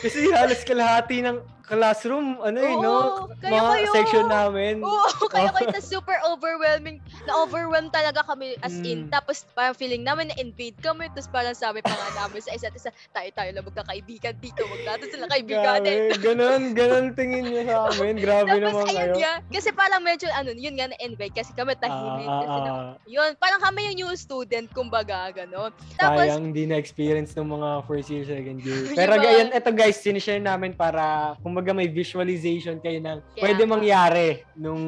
kasi 0.00 0.28
halos 0.28 0.60
kalahati 0.62 1.20
ng 1.20 1.40
classroom, 1.64 2.38
ano 2.44 2.58
eh, 2.60 2.74
no? 2.76 2.92
Oo, 2.92 3.22
kaya 3.40 3.52
Mga 3.56 3.72
kayo. 3.72 3.88
section 3.96 4.26
namin. 4.28 4.74
Oo, 4.84 5.26
kaya 5.32 5.48
kayo 5.56 5.68
tas 5.72 5.88
super 5.88 6.16
overwhelming. 6.28 7.00
Na-overwhelm 7.24 7.88
talaga 7.88 8.20
kami 8.20 8.56
as 8.60 8.76
in. 8.84 9.08
Mm. 9.08 9.12
Tapos 9.12 9.48
parang 9.56 9.72
feeling 9.72 10.04
namin 10.04 10.28
na-invade 10.28 10.76
kami. 10.84 11.08
Tapos 11.16 11.28
parang 11.32 11.56
sabi 11.56 11.80
pa 11.80 11.88
nga 11.88 12.24
namin 12.24 12.40
sa 12.44 12.52
isa't 12.52 12.76
isa, 12.76 12.92
tayo-tayo 13.16 13.50
lang 13.56 13.64
magkakaibigan 13.64 14.36
dito. 14.44 14.60
Wag 14.68 14.82
natin 14.84 15.08
sila 15.08 15.24
kaibigan. 15.24 15.80
Grabe, 15.80 15.92
ganun, 16.20 16.62
ganun 16.76 17.06
tingin 17.16 17.48
niyo 17.48 17.62
sa 17.64 17.88
amin. 17.88 18.14
Grabe 18.20 18.60
Tapos 18.60 18.64
naman 18.68 18.84
kayo. 18.92 19.14
nga, 19.16 19.32
kasi 19.48 19.68
parang 19.72 20.02
medyo 20.04 20.28
ano, 20.36 20.52
yun 20.52 20.76
nga 20.76 20.92
na-invade 20.92 21.32
kasi 21.32 21.56
kami 21.56 21.72
tahimik. 21.80 22.28
Ah, 22.28 22.40
kasi 22.44 22.52
ah, 22.52 22.60
na, 22.60 22.72
ah. 22.72 22.92
yun, 23.08 23.30
parang 23.40 23.60
kami 23.64 23.88
yung 23.88 23.96
new 24.04 24.12
student, 24.14 24.68
kumbaga, 24.76 25.32
gano'n. 25.32 25.72
Tapos, 25.96 26.28
Sayang, 26.28 26.52
hindi 26.52 26.68
na-experience 26.68 27.32
ng 27.32 27.48
mga 27.48 27.68
first 27.88 28.08
year, 28.12 28.24
second 28.28 28.60
year. 28.60 28.84
Pero 28.98 29.16
mga- 29.16 29.24
ganyan, 29.24 29.48
eto 29.56 29.70
guys, 29.72 29.96
sinishare 29.96 30.42
namin 30.42 30.76
para, 30.76 31.34
kumbaga 31.54 31.70
may 31.70 31.86
visualization 31.86 32.82
kayo 32.82 32.98
ng 32.98 33.22
Kaya 33.30 33.42
pwede 33.46 33.62
mangyari 33.62 34.26
nung, 34.54 34.82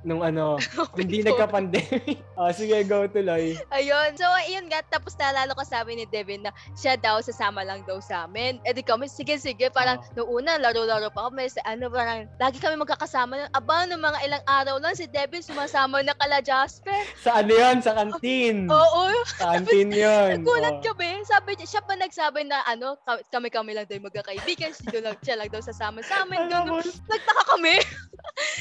nung 0.00 0.22
ano, 0.22 0.54
hindi 0.94 1.18
Ito. 1.18 1.34
nagka-pandemic. 1.34 2.22
Ah, 2.32 2.50
sige, 2.50 2.74
go 2.84 3.06
tuloy. 3.06 3.54
Ayun. 3.70 4.14
So, 4.14 4.26
ayun 4.26 4.66
nga. 4.66 4.82
Tapos 4.84 5.14
naalala 5.14 5.52
ko 5.52 5.62
sabi 5.62 5.94
ni 5.94 6.06
Devin 6.06 6.42
na 6.42 6.50
siya 6.72 6.94
daw 6.96 7.18
sasama 7.18 7.62
lang 7.62 7.82
daw 7.84 7.98
sa 7.98 8.26
amin. 8.26 8.58
E 8.62 8.72
di 8.72 8.82
kami, 8.82 9.06
sige, 9.06 9.34
sige. 9.36 9.66
Parang 9.68 9.98
Ah. 9.98 10.10
noong 10.16 10.42
una, 10.42 10.52
laro-laro 10.56 11.06
pa 11.08 11.26
kami. 11.26 11.46
Sa, 11.46 11.62
ano, 11.62 11.86
parang 11.86 12.26
lagi 12.36 12.58
kami 12.58 12.74
magkakasama. 12.76 13.46
Aba, 13.52 13.86
nung 13.86 14.00
mga 14.00 14.18
ilang 14.22 14.44
araw 14.44 14.76
lang, 14.78 14.90
si 14.92 15.06
Devin 15.06 15.38
sumasama 15.38 16.02
na 16.02 16.14
kala 16.14 16.38
Jasper. 16.40 16.98
Sa 17.16 17.38
ano 17.38 17.52
yun? 17.52 17.78
Sa 17.78 17.94
canteen. 17.94 18.66
Oo. 18.72 19.02
Sa 19.28 19.54
canteen 19.54 19.90
yun. 19.90 20.42
Nagulat 20.42 20.78
Oh. 20.78 20.84
kami. 20.84 21.22
Sabi 21.22 21.54
niya, 21.54 21.66
siya 21.68 21.82
pa 21.84 21.94
nagsabi 21.94 22.42
na 22.42 22.58
ano, 22.64 22.98
ka- 22.98 23.22
kami-kami 23.30 23.70
lang 23.72 23.86
daw 23.86 24.02
magkakaibigan. 24.02 24.74
Siya 24.74 24.98
lang, 25.00 25.14
siya 25.20 25.36
lang 25.38 25.46
daw 25.46 25.62
sasama 25.62 26.02
sa 26.02 26.11
amin. 26.18 26.38
Alam 26.38 26.62
mo, 26.68 26.76
Ganun. 26.78 26.86
Nagtaka 27.06 27.42
kami. 27.48 27.74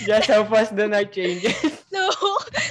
just 0.04 0.28
how 0.28 0.43
fast 0.43 0.74
the 0.74 0.86
night 0.86 1.12
changes. 1.12 1.56
No, 1.91 2.08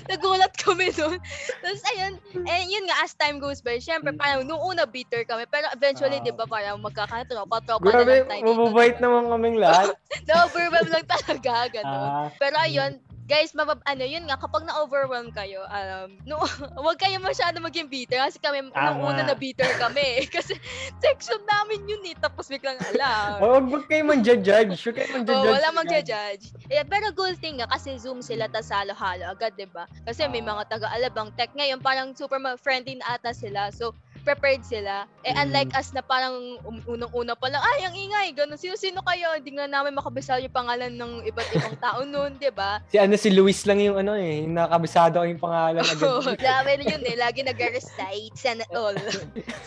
nagulat 0.08 0.48
kami 0.56 0.88
nun. 0.94 1.20
Tapos 1.60 1.80
ayun, 1.86 2.16
eh 2.42 2.64
yun 2.66 2.88
nga 2.88 3.04
as 3.04 3.12
time 3.12 3.36
goes 3.36 3.60
by, 3.60 3.76
syempre 3.76 4.10
Mm. 4.10 4.18
parang 4.18 4.42
nung 4.42 4.58
una 4.58 4.88
bitter 4.88 5.22
kami, 5.22 5.44
pero 5.44 5.68
eventually 5.70 6.16
Ah. 6.16 6.24
'di 6.24 6.32
ba 6.32 6.48
parang 6.48 6.80
magkakatropa-tropa 6.80 7.84
na 7.84 7.92
Grabe, 7.94 8.14
lang 8.16 8.26
tayo 8.26 8.40
dito. 8.40 8.48
mababait 8.56 8.96
naman 8.96 9.28
kaming 9.28 9.56
lahat. 9.56 9.92
Na-overwhelm 10.26 10.88
lang 10.88 11.04
talaga, 11.04 11.52
gano'n. 11.70 12.08
Ah, 12.08 12.28
Pero 12.34 12.56
ayun, 12.58 12.96
guys, 13.30 13.54
mabab 13.54 13.78
ano 13.86 14.02
yun 14.02 14.26
nga 14.26 14.34
kapag 14.34 14.66
na-overwhelm 14.66 15.30
kayo, 15.30 15.62
um, 15.70 16.18
no, 16.26 16.42
wag 16.86 16.98
kayo 16.98 17.22
masyado 17.22 17.62
maging 17.62 17.86
bitter 17.86 18.18
kasi 18.18 18.42
kami 18.42 18.66
nung 18.66 18.74
Tama. 18.74 19.06
una 19.06 19.22
na 19.22 19.38
bitter 19.38 19.70
kami 19.78 20.22
kasi 20.34 20.58
section 20.98 21.38
namin 21.46 21.86
yun 21.86 22.02
eh 22.10 22.18
tapos 22.18 22.50
biglang 22.50 22.74
ala. 22.90 23.38
oh, 23.38 23.62
wag 23.70 23.86
kayo 23.86 24.02
man-judge. 24.02 24.50
Huwag 24.50 24.96
kayo 24.98 25.08
man-judge. 25.14 25.46
Oh, 25.46 25.54
wala 25.54 25.70
magja-judge. 25.70 26.50
Eh, 26.66 26.82
pero 26.82 27.14
good 27.14 27.38
thing 27.38 27.62
nga 27.62 27.70
kasi 27.70 27.94
Zoom 28.02 28.18
sila 28.18 28.50
tas 28.50 28.74
halo-halo 28.74 29.30
agad, 29.30 29.54
'di 29.54 29.70
ba? 29.70 29.86
Kasi 30.02 30.26
may 30.26 30.42
mga 30.42 30.66
taga-alabang 30.66 31.30
tech 31.38 31.54
ngayon, 31.54 31.78
parang 31.78 32.10
super 32.18 32.42
friendly 32.58 32.98
na 32.98 33.14
ata 33.14 33.30
sila. 33.30 33.70
So, 33.70 33.94
prepared 34.30 34.62
sila. 34.62 35.10
Eh, 35.20 35.30
Mm. 35.30 35.42
unlike 35.42 35.72
us 35.72 35.90
na 35.90 36.00
parang 36.00 36.32
um- 36.62 36.86
unang-una 36.86 37.34
pa 37.34 37.46
lang, 37.46 37.58
ay, 37.60 37.82
ang 37.82 37.94
ingay, 37.94 38.30
ganun. 38.32 38.54
Sino-sino 38.54 39.02
kayo? 39.02 39.34
Hindi 39.34 39.50
nga 39.52 39.66
namin 39.66 39.92
makabisa 39.92 40.38
yung 40.38 40.50
pangalan 40.50 40.92
ng 40.92 41.26
iba't 41.26 41.48
ibang 41.50 41.76
tao 41.76 42.00
noon, 42.02 42.36
'di 42.36 42.50
ba? 42.50 42.78
Si 42.86 42.96
ano, 42.96 43.14
si 43.14 43.28
Luis 43.28 43.64
lang 43.64 43.78
yung 43.78 43.96
ano 43.96 44.14
eh. 44.14 44.40
Yung 44.40 44.54
nakabisado 44.54 45.18
ko 45.18 45.26
yung 45.26 45.38
pangalan 45.38 45.82
Oh, 46.00 46.22
agad. 46.22 46.38
grabe 46.44 46.70
na 46.76 46.84
yun 46.86 47.02
eh. 47.02 47.16
Lagi 47.16 47.40
nag-recite 47.42 48.38
and 48.46 48.62
all. 48.70 48.94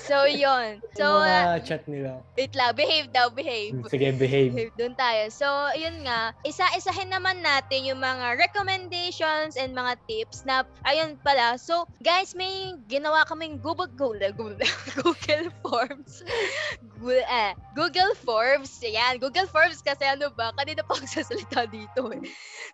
So, 0.03 0.23
yun. 0.25 0.83
So, 0.93 1.23
uh, 1.23 1.57
chat 1.59 1.87
nila. 1.87 2.19
wait 2.33 2.51
lang. 2.51 2.75
Behave 2.75 3.07
daw, 3.09 3.31
behave. 3.31 3.71
Sige, 3.87 4.11
behave. 4.11 4.51
Behave 4.51 4.75
doon 4.75 4.93
tayo. 4.93 5.23
So, 5.29 5.47
yun 5.73 6.03
nga, 6.03 6.35
isa-isahin 6.43 7.07
naman 7.07 7.39
natin 7.39 7.87
yung 7.87 7.97
mga 7.97 8.35
recommendations 8.37 9.55
and 9.55 9.71
mga 9.71 9.95
tips 10.03 10.43
na, 10.43 10.67
ayun 10.83 11.15
pala. 11.19 11.55
So, 11.55 11.87
guys, 11.99 12.33
may 12.33 12.51
ginawa 12.85 13.23
kaming 13.23 13.57
Google, 13.57 13.87
Google, 13.87 14.19
Google, 14.55 14.73
Google 15.01 15.47
Forms. 15.61 16.13
Google, 16.99 17.25
eh, 17.25 17.51
Google 17.73 18.13
Forms. 18.17 18.71
Yan, 18.79 19.17
Google 19.17 19.45
Forms 19.45 19.79
kasi 19.79 20.03
ano 20.03 20.29
ba, 20.29 20.53
kanina 20.53 20.81
pa 20.81 20.93
ako 20.93 21.05
sasalita 21.15 21.65
dito 21.65 22.11
eh. 22.11 22.21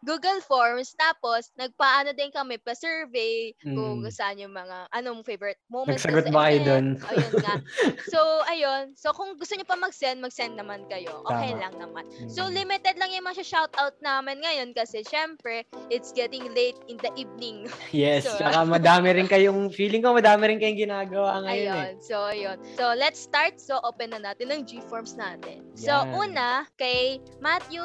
Google 0.02 0.40
Forms. 0.42 0.96
Tapos, 0.96 1.52
nagpaano 1.56 2.14
din 2.14 2.30
kami 2.30 2.58
pa 2.58 2.74
survey 2.74 3.52
kung 3.60 4.00
Mm. 4.00 4.12
saan 4.12 4.38
yung 4.38 4.52
mga, 4.52 4.88
anong 4.92 5.24
favorite 5.24 5.60
moments. 5.68 6.04
Nagsagot 6.04 6.26
sa 6.26 6.32
ba 6.32 6.42
kayo 6.48 6.60
doon? 6.64 6.86
Ayun 7.02 7.34
nga. 7.40 7.56
So, 8.12 8.20
ayun. 8.46 8.96
So, 8.96 9.12
kung 9.12 9.36
gusto 9.36 9.54
niyo 9.54 9.66
pa 9.66 9.76
mag-send, 9.76 10.20
mag-send 10.20 10.56
naman 10.56 10.88
kayo. 10.88 11.22
Okay 11.26 11.52
Tama. 11.52 11.62
lang 11.62 11.74
naman. 11.78 12.04
Mm. 12.10 12.30
So, 12.30 12.48
limited 12.48 12.96
lang 12.96 13.12
yung 13.12 13.24
mga 13.24 13.42
shoutout 13.42 13.98
namin 14.00 14.40
ngayon 14.40 14.72
kasi 14.72 15.04
syempre, 15.04 15.62
it's 15.90 16.10
getting 16.10 16.48
late 16.54 16.80
in 16.88 16.98
the 16.98 17.12
evening. 17.16 17.68
Yes, 17.92 18.24
So- 18.26 18.40
saka 18.40 18.64
madami 18.64 19.12
rin 19.14 19.28
kayong, 19.28 19.70
feeling 19.70 20.00
ko 20.00 20.12
madami 20.12 20.48
rin 20.48 20.60
kayong 20.60 20.80
ginagawa 20.80 21.44
ngayon 21.44 21.59
eh. 21.66 21.72
Ayun. 21.72 21.92
So, 22.00 22.16
ayun. 22.24 22.58
So, 22.80 22.96
let's 22.96 23.20
start. 23.20 23.60
So, 23.60 23.80
open 23.84 24.16
na 24.16 24.20
natin 24.24 24.52
ang 24.54 24.64
G-forms 24.64 25.20
natin. 25.20 25.68
So, 25.76 25.92
Yan. 25.92 26.16
una, 26.16 26.50
kay 26.80 27.20
Matthew, 27.44 27.84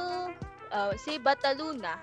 uh, 0.70 0.92
si 0.98 1.18
Bataluna 1.18 1.98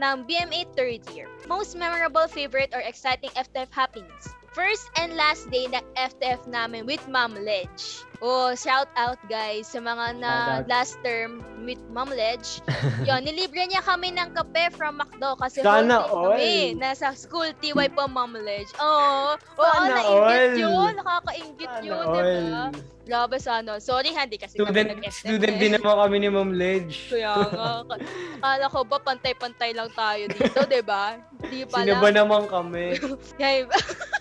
ng 0.00 0.24
BMA 0.24 0.64
third 0.72 1.04
year. 1.12 1.28
Most 1.44 1.76
memorable 1.76 2.26
favorite 2.26 2.72
or 2.72 2.80
exciting 2.80 3.30
FTF 3.36 3.68
happenings. 3.70 4.32
First 4.50 4.90
and 4.98 5.14
last 5.14 5.46
day 5.46 5.70
ng 5.70 5.78
FTF 5.94 6.50
namin 6.50 6.82
with 6.82 7.06
Ma'am 7.06 7.38
Ledge. 7.38 8.02
Oh, 8.18 8.50
shout 8.52 8.90
out 8.98 9.16
guys 9.30 9.70
sa 9.70 9.78
mga 9.78 10.18
na 10.18 10.32
last 10.66 10.98
term 11.06 11.38
with 11.62 11.78
Ma'am 11.88 12.10
Ledge. 12.10 12.58
Yon, 13.08 13.22
nilibre 13.22 13.62
niya 13.64 13.78
kami 13.78 14.10
ng 14.10 14.34
kape 14.34 14.74
from 14.74 14.98
McDo 14.98 15.38
kasi 15.38 15.62
Sana 15.62 16.02
day 16.02 16.10
kami 16.10 16.50
all. 16.74 16.82
nasa 16.82 17.14
school 17.14 17.46
TY 17.62 17.94
po 17.94 18.10
Ma'am 18.10 18.34
Ledge. 18.34 18.74
Oh, 18.76 19.38
oo, 19.38 19.70
Sana 19.70 20.02
nainggit 20.02 20.42
all. 20.50 20.58
yun. 20.58 20.92
Nakakaingit 20.98 21.70
Sana 21.70 21.86
yun, 21.86 22.02
all. 22.02 22.10
di 22.10 22.42
ba? 22.50 22.64
Grabe 23.06 23.36
sana. 23.38 23.78
Sorry, 23.78 24.10
hindi 24.10 24.34
kasi 24.34 24.58
Student, 24.58 24.74
kami 24.90 24.98
nag-FTF 24.98 25.14
student 25.14 25.54
eh. 25.54 25.60
din 25.62 25.70
naman 25.78 25.94
kami 25.96 26.16
ni 26.18 26.28
Ma'am 26.28 26.50
Ledge. 26.52 26.94
Kaya 27.08 27.38
nga, 27.46 27.86
ka- 27.86 28.02
akala 28.42 28.66
ko 28.66 28.78
ba 28.82 28.98
pantay-pantay 28.98 29.70
lang 29.72 29.94
tayo 29.94 30.26
dito, 30.26 30.58
di 30.66 30.82
ba? 30.82 31.22
Hindi 31.38 31.62
pala. 31.70 31.86
Sino 31.86 32.02
ba 32.02 32.10
naman 32.10 32.42
kami? 32.50 32.98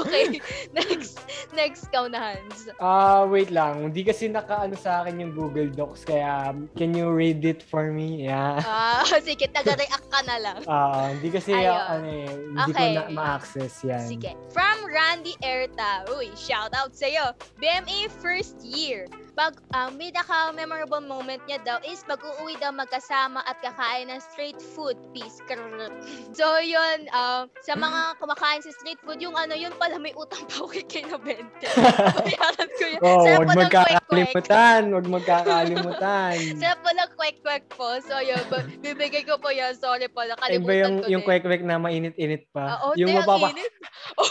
Okay. 0.00 0.40
Next. 0.72 1.18
Next, 1.52 1.90
ikaw 1.90 2.06
na, 2.08 2.32
Hans. 2.32 2.70
Ah, 2.78 3.26
wait 3.26 3.50
lang. 3.50 3.90
Hindi 3.90 4.06
kasi 4.06 4.30
nakaano 4.30 4.78
sa 4.78 5.02
akin 5.02 5.18
yung 5.20 5.32
Google 5.34 5.68
Docs 5.68 6.06
kaya 6.06 6.54
can 6.78 6.94
you 6.94 7.10
read 7.10 7.42
it 7.44 7.60
for 7.60 7.90
me? 7.90 8.24
Yeah. 8.24 8.62
Ah, 8.62 9.02
sige, 9.26 9.50
taga-react 9.50 10.06
ka 10.08 10.20
na 10.24 10.36
lang. 10.40 10.58
Ah, 10.64 11.10
hindi 11.12 11.28
kasi 11.28 11.52
Ayun. 11.52 11.74
ah, 11.74 11.84
ano 11.98 12.08
eh, 12.08 12.28
hindi 12.30 12.70
Okay. 12.70 12.90
ko 12.94 12.96
na 12.96 13.02
ma-access 13.12 13.74
yan. 13.84 14.04
Sige. 14.06 14.30
From 14.54 14.78
Randy 14.86 15.34
Erta. 15.42 16.06
Uy, 16.14 16.30
shout 16.38 16.72
out 16.72 16.94
sa'yo. 16.94 17.34
BMA 17.58 18.08
first 18.22 18.62
year. 18.62 19.04
Pag 19.34 19.62
ang 19.70 19.94
pinaka-memorable 19.94 21.04
moment 21.06 21.38
niya 21.46 21.62
daw 21.62 21.78
is 21.86 22.02
pag 22.02 22.18
uuwi 22.18 22.58
daw 22.58 22.74
magkasama 22.74 23.42
at 23.46 23.58
kakain 23.62 24.10
ng 24.10 24.20
street 24.32 24.58
food. 24.58 24.98
Peace. 25.14 25.38
Krrr. 25.46 25.90
So, 26.40 26.62
yun, 26.62 27.10
um, 27.12 27.50
sa 27.60 27.74
mga 27.74 28.16
kumakain 28.22 28.62
sa 28.62 28.72
street 28.72 28.98
food, 29.02 29.20
yung 29.20 29.34
ano, 29.34 29.52
yun 29.52 29.74
pala 29.76 29.98
may 29.98 30.14
utang 30.14 30.46
pa 30.46 30.62
ako 30.62 30.72
kay 30.72 30.84
Kina 30.86 31.18
Bente. 31.18 31.66
Bayaran 32.24 32.70
ko 32.78 32.84
yun. 32.86 33.00
Oh, 33.02 33.24
Sarap 33.26 33.40
wag 33.44 33.58
magkakalimutan. 33.66 34.80
Wag 34.94 35.06
magkakalimutan. 35.10 36.36
Sarap 36.62 36.78
po 36.80 36.90
ng 36.94 37.10
kwek-kwek 37.18 37.64
po. 37.74 37.98
So, 38.00 38.22
yun, 38.22 38.40
bibigay 38.80 39.26
ko 39.26 39.36
po 39.36 39.52
yan. 39.52 39.76
Sorry 39.76 40.06
po, 40.08 40.22
Iba 40.22 40.38
nakalimutan 40.38 40.78
yung, 40.80 40.96
ko 41.02 41.08
yung 41.10 41.22
din. 41.22 41.28
kwek-kwek 41.28 41.62
na 41.66 41.76
mainit-init 41.76 42.46
pa. 42.54 42.80
Oo, 42.80 42.96
yung 42.96 43.10
te, 43.10 43.18
ang 43.18 43.26
mapapa, 43.26 43.48
init. 43.52 43.72
Oh, 44.16 44.30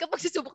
kapag 0.00 0.20
susubok. 0.22 0.54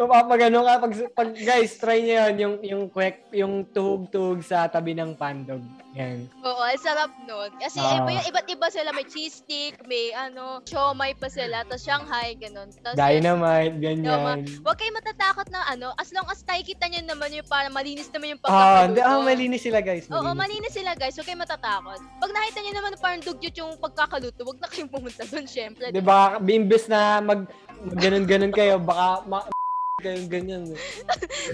mapapagano 0.00 0.58
ka. 0.64 0.72
Pag, 0.82 0.92
pag, 1.14 1.28
guys, 1.38 1.78
try 1.78 2.02
nyo 2.02 2.25
yun. 2.28 2.34
Yung, 2.36 2.54
yung 2.60 2.84
kwek, 2.86 3.30
yung 3.30 3.62
tuhog-tuhog 3.66 4.40
sa 4.40 4.66
tabi 4.66 4.92
ng 4.92 5.14
pandog. 5.14 5.62
Yan. 5.94 6.28
Oo, 6.42 6.60
ang 6.60 6.76
sarap 6.76 7.08
nun. 7.22 7.48
Kasi 7.56 7.78
Ah. 7.78 7.96
iba 7.98 8.20
iba't 8.20 8.46
iba 8.46 8.68
sila. 8.68 8.90
May 8.90 9.04
cheese 9.04 9.40
stick, 9.40 9.80
may 9.82 10.12
ano, 10.12 10.60
siomay 10.62 11.14
pa 11.14 11.26
sila, 11.26 11.62
tapos 11.62 11.82
Shanghai, 11.82 12.34
ganun. 12.34 12.68
Tapos, 12.76 12.94
Dynamite, 12.94 13.76
ganyan. 13.78 14.44
Huwag 14.60 14.76
kayo 14.76 14.92
matatakot 14.92 15.48
na 15.48 15.64
ano, 15.66 15.96
as 15.96 16.10
long 16.10 16.26
as 16.26 16.42
nakikita 16.42 16.84
nyo 16.86 17.00
naman 17.06 17.32
yung 17.32 17.46
para 17.46 17.68
malinis 17.68 18.10
naman 18.10 18.36
yung 18.36 18.42
Ah, 18.42 18.44
pagkakaluto. 18.44 18.84
hindi, 18.84 19.00
ah, 19.00 19.20
malinis 19.22 19.62
sila, 19.62 19.80
guys. 19.80 20.04
Oo, 20.06 20.20
Malinis. 20.20 20.36
malinis 20.36 20.72
sila 20.74 20.92
guys. 20.92 21.14
Huwag 21.14 21.26
kayo 21.26 21.38
matatakot. 21.38 22.00
Pag 22.20 22.30
nakita 22.30 22.58
nyo 22.60 22.72
naman 22.74 22.90
na 22.90 22.98
parang 22.98 23.22
dugyot 23.22 23.56
yung 23.56 23.72
pagkakaluto, 23.76 24.40
huwag 24.42 24.58
na 24.58 24.68
kayong 24.68 24.92
pumunta 24.92 25.22
doon, 25.24 25.46
syempre. 25.46 25.88
Di 25.88 26.02
ba, 26.02 26.36
imbes 26.38 26.84
na 26.86 27.18
mag, 27.18 27.48
mag 27.78 27.96
ganun-ganun 27.96 28.52
kayo, 28.52 28.76
baka 28.76 29.24
ma- 29.24 29.48
kayong 29.96 30.28
ganyan. 30.28 30.62
eh. 30.68 30.80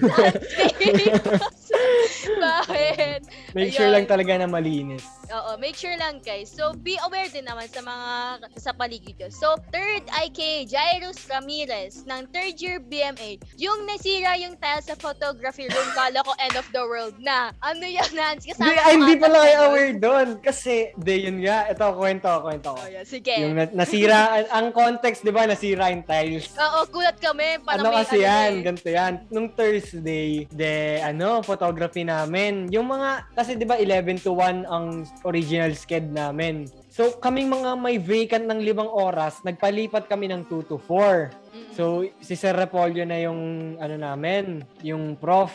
Bakit? 2.43 3.21
Make 3.55 3.71
sure 3.71 3.87
Ayun. 3.87 4.03
lang 4.03 4.07
talaga 4.11 4.35
na 4.35 4.51
malinis. 4.51 5.07
Oo, 5.31 5.55
make 5.57 5.79
sure 5.79 5.95
lang 5.95 6.19
guys. 6.19 6.51
So, 6.51 6.75
be 6.75 6.99
aware 7.07 7.31
din 7.31 7.47
naman 7.47 7.71
sa 7.71 7.81
mga 7.81 8.11
sa 8.59 8.75
paligid 8.75 9.15
nyo. 9.15 9.31
So, 9.31 9.55
third 9.71 10.05
kay 10.35 10.67
Jairus 10.67 11.23
Ramirez 11.25 12.03
ng 12.03 12.27
third 12.35 12.59
year 12.59 12.83
BMA. 12.83 13.39
Yung 13.57 13.87
nasira 13.87 14.35
yung 14.37 14.59
tile 14.59 14.83
sa 14.83 14.99
photography 14.99 15.71
room, 15.71 15.89
kala 15.95 16.27
ko 16.27 16.35
end 16.43 16.59
of 16.59 16.67
the 16.75 16.83
world 16.83 17.15
na. 17.23 17.55
Ano 17.63 17.87
yan, 17.87 18.11
Nancy? 18.11 18.51
Kasama 18.53 18.75
ay, 18.75 18.99
hindi 18.99 19.15
pala 19.17 19.39
kayo 19.39 19.59
aware 19.71 19.95
doon. 19.97 20.29
Kasi, 20.43 20.91
di, 20.99 21.31
yun 21.31 21.39
nga. 21.41 21.71
Ito, 21.71 21.95
kwento, 21.95 22.29
kwento 22.43 22.75
ko. 22.75 22.83
Oh, 22.83 22.91
yeah. 22.91 23.07
Sige. 23.07 23.39
Yung 23.39 23.55
na- 23.55 23.71
nasira, 23.73 24.43
ang, 24.51 24.75
context, 24.75 25.23
di 25.23 25.31
ba, 25.31 25.47
nasira 25.47 25.95
yung 25.95 26.03
tiles. 26.03 26.51
Oo, 26.59 26.91
gulat 26.91 27.17
kami. 27.23 27.63
Parang 27.63 27.87
ano 27.87 27.95
may 27.95 28.03
kasi 28.05 28.19
yan, 28.33 28.53
ganito 28.65 28.89
yan. 28.89 29.15
Nung 29.29 29.49
Thursday, 29.53 30.49
de, 30.49 30.99
ano, 31.05 31.45
photography 31.45 32.03
namin. 32.03 32.73
Yung 32.73 32.89
mga, 32.89 33.29
kasi 33.37 33.55
di 33.57 33.69
ba 33.69 33.77
11 33.77 34.25
to 34.25 34.33
1 34.33 34.65
ang 34.65 35.05
original 35.29 35.73
sked 35.77 36.09
namin. 36.09 36.67
So, 36.93 37.17
kaming 37.21 37.49
mga 37.49 37.77
may 37.81 37.97
vacant 37.97 38.45
ng 38.45 38.61
limang 38.61 38.89
oras, 38.89 39.41
nagpalipat 39.45 40.13
kami 40.13 40.29
ng 40.29 40.45
2 40.45 40.69
to 40.69 40.77
4. 40.77 41.33
Mm. 41.33 41.73
So, 41.73 42.05
si 42.21 42.37
Sir 42.37 42.53
Repolyo 42.53 43.05
na 43.09 43.17
yung, 43.21 43.75
ano 43.81 43.97
namin, 43.97 44.65
yung 44.85 45.17
prof. 45.17 45.53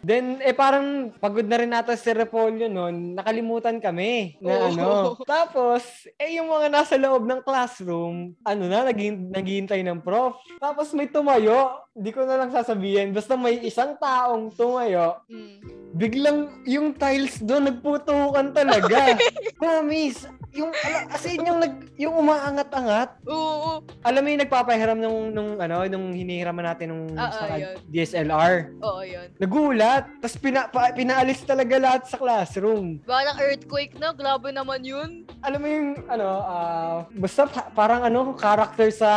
Then, 0.00 0.38
eh 0.40 0.52
parang 0.52 1.14
pagod 1.16 1.44
na 1.44 1.56
rin 1.56 1.70
nata 1.70 1.94
si 1.94 2.10
Repolyo 2.10 2.66
noon, 2.66 3.14
nakalimutan 3.14 3.78
kami 3.78 4.36
na 4.38 4.52
Oo. 4.52 4.66
ano. 4.68 4.88
Tapos, 5.22 5.82
eh 6.14 6.36
yung 6.36 6.48
mga 6.48 6.68
nasa 6.68 6.94
loob 6.94 7.24
ng 7.24 7.40
classroom, 7.40 8.36
ano 8.42 8.64
na, 8.66 8.84
naging, 8.84 9.30
naghihintay 9.30 9.80
ng 9.82 10.00
prof. 10.00 10.36
Tapos 10.56 10.92
may 10.92 11.06
tumayo, 11.06 11.80
di 11.90 12.10
ko 12.10 12.22
na 12.22 12.36
lang 12.36 12.50
sasabihin, 12.50 13.10
basta 13.10 13.34
may 13.34 13.62
isang 13.62 13.96
taong 13.96 14.52
tumayo, 14.52 15.22
Mm. 15.26 15.58
biglang 15.96 16.38
yung 16.64 16.92
tiles 16.92 17.40
doon 17.40 17.72
nagputukan 17.72 18.52
talaga. 18.52 19.16
Promise. 19.62 20.28
Yung, 20.52 20.72
as 21.08 21.24
in, 21.26 21.44
yung, 21.44 21.60
nag, 21.60 21.74
yung 21.96 22.14
umaangat-angat, 22.16 23.20
Oo. 23.24 23.84
alam 24.00 24.20
mo 24.20 24.28
yung 24.28 24.40
nagpapahiram 24.40 24.96
nung, 24.96 25.28
nung 25.28 25.50
ano, 25.56 25.84
nung 25.86 26.12
hinihiraman 26.12 26.64
natin 26.64 26.86
nung 26.92 27.04
Oo, 27.12 27.32
sa 27.32 27.56
yun. 27.56 27.76
DSLR. 27.86 28.72
Oo, 28.80 29.00
yun. 29.04 29.28
Nagulat, 29.36 29.95
tapos 30.02 30.36
pina, 30.36 30.66
pa, 30.66 30.90
pinaalis 30.90 31.40
talaga 31.40 31.76
lahat 31.76 32.02
sa 32.04 32.16
classroom. 32.16 32.98
Parang 33.02 33.36
earthquake 33.36 33.94
na. 33.94 34.10
Grabe 34.10 34.50
naman 34.50 34.80
yun. 34.80 35.10
Alam 35.40 35.58
mo 35.58 35.68
yung, 35.68 35.88
ano, 36.06 36.26
ah, 36.40 36.96
basta 37.12 37.44
pa- 37.44 37.70
parang 37.70 38.02
ano, 38.02 38.34
character 38.34 38.88
sa 38.88 39.10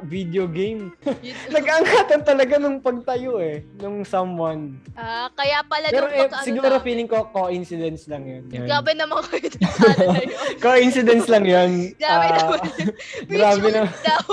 video 0.00 0.44
game. 0.44 0.92
Yun. 1.20 1.36
Nag-angatan 1.54 2.22
talaga 2.22 2.54
nung 2.56 2.78
pagtayo 2.78 3.36
eh, 3.36 3.62
nung 3.76 4.02
someone. 4.02 4.76
Ah, 4.92 5.26
kaya 5.32 5.60
pala 5.62 5.88
Pero 5.88 6.06
eh, 6.06 6.20
pagka- 6.22 6.40
ano 6.40 6.46
siguro 6.46 6.74
namin. 6.74 6.84
feeling 6.84 7.08
ko 7.08 7.26
coincidence 7.26 8.06
lang 8.06 8.24
yun. 8.24 8.42
Yan. 8.48 8.64
Grabe 8.64 8.90
naman 8.92 9.18
sa 9.20 9.34
ano 9.34 10.04
yun. 10.14 10.30
Coincidence 10.64 11.26
lang 11.26 11.44
yun. 11.44 11.70
Grabe 11.94 12.24
Ah, 12.24 12.36
naman 12.38 12.58
yun. 12.60 12.88
grabe 13.34 13.58
Visual 13.64 13.74
na. 13.74 13.82
daw. 14.02 14.26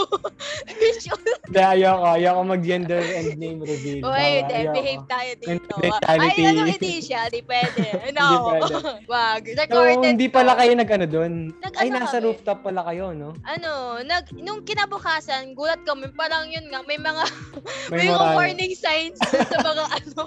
Visual. 0.71 1.21
Hindi, 1.43 1.61
ayoko. 1.61 2.05
Ayoko 2.11 2.41
mag-gender 2.45 3.01
and 3.01 3.29
name 3.35 3.59
reveal. 3.59 4.05
Ayoko. 4.05 4.71
Behave 4.71 5.03
tayo 5.05 5.31
dito. 5.37 5.70
Confidentiality. 5.71 6.41
Ay, 6.41 6.47
ano, 6.51 6.61
hindi 6.63 6.93
siya. 6.99 7.21
Di 7.27 7.41
pwede. 7.41 7.85
No. 8.11 8.25
pwede. 8.51 9.05
Wag. 9.05 9.41
So, 9.47 9.55
Recorded 9.57 10.03
hindi 10.05 10.27
to. 10.27 10.33
pala 10.33 10.51
kayo 10.55 10.71
nag-ano 10.73 11.05
doon. 11.05 11.33
Ay, 11.75 11.87
nasa 11.89 12.17
kami? 12.17 12.25
rooftop 12.27 12.59
pala 12.61 12.81
kayo, 12.83 13.11
no? 13.11 13.31
Ano, 13.43 13.71
nag, 14.01 14.29
nung 14.35 14.61
kinabukasan, 14.61 15.53
gulat 15.53 15.81
kami, 15.81 16.11
parang 16.11 16.47
yun 16.47 16.67
nga, 16.67 16.83
may 16.83 16.97
mga, 16.97 17.23
may, 17.91 17.97
May 18.01 18.07
mga 18.09 18.27
warning 18.33 18.73
signs 18.73 19.17
sa 19.21 19.57
mga 19.61 19.83
ano. 19.89 20.21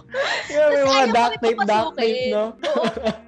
Yeah, 0.47 0.67
may 0.69 0.83
mga 0.83 1.05
duct 1.11 1.35
tape, 1.39 1.61
duct 1.61 1.93
tape, 1.97 2.25
no? 2.31 2.45
Oo. 2.55 2.85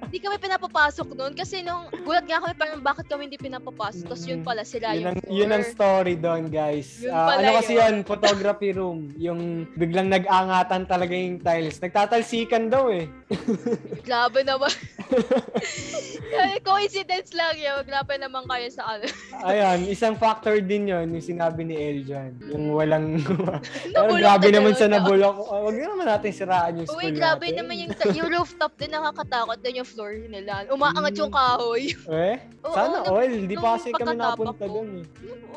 Hindi 0.07 0.23
kami 0.23 0.37
pinapapasok 0.39 1.07
noon 1.13 1.33
kasi 1.35 1.59
nung 1.59 1.91
gulat 2.01 2.23
nga 2.23 2.39
kami 2.39 2.55
parang 2.55 2.79
bakit 2.79 3.05
kami 3.05 3.27
hindi 3.27 3.35
pinapapasok. 3.35 4.07
Tapos 4.07 4.23
yun 4.23 4.39
Mm. 4.39 4.45
pala 4.45 4.63
sila 4.63 4.87
Yun 4.89 4.95
yung 4.95 5.07
ang, 5.09 5.19
yun 5.27 5.49
ang 5.51 5.63
story 5.65 6.15
doon, 6.15 6.47
guys. 6.47 7.03
Yun 7.03 7.11
pala 7.11 7.39
ano 7.43 7.49
kasi 7.59 7.73
yun. 7.75 7.95
photography 8.01 8.69
room. 8.71 9.11
Yung 9.17 9.39
biglang 9.73 10.07
nag-angatan 10.07 10.87
talaga 10.87 11.11
yung 11.11 11.37
tiles. 11.37 11.75
Nagtatalsikan 12.07 12.71
daw 12.71 12.87
eh. 12.87 13.11
Grabe 14.07 14.39
naman. 14.39 14.71
Coincidence 16.63 17.35
lang 17.35 17.59
yun. 17.59 17.83
Grabe 17.83 18.15
naman 18.15 18.47
kayo 18.47 18.67
sa 18.71 18.95
ano. 18.95 19.03
Ayan, 19.43 19.83
isang 19.83 20.15
factor 20.15 20.55
din 20.59 20.87
yon 20.87 21.11
yung 21.11 21.19
sinabi 21.19 21.63
ni 21.63 21.75
Eljan. 21.75 22.31
Yung 22.47 22.71
walang... 22.71 23.19
Pero 23.91 24.15
grabe 24.15 24.47
na 24.47 24.55
naman 24.57 24.73
sa 24.73 24.87
nabulok. 24.87 25.35
Ah, 25.43 25.59
Huwag 25.59 25.75
naman 25.75 26.07
natin 26.07 26.31
siraan 26.31 26.79
yung 26.79 26.87
school 26.87 27.03
Uy, 27.03 27.11
grabe 27.11 27.45
natin. 27.45 27.55
naman 27.59 27.75
yung, 27.77 27.91
yung 28.15 28.29
rooftop 28.31 28.71
din 28.77 28.91
nakakatakot 28.91 29.59
din 29.59 29.83
yung 29.83 29.89
floor 29.89 30.13
nila. 30.27 30.63
Umaangat 30.71 31.11
Mm. 31.11 31.19
yung 31.19 31.31
kahoy. 31.31 31.83
Eh? 32.07 32.35
Oo, 32.63 32.71
Sana 32.71 32.95
nung- 32.99 33.07
all. 33.09 33.27
Hindi 33.27 33.55
pa 33.55 33.75
kasi 33.75 33.91
kami 33.91 34.15
napunta 34.15 34.63
doon 34.63 35.03
eh. 35.03 35.05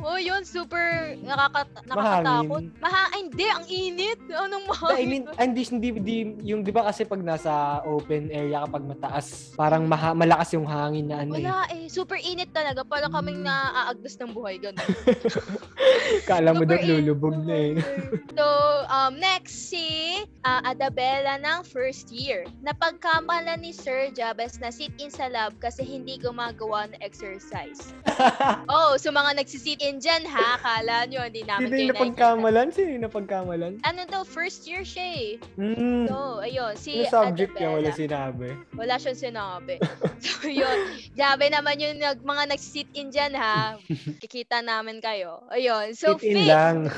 Oo, 0.01 0.19
yun. 0.19 0.43
Super 0.43 1.15
nakaka- 1.23 1.85
nakakatakot. 1.87 2.63
Maha 2.81 3.03
Ay, 3.11 3.19
hindi. 3.21 3.47
Ang 3.47 3.67
init. 3.67 4.19
Anong 4.31 4.65
I 4.65 4.69
mahangin? 4.69 5.07
mean, 5.07 5.23
hindi, 5.37 5.63
hindi, 5.67 5.89
hindi, 5.93 6.17
yung 6.43 6.61
di 6.65 6.73
ba 6.73 6.89
kasi 6.89 7.05
pag 7.05 7.21
nasa 7.21 7.85
open 7.85 8.33
area 8.33 8.65
kapag 8.65 8.85
mataas, 8.85 9.53
parang 9.55 9.85
maha, 9.87 10.13
malakas 10.13 10.57
yung 10.57 10.67
hangin 10.67 11.09
na 11.09 11.23
ano 11.25 11.37
eh. 11.37 11.45
Wala 11.45 11.59
eh. 11.73 11.87
Super 11.91 12.19
init 12.21 12.51
talaga. 12.51 12.83
Parang 12.87 13.13
kaming 13.13 13.43
Mm. 13.43 13.49
naaagdas 13.49 14.17
ng 14.21 14.31
buhay. 14.33 14.57
Ganun. 14.61 14.81
Kala 16.31 16.55
mo 16.55 16.63
doon 16.65 16.83
lulubog 16.85 17.37
na 17.45 17.57
eh. 17.57 17.75
So, 18.41 18.47
um, 18.89 19.21
next 19.21 19.69
si 19.69 20.17
ah, 20.47 20.65
Adabella 20.65 21.37
ng 21.37 21.61
first 21.67 22.09
year. 22.09 22.49
Napagkamala 22.65 23.59
ni 23.61 23.75
Sir 23.75 24.09
Jabez 24.15 24.57
na 24.57 24.73
sit-in 24.73 25.13
sa 25.13 25.29
lab 25.29 25.53
kasi 25.61 25.85
hindi 25.85 26.17
gumagawa 26.17 26.89
ng 26.89 27.01
exercise. 27.05 27.93
oh, 28.73 28.97
so 28.97 29.13
mga 29.13 29.37
nagsisit-in 29.41 30.01
dyan 30.01 30.25
ha, 30.25 30.57
kala 30.63 31.05
nyo, 31.11 31.27
hindi 31.27 31.45
namin 31.45 31.69
Sino 31.69 31.77
yung 31.77 31.91
napagkamalan? 31.93 32.67
Sino 32.73 32.89
yung 32.97 33.05
napagkamalan? 33.05 33.73
Ano 33.85 34.01
daw, 34.09 34.23
first 34.25 34.65
year 34.65 34.87
siya 34.87 35.07
eh. 35.13 35.31
Hmm. 35.59 36.09
So, 36.09 36.17
ayun, 36.39 36.79
si 36.79 37.03
Yung 37.03 37.11
subject 37.11 37.59
niya 37.59 37.75
wala 37.75 37.91
sinabi. 37.91 38.47
Wala 38.79 38.95
siyang 38.95 39.19
sinabi. 39.19 39.75
so, 40.23 40.47
yun. 40.47 40.79
Grabe 41.13 41.51
naman 41.51 41.83
yung 41.83 41.99
nag, 41.99 42.23
mga 42.23 42.55
nagsisit-in 42.55 43.11
dyan 43.11 43.35
ha. 43.35 43.75
Kikita 44.23 44.63
namin 44.63 45.03
kayo. 45.03 45.43
Ayun. 45.51 45.91
So, 45.99 46.15
Sit 46.15 46.31
in 46.31 46.37
Faith, 46.39 46.51
lang. 46.51 46.77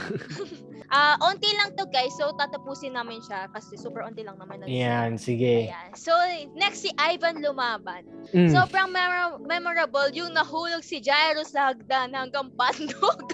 Ah, 0.93 1.17
onti 1.25 1.49
lang 1.57 1.73
to 1.73 1.89
guys. 1.89 2.13
So 2.21 2.37
tatapusin 2.37 2.93
namin 2.93 3.25
siya 3.25 3.49
kasi 3.49 3.81
super 3.81 4.05
onti 4.05 4.21
lang 4.21 4.37
naman. 4.37 4.61
na- 4.61 4.69
Yan, 4.69 5.17
sige. 5.17 5.73
Ayan. 5.73 5.97
So, 5.97 6.13
next 6.53 6.85
si 6.85 6.93
Ivan 7.01 7.41
Lumaban. 7.41 8.05
Mm. 8.37 8.53
Sobrang 8.53 8.93
memor- 8.93 9.41
memorable 9.41 10.13
yung 10.13 10.37
nahulog 10.37 10.85
si 10.85 11.01
Jairo 11.01 11.49
sa 11.49 11.73
hagdan 11.73 12.13
hanggang 12.13 12.53
pandog. 12.53 13.25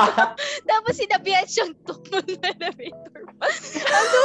Tapos 0.70 0.96
sinabihan 0.96 1.44
siyang 1.44 1.76
tumal 1.84 2.24
na 2.40 2.48
elevator. 2.56 3.20
Ano? 3.36 4.20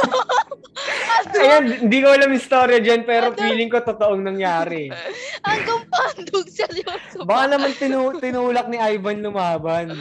Ayan, 1.36 1.64
hindi 1.86 1.98
ko 2.02 2.08
alam 2.12 2.28
yung 2.32 2.44
story 2.44 2.80
dyan, 2.82 3.02
pero 3.04 3.32
feeling 3.36 3.70
ko 3.70 3.80
totoong 3.80 4.22
nangyari. 4.24 4.90
Hanggang 5.48 5.86
pandog, 5.88 6.46
seryoso 6.48 7.24
Baka 7.24 7.44
ba? 7.46 7.52
naman 7.56 7.72
tinu- 7.76 8.18
tinulak 8.18 8.66
ni 8.68 8.76
Ivan 8.76 9.24
lumaban. 9.24 9.96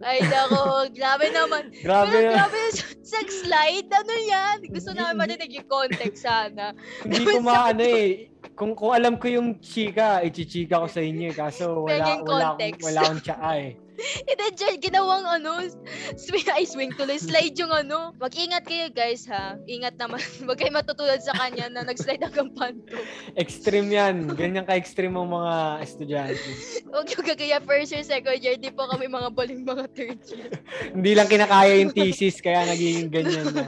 Ay, 0.00 0.24
nako, 0.24 0.88
grabe 0.96 1.28
naman. 1.28 1.68
Grabe 1.84 2.16
Pero 2.16 2.32
grabe 2.32 2.58
sex 3.04 3.44
slide. 3.44 3.88
Ano 3.92 4.14
yan? 4.16 4.56
Gusto 4.72 4.96
namin 4.96 5.20
marinig 5.20 5.52
yung 5.52 5.68
context 5.68 6.24
sana. 6.24 6.72
Hindi 7.04 7.28
ko 7.28 7.44
maano 7.44 7.84
eh. 7.84 8.32
Kung, 8.56 8.72
kung 8.72 8.96
alam 8.96 9.20
ko 9.20 9.28
yung 9.28 9.60
chika, 9.60 10.24
ichichika 10.24 10.80
ko 10.80 10.88
sa 10.88 11.04
inyo 11.04 11.28
eh. 11.28 11.36
Kaso 11.36 11.84
wala, 11.84 12.16
wala, 12.24 12.46
akong, 12.56 12.80
wala 12.80 13.00
akong 13.04 13.20
tsaa 13.20 13.52
eh. 13.60 13.76
And 14.28 14.36
then, 14.38 14.52
dyan, 14.56 14.76
ginawang 14.80 15.24
ano, 15.26 15.68
swing, 16.22 16.48
ay 16.52 16.64
swing 16.64 16.92
tuloy, 16.96 17.20
slide 17.20 17.56
yung 17.56 17.72
ano. 17.72 18.12
Mag-ingat 18.16 18.64
kayo 18.64 18.88
guys 18.92 19.28
ha. 19.28 19.56
Ingat 19.68 20.00
naman. 20.00 20.20
Huwag 20.46 20.58
kayo 20.58 20.72
matutulad 20.72 21.20
sa 21.20 21.36
kanya 21.36 21.68
na 21.68 21.84
nag-slide 21.84 22.22
hanggang 22.22 22.50
panto. 22.56 22.96
Extreme 23.36 23.92
yan. 23.92 24.14
Ganyan 24.34 24.64
ka-extreme 24.64 25.14
ang 25.14 25.30
mga 25.30 25.54
estudyante. 25.84 26.50
Huwag 26.88 27.06
yung 27.12 27.26
gagaya 27.26 27.58
first 27.62 27.92
year, 27.92 28.04
second 28.04 28.40
year. 28.40 28.56
Di 28.56 28.72
pa 28.72 28.88
kami 28.88 29.06
mga 29.06 29.28
baling 29.32 29.62
mga 29.64 29.84
third 29.92 30.20
year. 30.32 30.50
Hindi 30.92 31.12
lang 31.14 31.28
kinakaya 31.28 31.80
yung 31.80 31.92
thesis, 31.92 32.40
kaya 32.40 32.66
nagiging 32.66 33.12
ganyan 33.12 33.48
na. 33.52 33.66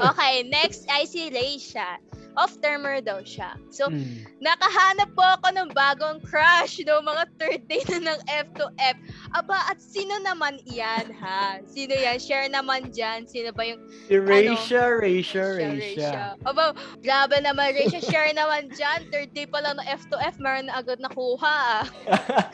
Okay, 0.00 0.48
next 0.48 0.88
ay 0.88 1.04
si 1.04 1.28
Leisha. 1.28 2.00
Off-termer 2.36 3.00
daw 3.00 3.20
siya. 3.20 3.56
So, 3.70 3.88
Mm. 3.88 4.26
nakahanap 4.38 5.10
po 5.14 5.24
ako 5.24 5.48
ng 5.50 5.68
bagong 5.72 6.20
crush 6.22 6.78
no 6.86 7.00
mga 7.00 7.24
third 7.38 7.62
day 7.66 7.82
na 7.90 8.12
ng 8.12 8.20
F 8.28 8.46
to 8.54 8.66
F. 8.78 8.96
Aba, 9.32 9.66
at 9.66 9.78
sino 9.78 10.18
naman 10.20 10.58
iyan 10.66 11.10
ha? 11.16 11.58
Sino 11.66 11.92
yan? 11.92 12.18
Share 12.18 12.46
naman 12.46 12.90
dyan. 12.90 13.26
Sino 13.26 13.50
ba 13.50 13.64
yung 13.64 13.80
Si 14.06 14.14
Raisha, 14.18 14.98
Raisha, 14.98 15.44
Siya, 15.56 15.70
Raisha. 15.74 16.22
Aba, 16.44 16.74
grabe 17.00 17.38
naman, 17.40 17.74
Raisha. 17.74 18.02
Share 18.02 18.30
naman 18.30 18.70
dyan. 18.70 19.10
Third 19.10 19.30
day 19.34 19.46
pa 19.46 19.60
lang 19.60 19.78
ng 19.78 19.86
F 19.86 20.06
to 20.08 20.16
F, 20.18 20.38
meron 20.38 20.68
na 20.68 20.78
agad 20.78 20.98
nakuha. 20.98 21.82
ah. 21.82 21.84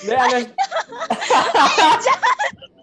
Hindi, 0.00 0.16
ano, 0.16 0.36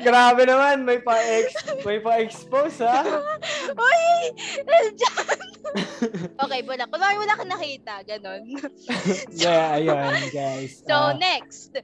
Grabe 0.00 0.42
naman, 0.48 0.84
may 0.84 0.98
pa-ex, 1.00 1.52
may 1.84 2.00
pa-expose 2.00 2.80
ha. 2.84 3.04
Uy! 3.72 4.04
Okay, 6.44 6.60
wala. 6.62 6.86
Kunwari 6.86 7.16
wala 7.18 7.34
ka 7.34 7.42
nakita. 7.42 7.94
Ganon. 8.06 8.46
Yeah, 9.34 9.74
ayun, 9.74 10.30
guys. 10.30 10.84
So, 10.86 10.94
Ah, 10.94 11.16
next. 11.18 11.74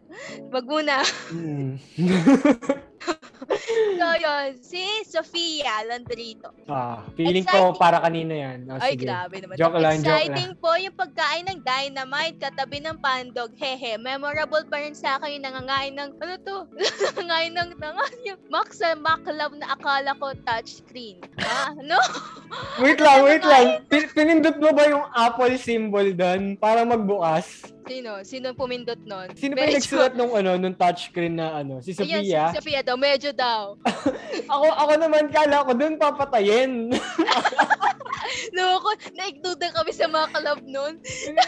Wag 0.52 0.66
muna. 0.68 1.02
mm. 1.32 1.74
So, 4.00 4.06
yun. 4.18 4.58
Si 4.60 4.82
Sofia 5.06 5.82
Landrito. 5.88 6.52
ah, 6.68 7.02
feeling 7.16 7.46
ko 7.46 7.72
Exciting. 7.72 7.80
para 7.80 7.98
kanina 8.02 8.34
yan. 8.34 8.58
Oh, 8.68 8.78
Ay, 8.78 8.94
sige. 8.94 9.08
grabe 9.08 9.36
naman. 9.40 9.54
Joke 9.56 9.78
lang, 9.80 10.00
joke 10.02 10.10
Exciting 10.10 10.52
po 10.58 10.70
yung 10.76 10.96
pagkain 10.96 11.44
ng 11.48 11.60
dynamite 11.64 12.36
katabi 12.38 12.78
ng 12.82 12.98
pandog. 13.00 13.52
Hehe, 13.56 13.96
memorable 13.96 14.64
pa 14.68 14.76
rin 14.82 14.94
sa 14.94 15.16
akin 15.18 15.40
yung 15.40 15.44
nangangain 15.46 15.94
ng, 15.96 16.10
ano 16.20 16.34
to? 16.42 16.56
nangangain 17.16 17.52
ng, 17.56 17.68
nangangain 17.78 18.20
yung 18.28 18.40
Max 18.52 18.80
Maclab 18.80 19.52
na 19.56 19.66
akala 19.72 20.12
ko 20.18 20.34
touchscreen. 20.44 21.22
Ah, 21.40 21.72
no? 21.80 21.98
Wait 22.82 23.00
lang, 23.00 23.24
wait 23.24 23.44
lang. 23.44 23.82
Pin- 23.88 24.12
pinindot 24.12 24.56
mo 24.60 24.70
ba 24.74 24.84
yung 24.88 25.04
Apple 25.14 25.56
symbol 25.56 26.12
doon 26.12 26.56
para 26.58 26.84
magbukas? 26.84 27.70
Sino? 27.90 28.22
Sino 28.22 28.54
pumindot 28.54 29.02
nun? 29.02 29.34
Sino 29.34 29.58
Medyo- 29.58 29.82
nagsulat 29.82 30.14
nung 30.14 30.30
ano, 30.30 30.54
nung 30.54 30.78
touchscreen 30.78 31.34
na 31.34 31.58
ano? 31.58 31.82
Si 31.82 31.90
Ayun, 31.98 32.22
si 32.22 32.30
Sophia? 32.30 32.44
Sophia 32.54 32.80
daw. 32.86 32.94
Medyo 32.94 33.34
daw. 33.34 33.74
Ako, 34.54 34.66
ako 34.66 34.92
naman 34.98 35.26
kala 35.30 35.66
ko 35.66 35.74
doon 35.74 35.94
papatayin. 35.98 36.90
Loko, 38.56 38.90
na-ignore 39.16 39.70
kami 39.72 39.92
sa 39.94 40.06
mga 40.06 40.26
club 40.34 40.60
nun. 40.66 40.94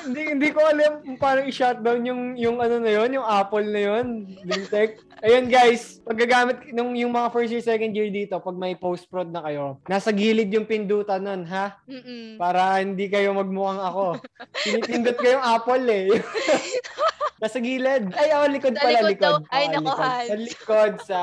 hindi, 0.06 0.22
hindi 0.36 0.48
ko 0.50 0.60
alam 0.62 1.02
kung 1.02 1.18
paano 1.18 1.46
i-shutdown 1.46 2.02
yung, 2.06 2.22
yung 2.38 2.56
ano 2.58 2.82
na 2.82 2.90
yun, 2.92 3.10
yung 3.20 3.26
Apple 3.26 3.66
na 3.68 3.80
yun. 3.80 4.06
Lintec. 4.42 4.98
Ayun 5.22 5.46
guys, 5.46 6.02
paggagamit 6.02 6.74
nung 6.74 6.98
yung 6.98 7.14
mga 7.14 7.30
first 7.30 7.54
year, 7.54 7.62
second 7.62 7.94
year 7.94 8.10
dito, 8.10 8.42
pag 8.42 8.58
may 8.58 8.74
post-prod 8.74 9.30
na 9.30 9.42
kayo, 9.46 9.78
nasa 9.86 10.10
gilid 10.10 10.50
yung 10.50 10.66
pindutan 10.66 11.22
nun, 11.22 11.46
ha? 11.46 11.78
Mm-mm. 11.86 12.36
Para 12.36 12.82
hindi 12.82 13.06
kayo 13.06 13.30
magmukhang 13.30 13.82
ako. 13.82 14.18
Pinipindot 14.66 15.16
ko 15.18 15.26
yung 15.38 15.44
Apple 15.44 15.84
eh. 15.86 16.06
nasa 17.42 17.58
gilid. 17.58 18.06
Ay, 18.14 18.30
oh, 18.38 18.46
likod 18.46 18.74
Sa 18.78 18.82
pala, 18.86 18.98
likod 19.02 19.18
daw. 19.18 19.34
likod. 19.42 19.42
Ay, 19.50 19.64
Oo, 19.66 19.72
naku, 19.74 19.82
likod. 19.82 19.98
Hans. 19.98 20.26
Sa 20.26 20.36
likod, 20.38 20.92
sa 21.02 21.20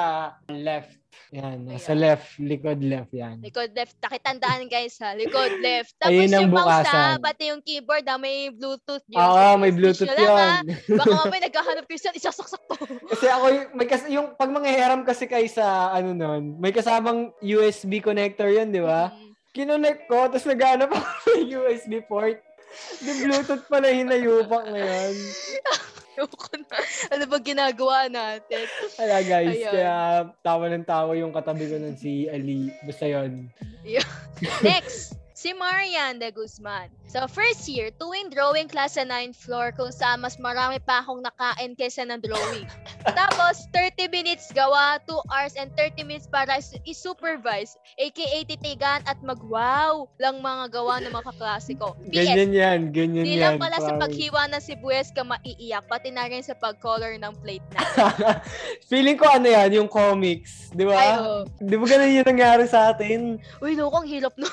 left. 0.52 0.99
Yan, 1.30 1.62
nasa 1.62 1.94
left, 1.94 2.42
likod 2.42 2.82
left, 2.82 3.14
yan. 3.14 3.38
Likod 3.38 3.70
left. 3.72 3.94
Takitandaan 3.98 4.66
guys 4.66 4.98
ha. 4.98 5.14
Likod 5.14 5.54
left. 5.62 5.94
Tapos 5.96 6.18
Ayun 6.18 6.34
ang 6.34 6.42
yung 6.42 6.52
mouse 6.52 6.66
ha, 6.66 6.82
bukasan. 6.82 7.16
pati 7.22 7.44
yung 7.54 7.62
keyboard 7.62 8.02
ha, 8.04 8.18
may 8.18 8.50
Bluetooth 8.50 9.06
yun. 9.06 9.22
Oo, 9.22 9.46
may 9.56 9.70
switch 9.70 9.78
Bluetooth 9.78 10.10
lang, 10.10 10.26
ha. 10.26 10.66
yun. 10.66 10.98
Baka 10.98 11.14
mamaya 11.22 11.42
naghahanap 11.46 11.84
kayo 11.86 12.00
saan, 12.02 12.18
isasaksak 12.18 12.62
to. 12.66 12.76
Kasi 13.14 13.26
ako, 13.30 13.46
yung- 13.48 13.72
may 13.72 13.86
kas 13.86 14.04
yung 14.10 14.28
pag 14.34 14.50
manghihiram 14.50 15.02
kasi 15.06 15.30
kayo 15.30 15.46
sa, 15.46 15.66
ano 15.92 16.18
nun, 16.18 16.58
may 16.58 16.74
kasamang 16.74 17.30
USB 17.40 18.02
connector 18.02 18.50
yun, 18.50 18.74
di 18.74 18.82
ba? 18.82 19.14
Mm. 19.14 19.30
Kinonect 19.52 20.02
ko, 20.06 20.26
tapos 20.26 20.46
naghanap 20.46 20.90
ako 20.90 21.06
ng 21.36 21.46
USB 21.46 22.02
port. 22.04 22.42
Yung 23.02 23.18
Bluetooth 23.24 23.66
pala 23.66 23.88
hinayupak 23.88 24.66
ngayon. 24.68 25.14
Ayoko 26.20 26.52
na. 26.68 26.78
Ano 27.16 27.24
ba 27.32 27.38
ginagawa 27.40 28.12
natin? 28.12 28.68
Kaya 29.00 29.24
guys, 29.24 29.56
Ayun. 29.56 29.72
kaya 29.72 29.96
tawa 30.44 30.66
ng 30.68 30.84
tawa 30.84 31.12
yung 31.16 31.32
katabi 31.32 31.72
ko 31.72 31.80
nun 31.80 31.96
si 31.96 32.28
Ali. 32.28 32.68
Basta 32.84 33.08
yun. 33.08 33.48
Next, 34.60 35.16
si 35.40 35.56
Marian 35.56 36.20
de 36.20 36.36
Guzman. 36.36 36.92
So, 37.08 37.24
first 37.26 37.64
year, 37.66 37.96
tuwing 37.96 38.28
drawing 38.30 38.68
class 38.68 39.00
sa 39.00 39.08
9th 39.08 39.40
floor 39.40 39.72
kung 39.72 39.90
saan 39.90 40.20
mas 40.20 40.36
marami 40.36 40.78
pa 40.78 41.00
akong 41.00 41.24
nakain 41.24 41.74
kaysa 41.74 42.04
ng 42.04 42.20
drawing. 42.20 42.68
Tapos, 43.18 43.64
30 43.72 44.12
minutes 44.12 44.52
gawa, 44.52 45.00
2 45.08 45.16
hours 45.32 45.56
and 45.56 45.72
30 45.80 46.04
minutes 46.04 46.28
para 46.28 46.60
is- 46.60 46.76
i-supervise, 46.84 47.80
aka 47.96 48.44
titigan 48.44 49.00
at 49.08 49.16
mag-wow 49.24 50.12
lang 50.20 50.44
mga 50.44 50.76
gawa 50.76 51.00
ng 51.00 51.10
mga 51.10 51.26
kaklase 51.32 51.72
ko. 51.74 51.96
PS, 52.12 52.36
Ganyan 52.36 52.52
yan, 52.52 52.80
ganyan 52.92 53.24
Di 53.24 53.40
yan. 53.40 53.42
lang 53.42 53.56
pala 53.58 53.80
sa 53.80 53.96
promise. 53.96 54.04
paghiwa 54.04 54.42
ng 54.52 54.62
sibuyas 54.62 55.10
ka 55.16 55.24
maiiyak, 55.24 55.88
pati 55.88 56.12
na 56.12 56.28
rin 56.28 56.44
sa 56.44 56.54
pag-color 56.54 57.16
ng 57.16 57.34
plate 57.40 57.66
na. 57.74 57.80
Feeling 58.92 59.16
ko 59.16 59.26
ano 59.26 59.48
yan, 59.48 59.72
yung 59.72 59.90
comics. 59.90 60.68
Di 60.76 60.84
Ay, 60.84 60.92
ba? 60.92 61.02
oh. 61.18 61.42
Di 61.58 61.80
ba 61.80 61.86
ganun 61.88 62.12
yung 62.12 62.28
nangyari 62.28 62.68
sa 62.68 62.92
atin? 62.92 63.40
Uy, 63.64 63.74
lokong 63.74 64.06
hirap 64.06 64.36
no. 64.36 64.46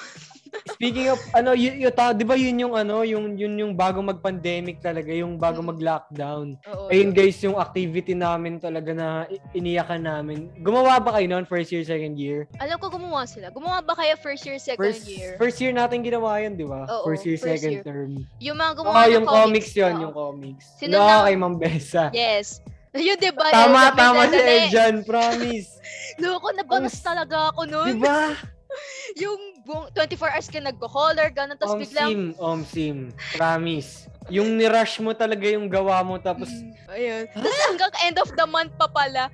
Speaking 0.77 1.09
of, 1.09 1.17
ano, 1.33 1.51
y- 1.51 1.73
y- 1.79 1.89
ta- 1.89 2.13
di 2.13 2.21
ba 2.21 2.37
yun 2.37 2.53
yung 2.59 2.75
ano, 2.75 3.01
yung, 3.01 3.33
yun 3.33 3.57
yung 3.57 3.73
bago 3.73 3.99
mag-pandemic 3.99 4.77
talaga, 4.79 5.09
yung 5.09 5.35
bago 5.35 5.59
Mm. 5.59 5.73
mag-lockdown. 5.73 6.47
Oo, 6.63 6.87
Ayun 6.87 7.11
guys, 7.11 7.41
yung 7.41 7.57
activity 7.57 8.13
namin 8.13 8.61
talaga 8.61 8.93
na 8.93 9.07
i- 9.27 9.41
iniyakan 9.55 10.05
namin. 10.05 10.53
Gumawa 10.61 11.01
ba 11.01 11.17
kayo 11.17 11.27
noon, 11.27 11.45
first 11.45 11.73
year, 11.73 11.81
second 11.81 12.15
year? 12.15 12.45
Alam 12.59 12.77
ko 12.77 12.93
gumawa 12.93 13.25
sila. 13.25 13.49
Gumawa 13.49 13.81
ba 13.81 13.97
kayo 13.97 14.21
first 14.21 14.45
year, 14.45 14.61
second 14.61 14.85
First, 14.85 15.09
year? 15.09 15.33
first 15.37 15.57
year 15.57 15.73
natin 15.73 16.05
ginawa 16.05 16.37
yun, 16.39 16.53
di 16.53 16.63
ba? 16.63 16.85
Oo, 16.85 17.09
first 17.09 17.25
year, 17.25 17.35
first 17.35 17.57
second 17.57 17.73
year. 17.73 17.83
term. 17.83 18.13
Yung 18.39 18.55
mga 18.55 18.73
gumawa 18.77 19.01
ng 19.03 19.13
yung 19.15 19.25
comics, 19.25 19.73
yun, 19.73 19.91
oo. 19.91 20.03
yung 20.03 20.13
comics. 20.13 20.65
Sino 20.77 20.93
no, 20.95 21.09
na- 21.09 21.25
kay 21.25 21.37
Ma'am 21.37 21.57
Besa. 21.57 22.13
Yes. 22.13 22.61
Yun, 22.93 23.17
di 23.17 23.29
ba? 23.29 23.49
Tama, 23.49 23.81
Yun, 23.83 23.93
tama 23.95 24.21
si 24.23 24.29
madali. 24.29 24.53
Eljan, 24.63 24.95
promise. 25.03 25.69
Loko, 26.21 26.49
nabanas 26.53 26.97
talaga 26.99 27.49
ako 27.49 27.65
di 27.65 27.71
nun. 27.71 27.97
ba? 27.99 28.33
Yung 29.25 29.56
buong 29.67 29.91
24 29.91 30.31
hours 30.31 30.47
ka 30.47 30.63
nagko-color, 30.63 31.27
ganun, 31.35 31.59
tapos 31.59 31.75
Om 31.75 31.81
biglang... 31.83 32.09
sim, 32.09 32.23
om 32.39 32.61
sim. 32.63 32.97
Promise. 33.35 34.07
Yung 34.27 34.55
nirush 34.55 34.99
mo 34.99 35.11
talaga 35.11 35.47
yung 35.47 35.67
gawa 35.67 36.03
mo, 36.03 36.19
tapos, 36.19 36.51
Mm, 36.51 36.91
ayun. 36.91 37.23
Tapos 37.31 37.59
hanggang 37.67 37.93
end 38.03 38.17
of 38.19 38.31
the 38.31 38.47
month 38.47 38.73
pa 38.75 38.87
pala. 38.87 39.31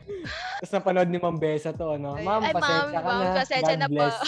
tapos 0.61 0.71
napanood 0.71 1.09
ni 1.09 1.17
Ma'am 1.17 1.37
Besa 1.37 1.73
to, 1.73 1.97
ano? 1.97 2.13
Ay, 2.13 2.25
Ma'am, 2.25 2.43
ay, 2.43 2.53
pasensya 2.53 2.81
ma'am, 2.81 2.93
ka 2.93 3.01
ma'am, 3.03 3.23
na. 3.23 3.37
pasensya 3.37 3.75
na 3.77 3.87
po. 3.87 3.95
bless. 3.95 4.17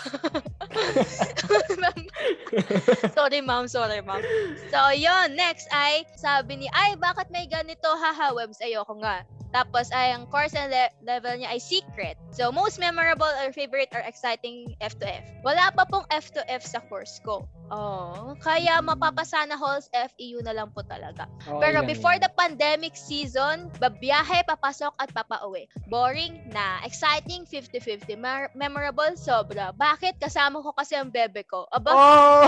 sorry, 3.15 3.41
ma'am. 3.41 3.65
Sorry, 3.67 4.01
ma'am. 4.01 4.21
So, 4.69 4.79
yun. 4.91 5.35
Next 5.35 5.67
ay, 5.71 6.05
sabi 6.17 6.57
ni, 6.57 6.67
ay, 6.71 6.97
bakit 6.97 7.29
may 7.29 7.45
ganito? 7.45 7.87
Haha, 7.87 8.33
webs. 8.33 8.61
Ayoko 8.61 8.95
nga. 9.01 9.23
Tapos, 9.55 9.87
ay, 9.95 10.11
ang 10.11 10.27
course 10.27 10.51
and 10.53 10.69
le- 10.69 10.91
level 11.01 11.39
niya 11.39 11.55
ay 11.55 11.63
secret. 11.63 12.19
So, 12.29 12.51
most 12.51 12.77
memorable 12.77 13.31
or 13.39 13.55
favorite 13.55 13.95
or 13.95 14.03
exciting 14.03 14.75
F2F. 14.83 15.23
Wala 15.47 15.71
pa 15.71 15.87
pong 15.87 16.03
F2F 16.11 16.67
sa 16.67 16.83
course 16.91 17.23
ko. 17.23 17.47
Oh, 17.71 18.37
kaya 18.45 18.77
mapapasana 18.79 19.57
halls 19.57 19.89
FEU 19.89 20.45
na 20.45 20.53
lang 20.53 20.69
po 20.69 20.85
talaga. 20.85 21.25
Okay 21.41 21.63
Pero 21.65 21.81
lang 21.81 21.89
before 21.89 22.13
yan. 22.13 22.21
the 22.21 22.33
pandemic 22.37 22.93
season, 22.93 23.73
babiyahe, 23.81 24.45
papasok 24.45 24.93
at 25.01 25.09
papauwi. 25.11 25.65
Boring 25.89 26.45
na. 26.53 26.83
Exciting, 26.85 27.49
50-50. 27.49 28.21
Mer- 28.21 28.53
memorable, 28.53 29.17
sobra. 29.17 29.73
Bakit? 29.73 30.21
Kasama 30.21 30.61
ko 30.61 30.77
kasi 30.77 30.93
ang 30.93 31.09
bebe 31.09 31.41
ko. 31.47 31.65
Aba, 31.71 31.89
Oh! 31.95 32.45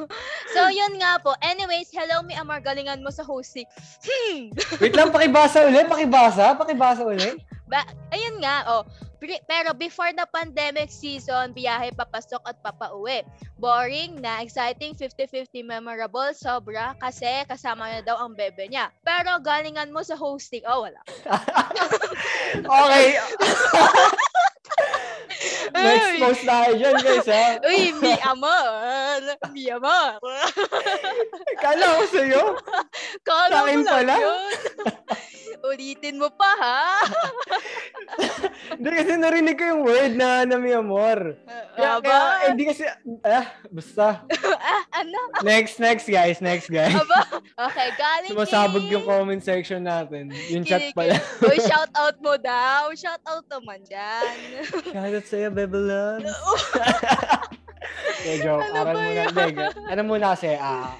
so 0.56 0.60
yun 0.70 0.96
nga 0.96 1.20
po. 1.20 1.36
Anyways, 1.42 1.92
hello 1.92 2.22
mi 2.22 2.32
Amar, 2.32 2.64
galingan 2.64 3.04
mo 3.04 3.10
sa 3.10 3.22
hosting. 3.22 3.68
Hmm. 4.00 4.52
Wait 4.78 4.96
lang, 4.96 5.12
pakibasa 5.12 5.64
ulit, 5.64 5.84
pakibasa, 5.84 6.35
pakibasa 6.36 7.02
ulit. 7.06 7.40
Ba, 7.70 7.82
ayun 8.14 8.38
nga, 8.38 8.62
oh. 8.70 8.86
Pero 9.50 9.74
before 9.74 10.14
the 10.14 10.22
pandemic 10.30 10.86
season, 10.86 11.50
biyahe 11.50 11.90
papasok 11.98 12.38
at 12.46 12.54
papauwi. 12.62 13.26
Boring 13.58 14.22
na, 14.22 14.38
exciting, 14.44 14.94
50-50 14.94 15.66
memorable, 15.66 16.30
sobra, 16.36 16.94
kasi 17.02 17.26
kasama 17.50 17.90
na 17.90 18.06
daw 18.06 18.22
ang 18.22 18.38
bebe 18.38 18.70
niya. 18.70 18.92
Pero 19.02 19.42
galingan 19.42 19.90
mo 19.90 20.04
sa 20.06 20.14
hosting, 20.14 20.62
oh 20.68 20.86
wala. 20.86 21.00
okay. 22.86 23.18
Post 26.22 26.42
tayo 26.48 26.70
dyan, 26.78 26.96
guys, 27.00 27.28
ha? 27.28 27.46
Uy, 27.68 27.92
mi 28.00 28.14
amor! 28.24 29.20
Mi 29.52 29.68
amor! 29.68 30.20
Kala 31.64 31.84
ko 32.00 32.04
sa'yo. 32.10 32.44
Kala 33.26 33.64
mo 33.64 33.68
lang 33.68 33.84
pala? 33.84 34.14
yun. 34.16 34.52
Ulitin 35.66 36.16
mo 36.20 36.30
pa, 36.30 36.50
ha? 36.56 36.84
Hindi 38.76 38.88
kasi 38.92 39.12
narinig 39.18 39.56
ko 39.58 39.64
yung 39.66 39.82
word 39.82 40.12
na 40.14 40.46
na 40.46 40.56
mi 40.60 40.70
amor. 40.70 41.34
Kaya, 41.74 41.98
Aba, 41.98 42.06
kaya, 42.06 42.20
eh, 42.46 42.48
hindi 42.54 42.64
kasi, 42.70 42.84
ah, 43.26 43.46
basta. 43.68 44.22
Ah, 44.66 44.82
ano? 44.98 45.18
Next, 45.46 45.78
next, 45.78 46.10
guys, 46.10 46.42
next, 46.42 46.66
guys. 46.66 46.90
Aba, 46.90 47.38
okay, 47.70 47.88
galing 47.94 48.30
Sumasabog 48.34 48.84
yung 48.90 49.06
comment 49.06 49.42
section 49.42 49.86
natin. 49.86 50.34
Yung 50.50 50.66
chat 50.66 50.90
pala. 50.90 51.22
Uy, 51.46 51.58
shout 51.62 51.92
out 51.94 52.18
mo 52.18 52.34
daw. 52.34 52.90
Shout 52.98 53.22
out 53.30 53.46
naman 53.46 53.86
dyan. 53.86 54.34
Shoutout 54.94 55.26
sa'yo, 55.30 55.48
Bebe 55.54 55.78
Loves. 55.78 56.34
Okay, 58.26 58.42
joke. 58.42 58.66
Ano 58.74 58.74
Aral 58.82 58.94
ba 59.30 59.46
muna. 59.46 59.66
ano 59.86 60.00
muna 60.02 60.26
kasi, 60.34 60.58
ah, 60.58 60.98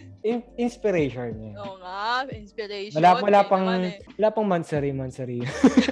inspiration 0.59 1.31
niya. 1.37 1.53
Oo 1.63 1.77
nga, 1.79 2.27
inspiration. 2.35 2.99
Wala, 2.99 3.11
wala 3.23 3.41
pang, 3.47 3.67
eh. 3.83 4.03
wala 4.19 4.29
pang 4.35 4.47
mansari, 4.47 4.91
mansari. 4.91 5.41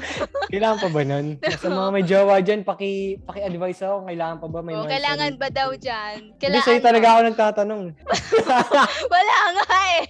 kailangan 0.55 0.78
pa 0.78 0.89
ba 0.91 1.03
nun? 1.03 1.26
Sa 1.62 1.66
mga 1.66 1.91
may 1.91 2.05
jowa 2.07 2.39
dyan, 2.39 2.62
paki, 2.62 3.18
paki-advise 3.26 3.82
ako, 3.82 4.07
kailangan 4.07 4.37
pa 4.39 4.47
ba 4.47 4.61
may 4.62 4.74
mansari? 4.78 4.93
kailangan 4.95 5.32
ba 5.37 5.49
daw 5.51 5.68
dyan? 5.74 6.16
Hindi, 6.30 6.39
Kailangan 6.41 6.66
sa'yo 6.66 6.80
talaga 6.80 7.07
ako 7.11 7.20
nagtatanong. 7.26 7.82
Wala 9.14 9.37
nga 9.59 9.78
eh. 9.99 10.07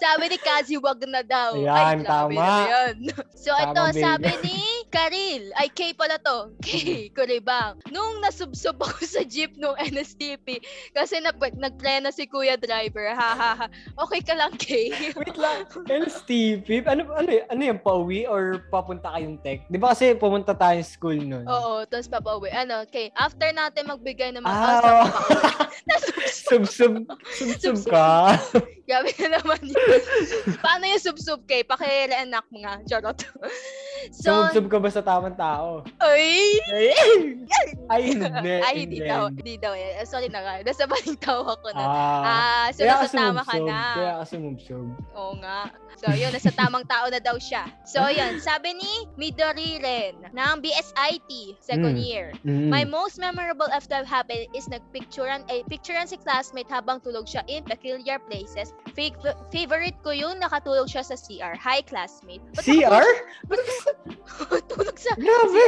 sabi 0.00 0.24
ni 0.32 0.38
Kazi, 0.40 0.74
wag 0.80 1.00
na 1.04 1.22
daw. 1.22 1.54
Ayan, 1.60 2.02
Ay, 2.02 2.08
tama. 2.08 2.40
na 2.40 2.56
yun. 2.64 2.96
So 3.36 3.52
Tama, 3.54 3.70
ito, 3.70 3.82
sabi 4.00 4.30
ni 4.42 4.58
Karil, 4.88 5.52
ay 5.60 5.68
Kay 5.72 5.92
pala 5.92 6.16
to, 6.18 6.56
Kay 6.64 7.12
Kuribang. 7.12 7.78
Nung 7.92 8.24
nasubsob 8.24 8.80
ako 8.80 9.04
sa 9.04 9.22
jeep 9.22 9.54
nung 9.60 9.76
NSTP, 9.76 10.58
kasi 10.96 11.20
nag 11.20 11.36
nagpreno 11.38 12.08
si 12.10 12.24
Kuya 12.26 12.56
Driver, 12.56 12.97
ha 13.08 13.30
ha 13.30 13.50
ha. 13.54 13.66
Okay 14.00 14.20
ka 14.20 14.32
lang, 14.32 14.50
Kay? 14.54 14.90
Wait 15.20 15.36
lang. 15.36 15.62
LSTP? 15.84 16.82
Ano, 16.84 17.12
ano, 17.12 17.28
ano 17.44 17.60
yung 17.60 17.78
pauwi 17.78 18.24
or 18.24 18.64
papunta 18.66 19.10
kayong 19.10 19.38
tech? 19.38 19.62
Di 19.66 19.76
ba 19.76 19.92
kasi 19.92 20.12
pumunta 20.12 20.50
tayong 20.50 20.82
school 20.82 21.16
nun? 21.16 21.44
Oo, 21.44 21.84
tapos 21.84 22.06
papauwi. 22.06 22.50
Ano, 22.50 22.82
Kay, 22.84 23.14
after 23.14 23.50
natin 23.50 23.86
magbigay 23.86 24.30
ng 24.30 24.42
mga 24.42 24.50
Ah. 24.50 25.06
Nasubsob. 25.84 26.26
Sub-sub, 26.48 26.94
sub-sub 27.30 27.76
ka. 27.86 28.32
Grabe 28.88 29.12
na 29.20 29.36
naman 29.36 29.60
yun. 29.60 29.76
Paano 30.58 30.88
yung 30.88 31.02
subsub, 31.02 31.44
Kay? 31.44 31.60
Paki-reenact 31.62 32.48
mo 32.48 32.64
nga. 32.64 32.80
Charot. 32.84 33.20
so, 34.10 34.48
Sub-sub 34.48 34.66
ka 34.66 34.80
ba 34.80 34.88
sa 34.88 35.04
tamang 35.04 35.36
tao? 35.36 35.84
ay, 36.00 36.56
Ay, 37.86 38.00
hindi. 38.08 38.48
Ay, 38.58 38.74
hindi 38.80 38.98
daw. 39.02 39.28
Hindi 39.28 39.54
daw. 39.56 39.72
Eh. 39.72 40.00
Sorry 40.02 40.28
na 40.28 40.40
nga. 40.40 40.54
Nasa 40.62 40.88
baling 40.88 41.20
tawa 41.20 41.52
ko 41.54 41.68
na. 41.70 41.84
Ah, 41.84 42.20
Ah, 42.24 42.66
so 42.70 42.80
kaya 42.90 43.04
nasa 43.04 43.16
tama 43.18 43.42
ka 43.44 43.56
na. 43.60 43.80
Kaya 43.92 44.12
ka 44.18 44.24
sumubsob. 44.24 44.86
Oo 45.12 45.34
nga. 45.38 45.68
So, 45.98 46.06
yun. 46.10 46.30
Nasa 46.30 46.48
tamang 46.50 46.86
tao 46.86 47.10
na 47.10 47.18
daw 47.18 47.36
siya. 47.36 47.66
So, 47.82 48.06
yun. 48.06 48.38
Sabi 48.38 48.72
ni 48.72 48.92
Midori 49.14 49.76
rin 49.76 50.14
ng 50.30 50.54
BSIT, 50.62 51.58
second 51.58 51.98
Mm. 51.98 52.00
year. 52.00 52.26
Mm. 52.42 52.70
My 52.70 52.82
most 52.82 53.18
memorable 53.18 53.66
after 53.68 54.00
happen 54.00 54.46
is 54.52 54.70
nagpicturean 54.70 55.42
eh, 55.48 55.66
picturean 55.66 56.06
si 56.06 56.16
classmate 56.16 56.70
habang 56.70 57.02
tulog 57.02 57.26
siya 57.26 57.42
in 57.46 57.66
peculiar 57.66 58.22
places. 58.22 58.70
Fa- 58.94 59.36
favorite 59.50 59.98
ko 60.00 60.14
yung 60.14 60.38
nakatulog 60.38 60.86
siya 60.86 61.02
sa 61.02 61.18
CR. 61.18 61.58
Hi, 61.58 61.82
classmate. 61.82 62.40
Ba't 62.54 62.62
CR? 62.62 63.06
tulog 64.70 64.96
sa... 64.96 65.12
Grabe! 65.18 65.66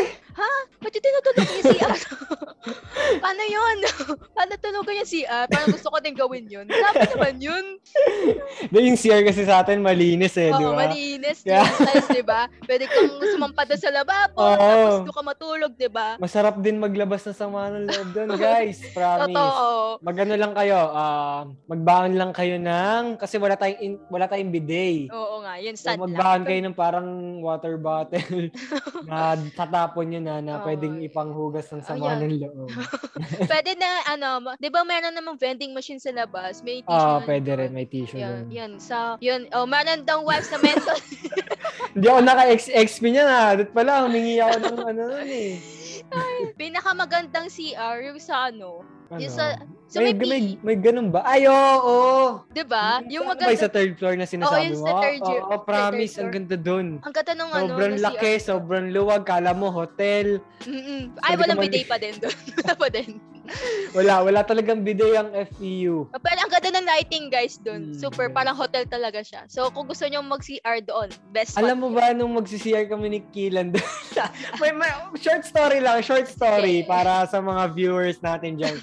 Ba't 0.81 0.93
yung 0.95 1.05
tinutulog 1.05 1.49
yung 1.51 1.65
CR? 1.67 1.99
Paano 3.25 3.43
yun? 3.45 3.77
Paano 4.37 4.53
tulugan 4.61 5.01
yung 5.03 5.11
CR? 5.11 5.45
Parang 5.49 5.69
gusto 5.73 5.89
ko 5.91 5.99
din 5.99 6.15
gawin 6.15 6.47
yun. 6.47 6.67
Sabi 6.71 7.10
naman 7.13 7.35
yun. 7.39 7.65
Di, 8.67 8.79
yung 8.81 8.95
CR 8.95 9.23
kasi 9.23 9.43
sa 9.43 9.61
atin 9.61 9.81
malinis 9.81 10.35
eh, 10.35 10.49
di 10.49 10.63
Oo, 10.63 10.73
ba? 10.73 10.87
malinis. 10.87 11.43
Kaya- 11.43 11.63
Yung 11.63 11.79
size, 11.81 12.09
di 12.13 12.23
ba? 12.23 12.47
Pwede 12.63 12.85
kang 12.87 13.11
sumampa 13.29 13.63
doon 13.65 13.81
sa 13.81 13.91
lababo. 13.91 14.39
Oo. 14.39 14.55
Tapos 14.55 14.95
doon 15.03 15.17
ka 15.17 15.25
matulog, 15.25 15.73
di 15.75 15.89
ba? 15.89 16.15
Masarap 16.17 16.59
din 16.59 16.77
maglabas 16.77 17.25
ng 17.25 17.35
sama 17.35 17.69
ng 17.69 17.87
loob 17.87 18.09
doon, 18.13 18.29
guys. 18.35 18.79
Promise. 18.97 19.31
Totoo. 19.31 19.67
Magano 20.01 20.35
lang 20.35 20.53
kayo, 20.53 20.79
ah, 20.89 21.41
magbaon 21.67 22.15
lang 22.15 22.31
kayo 22.31 22.57
ng 22.57 23.17
kasi 23.17 23.37
wala 23.37 23.55
tayong 23.55 23.81
in- 23.81 24.03
wala 24.07 24.27
tayong 24.27 24.51
bidet. 24.51 25.11
Oo 25.11 25.41
nga, 25.41 25.57
yun 25.57 25.75
So 25.75 25.89
sad 25.89 25.99
magbaon 25.99 26.17
lang. 26.37 26.47
kayo 26.47 26.61
ng 26.63 26.77
parang 26.77 27.09
water 27.41 27.75
bottle 27.77 28.49
na 29.09 29.19
tatapon 29.51 30.07
nyo 30.07 30.21
na 30.21 30.35
na 30.41 30.53
Oo. 30.57 30.65
pwedeng 30.65 31.01
ipanghugas 31.01 31.67
ng 31.69 31.83
sama 31.83 32.13
Ayan. 32.13 32.25
ng 32.25 32.35
loob. 32.41 32.71
Pwede 33.51 33.75
na, 33.75 33.89
ano, 34.07 34.29
di 34.57 34.69
ba 34.69 34.83
meron 34.83 35.13
namang 35.13 35.37
vending 35.37 35.73
machine 35.73 35.99
sa 35.99 36.11
labas? 36.11 36.61
May 36.61 36.83
Ah, 36.91 37.17
na 37.17 37.25
pwede 37.25 37.51
rin 37.55 37.71
may 37.71 37.87
tissue 37.87 38.19
Yun, 38.19 38.27
doon. 38.27 38.45
yun. 38.51 38.73
So, 38.77 39.15
yun. 39.19 39.47
Oh, 39.55 39.63
meron 39.65 40.03
daw 40.03 40.19
wipes 40.21 40.51
na 40.51 40.59
menthol. 40.59 40.99
Hindi 41.95 42.07
ako 42.07 42.21
naka-XXP 42.23 43.03
niya 43.09 43.25
na. 43.25 43.39
Doon 43.55 43.71
pala, 43.71 43.93
humingi 44.05 44.43
ako 44.43 44.57
ng 44.59 44.79
ano 44.85 45.03
nun 45.09 45.31
eh. 45.31 45.51
Pinakamagandang 46.59 47.47
CR, 47.47 47.97
yung 48.03 48.19
sa 48.19 48.51
ano. 48.51 48.83
Ano? 49.11 49.19
Yung 49.19 49.35
sa, 49.35 49.59
sa 49.91 49.99
may, 49.99 50.15
may, 50.15 50.27
may, 50.31 50.43
may 50.63 50.77
ganun 50.79 51.11
ba? 51.11 51.27
Ay, 51.27 51.51
oo! 51.51 51.55
oo. 51.83 52.47
di 52.47 52.63
ba? 52.63 53.03
Yung 53.11 53.27
Ano 53.27 53.35
ba 53.35 53.51
yung 53.51 53.59
maganda. 53.59 53.59
sa 53.59 53.71
third 53.71 53.99
floor 53.99 54.15
na 54.15 54.23
sinasabi 54.23 54.71
yung 54.71 54.79
mo? 54.79 54.87
sa 54.87 54.93
third 55.03 55.21
year- 55.27 55.43
Oo, 55.43 55.59
promise, 55.67 56.15
ang 56.15 56.31
ganda 56.31 56.55
dun. 56.55 56.87
Ang 57.03 57.15
ganda 57.15 57.33
nung 57.35 57.51
ano. 57.51 57.75
Sobrang 57.75 57.97
laki, 57.99 58.33
sobrang 58.39 58.87
luwag. 58.95 59.27
Kala 59.27 59.51
mo, 59.51 59.75
hotel. 59.75 60.39
Mm-mm. 60.63 61.11
Ay, 61.27 61.35
walang 61.35 61.59
bidet 61.59 61.91
pa 61.91 61.99
din 61.99 62.15
doon. 62.23 62.39
Wala 62.63 62.73
pa 62.79 62.87
din. 62.87 63.19
Wala, 63.91 64.23
wala 64.23 64.41
talagang 64.47 64.87
bidet 64.87 65.19
ang 65.19 65.35
FEU. 65.35 66.07
Pero 66.15 66.39
ang 66.39 66.51
ganda 66.51 66.71
ng 66.79 66.87
lighting, 66.87 67.27
guys, 67.27 67.59
doon. 67.59 67.91
Hmm, 67.91 67.99
Super, 67.99 68.31
parang 68.31 68.55
hotel 68.55 68.87
talaga 68.87 69.19
siya. 69.21 69.51
So, 69.51 69.67
kung 69.75 69.91
gusto 69.91 70.07
nyo 70.07 70.23
mag-CR 70.23 70.79
doon, 70.87 71.11
best 71.35 71.59
Alam 71.59 71.83
mo 71.83 71.89
ba 71.91 72.15
nung 72.15 72.39
magsi-CR 72.39 72.87
kami 72.87 73.19
ni 73.19 73.21
Kilan 73.35 73.75
doon? 73.75 73.91
may, 74.63 74.71
may, 74.71 74.91
short 75.19 75.43
story 75.43 75.83
lang, 75.83 75.99
short 76.07 76.31
story 76.31 76.83
Okay. 76.83 76.87
para 76.87 77.27
sa 77.27 77.43
mga 77.43 77.63
viewers 77.75 78.19
natin 78.23 78.55
dyan. 78.61 78.77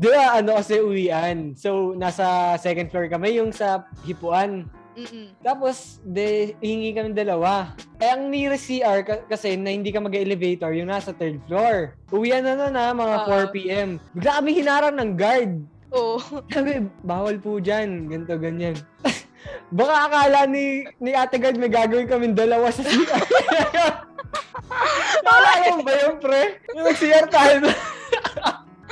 Di 0.00 0.08
ba, 0.10 0.40
ano 0.40 0.56
kasi 0.56 0.80
uwian. 0.80 1.52
So, 1.54 1.92
nasa 1.94 2.56
second 2.56 2.88
floor 2.88 3.06
kami, 3.12 3.36
yung 3.36 3.52
sa 3.52 3.84
hipuan. 4.08 4.64
Mm-mm. 4.94 5.26
Tapos, 5.40 5.98
de, 6.00 6.54
hingi 6.58 6.90
kami 6.90 7.10
dalawa. 7.10 7.74
Eh, 7.98 8.06
ang 8.06 8.26
nearest 8.26 8.66
CR 8.66 9.02
ka- 9.02 9.26
kasi 9.26 9.54
na 9.54 9.70
hindi 9.70 9.90
ka 9.90 9.98
mag-elevator, 9.98 10.70
yung 10.70 10.86
nasa 10.86 11.10
third 11.10 11.42
floor. 11.44 11.98
Uwian 12.08 12.42
na 12.42 12.54
na 12.54 12.68
na, 12.68 12.84
mga 12.90 13.16
Oo. 13.20 13.50
4 13.50 13.56
p.m. 13.56 13.88
Bigla 14.12 14.32
kami 14.38 14.50
hinarang 14.54 14.96
ng 14.96 15.12
guard. 15.14 15.52
Oo. 15.90 16.18
Sabi, 16.54 16.70
bawal 17.00 17.36
po 17.36 17.58
dyan. 17.58 18.06
Ganto, 18.06 18.34
ganyan. 18.34 18.78
Baka 19.70 20.08
akala 20.08 20.46
ni, 20.46 20.86
ni 20.96 21.10
Ate 21.10 21.36
Guard 21.36 21.58
may 21.58 21.68
gagawin 21.68 22.06
kami 22.06 22.30
dalawa 22.30 22.70
sa 22.70 22.80
CR. 22.80 23.22
Naalala 25.20 25.66
mo 25.74 25.82
ba 25.82 25.94
yun, 25.96 26.16
pre? 26.16 26.42
Yung 26.72 26.86
nag-CR 26.86 27.26
tayo. 27.28 27.66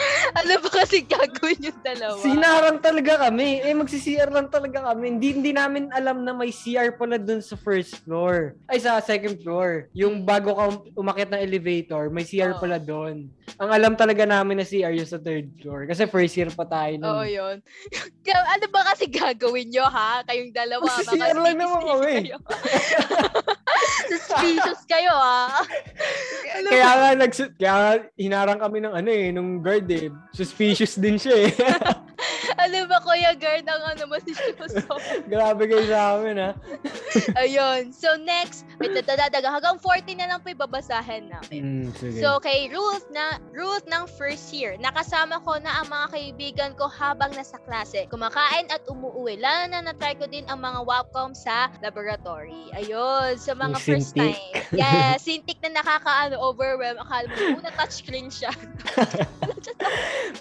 ano 0.38 0.53
ba 0.62 0.68
kasi 0.70 1.05
gagawin 1.05 1.61
yung 1.72 1.80
dalawa? 1.82 2.18
Sinarang 2.20 2.78
talaga 2.80 3.28
kami. 3.28 3.62
Eh, 3.62 3.74
magsi-CR 3.74 4.30
lang 4.30 4.48
talaga 4.48 4.92
kami. 4.92 5.16
Hindi, 5.16 5.28
hindi 5.38 5.53
namin 5.53 5.90
alam 5.92 6.24
na 6.24 6.32
may 6.32 6.50
CR 6.50 6.94
pala 6.96 7.16
dun 7.18 7.40
sa 7.40 7.55
first 7.59 8.03
floor. 8.05 8.57
Ay, 8.66 8.82
sa 8.82 8.98
second 9.03 9.38
floor. 9.40 9.90
Yung 9.92 10.22
bago 10.24 10.55
ka 10.55 10.64
um- 10.68 10.84
umakyat 10.96 11.30
ng 11.32 11.42
elevator, 11.42 12.09
may 12.09 12.24
CR 12.26 12.57
Oo. 12.57 12.61
pala 12.61 12.78
doon. 12.80 13.28
Ang 13.62 13.70
alam 13.70 13.94
talaga 13.94 14.26
namin 14.26 14.58
na 14.58 14.66
CR 14.66 14.90
yung 14.90 15.06
sa 15.06 15.22
third 15.22 15.46
floor. 15.62 15.86
Kasi 15.86 16.10
first 16.10 16.34
year 16.34 16.50
pa 16.50 16.66
tayo 16.66 16.98
nun. 16.98 17.06
Oo, 17.06 17.22
yun. 17.22 17.56
Ano 18.52 18.66
ba 18.68 18.82
kasi 18.90 19.06
gagawin 19.06 19.70
nyo, 19.70 19.86
ha? 19.86 20.20
Kayong 20.26 20.50
dalawa. 20.50 20.82
Magsisiyar 20.82 21.36
lang 21.38 21.56
naman 21.56 21.80
kami. 21.80 22.14
kayo. 22.26 22.38
Suspicious 24.12 24.82
kayo, 24.84 25.12
ah. 25.14 25.62
Ano 26.58 26.66
Kaya 26.68 26.88
nga, 26.90 27.08
nagsu- 27.16 27.54
kaya 27.56 28.02
hinarang 28.18 28.60
kami 28.60 28.78
ng 28.82 28.94
ano 28.94 29.08
eh, 29.08 29.30
nung 29.30 29.62
guard 29.62 29.88
eh. 29.88 30.10
Suspicious 30.34 30.98
din 30.98 31.16
siya 31.16 31.48
eh. 31.48 31.50
Ano 32.59 32.84
ba, 32.86 32.98
Kuya 33.00 33.32
Guard, 33.34 33.64
ang 33.64 33.82
ano, 33.94 34.03
masisyoso? 34.11 34.84
Grabe 35.32 35.64
kayo 35.66 35.84
sa 35.88 36.18
amin 36.18 36.36
ha. 36.38 36.50
Ayun. 37.42 37.92
So, 37.92 38.14
next, 38.20 38.68
wait, 38.76 38.92
dadadaga. 38.92 39.48
Hanggang 39.48 39.78
14 39.80 40.18
na 40.18 40.26
lang 40.28 40.38
po 40.40 40.53
ibabasahin 40.53 41.32
namin. 41.32 41.61
Mm, 41.62 41.88
sige. 41.96 42.18
So, 42.20 42.38
kay 42.38 42.68
Ruth 42.68 43.07
na 43.11 43.40
Ruth 43.53 43.84
ng 43.88 44.05
first 44.18 44.53
year, 44.53 44.76
nakasama 44.76 45.40
ko 45.42 45.57
na 45.61 45.80
ang 45.80 45.88
mga 45.88 46.07
kaibigan 46.12 46.70
ko 46.76 46.88
habang 46.88 47.32
nasa 47.32 47.57
klase. 47.64 48.05
Kumakain 48.11 48.68
at 48.68 48.84
umuwi. 48.84 49.40
Lalo 49.40 49.70
na 49.70 49.92
na-try 49.92 50.18
ko 50.18 50.28
din 50.28 50.44
ang 50.50 50.61
mga 50.61 50.84
Wacom 50.84 51.32
sa 51.32 51.70
laboratory. 51.80 52.68
Ayun, 52.74 53.38
sa 53.38 53.55
mga 53.55 53.76
Yung 53.78 53.86
first 53.86 54.12
Cintiq. 54.12 54.36
time. 54.36 54.76
Yeah, 54.76 55.14
Cintiq 55.24 55.59
na 55.62 55.80
nakakaano 55.80 56.36
overwhelm. 56.36 56.98
Akala 56.98 57.30
mo, 57.30 57.62
una 57.62 57.70
touchscreen 57.74 58.28
siya. 58.28 58.50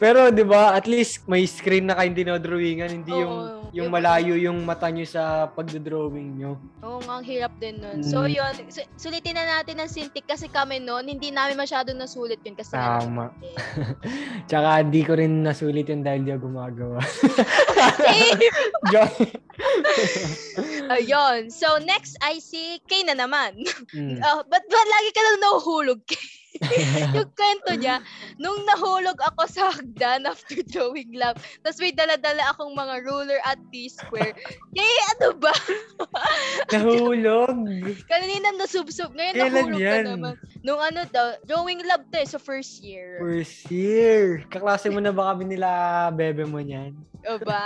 Pero 0.01 0.33
'di 0.33 0.45
ba, 0.47 0.73
at 0.73 0.89
least 0.89 1.27
may 1.29 1.45
screen 1.45 1.91
na 1.91 1.95
kayong 2.01 2.17
dinodrawingan, 2.17 2.89
hindi 2.91 3.13
yung 3.13 3.29
Oo. 3.31 3.57
yung 3.71 3.87
Yung- 3.87 3.93
malayo 3.93 4.33
yung 4.35 4.57
mata 4.61 4.89
nyo 4.89 5.05
sa 5.05 5.23
pagdodrawing 5.47 6.35
nyo. 6.35 6.57
Oo 6.81 6.99
nga, 6.99 7.13
ang 7.15 7.23
hirap 7.23 7.53
din 7.55 7.77
nun. 7.77 8.01
So, 8.01 8.25
Mm. 8.25 8.33
yun. 8.33 8.53
su- 8.67 8.89
sulitin 8.97 9.31
na 9.31 9.45
natin 9.53 9.77
ng 9.77 9.87
Cintiq 9.87 10.25
kasi 10.25 10.49
kami 10.49 10.77
noon, 10.77 11.05
hindi 11.05 11.29
namin 11.29 11.55
masyado 11.55 11.93
nasulit 11.93 12.41
yun 12.41 12.51
kasi 12.53 12.73
nga 12.73 12.99
Tama. 12.99 13.31
Tsaka 14.49 14.83
di 14.83 15.01
ko 15.01 15.13
rin 15.13 15.39
nasulit 15.39 15.85
yun 15.85 16.01
dahil 16.01 16.25
di 16.25 16.31
ako 16.31 16.49
gumagawa. 16.49 16.99
Same! 18.01 18.49
Joke. 18.91 19.39
Ayun. 20.91 21.47
So, 21.47 21.79
next 21.79 22.17
I 22.19 22.39
see 22.39 22.81
Kay 22.83 23.05
na 23.05 23.13
naman. 23.13 23.55
Mm. 23.93 24.19
Oh, 24.19 24.41
ba't 24.43 24.65
ba 24.65 24.79
lagi 24.81 25.09
ka 25.11 25.21
lang 25.21 25.37
nahuhulog? 25.39 26.01
yung 27.15 27.31
kwento 27.31 27.71
niya, 27.79 28.03
nung 28.41 28.59
nahulog 28.67 29.15
ako 29.31 29.47
sa 29.47 29.71
hagdan 29.71 30.27
after 30.27 30.59
drawing 30.71 31.15
lab, 31.15 31.39
tapos 31.63 31.79
may 31.79 31.95
dala-dala 31.95 32.43
akong 32.51 32.75
mga 32.75 32.95
ruler 33.07 33.39
at 33.47 33.57
T-square. 33.71 34.35
Kaya 34.75 35.01
ano 35.17 35.29
ba? 35.39 35.55
Nahulog. 36.75 37.55
Kanina 38.11 38.51
nasubsob, 38.59 39.15
ngayon 39.15 39.35
Kailan 39.35 39.51
nahulog 39.55 39.79
ka 39.79 39.95
yan? 39.95 40.05
naman. 40.05 40.35
Nung 40.61 40.81
ano 40.83 41.07
daw, 41.07 41.39
drawing 41.47 41.81
lab 41.87 42.03
to 42.11 42.19
eh, 42.19 42.27
sa 42.27 42.37
first 42.37 42.83
year. 42.83 43.17
First 43.23 43.71
year. 43.71 44.43
Kaklase 44.51 44.91
mo 44.91 44.99
na 44.99 45.15
ba 45.15 45.31
kami 45.31 45.55
nila 45.55 45.69
bebe 46.11 46.43
mo 46.43 46.59
niyan? 46.59 47.10
O 47.21 47.37
ba? 47.45 47.65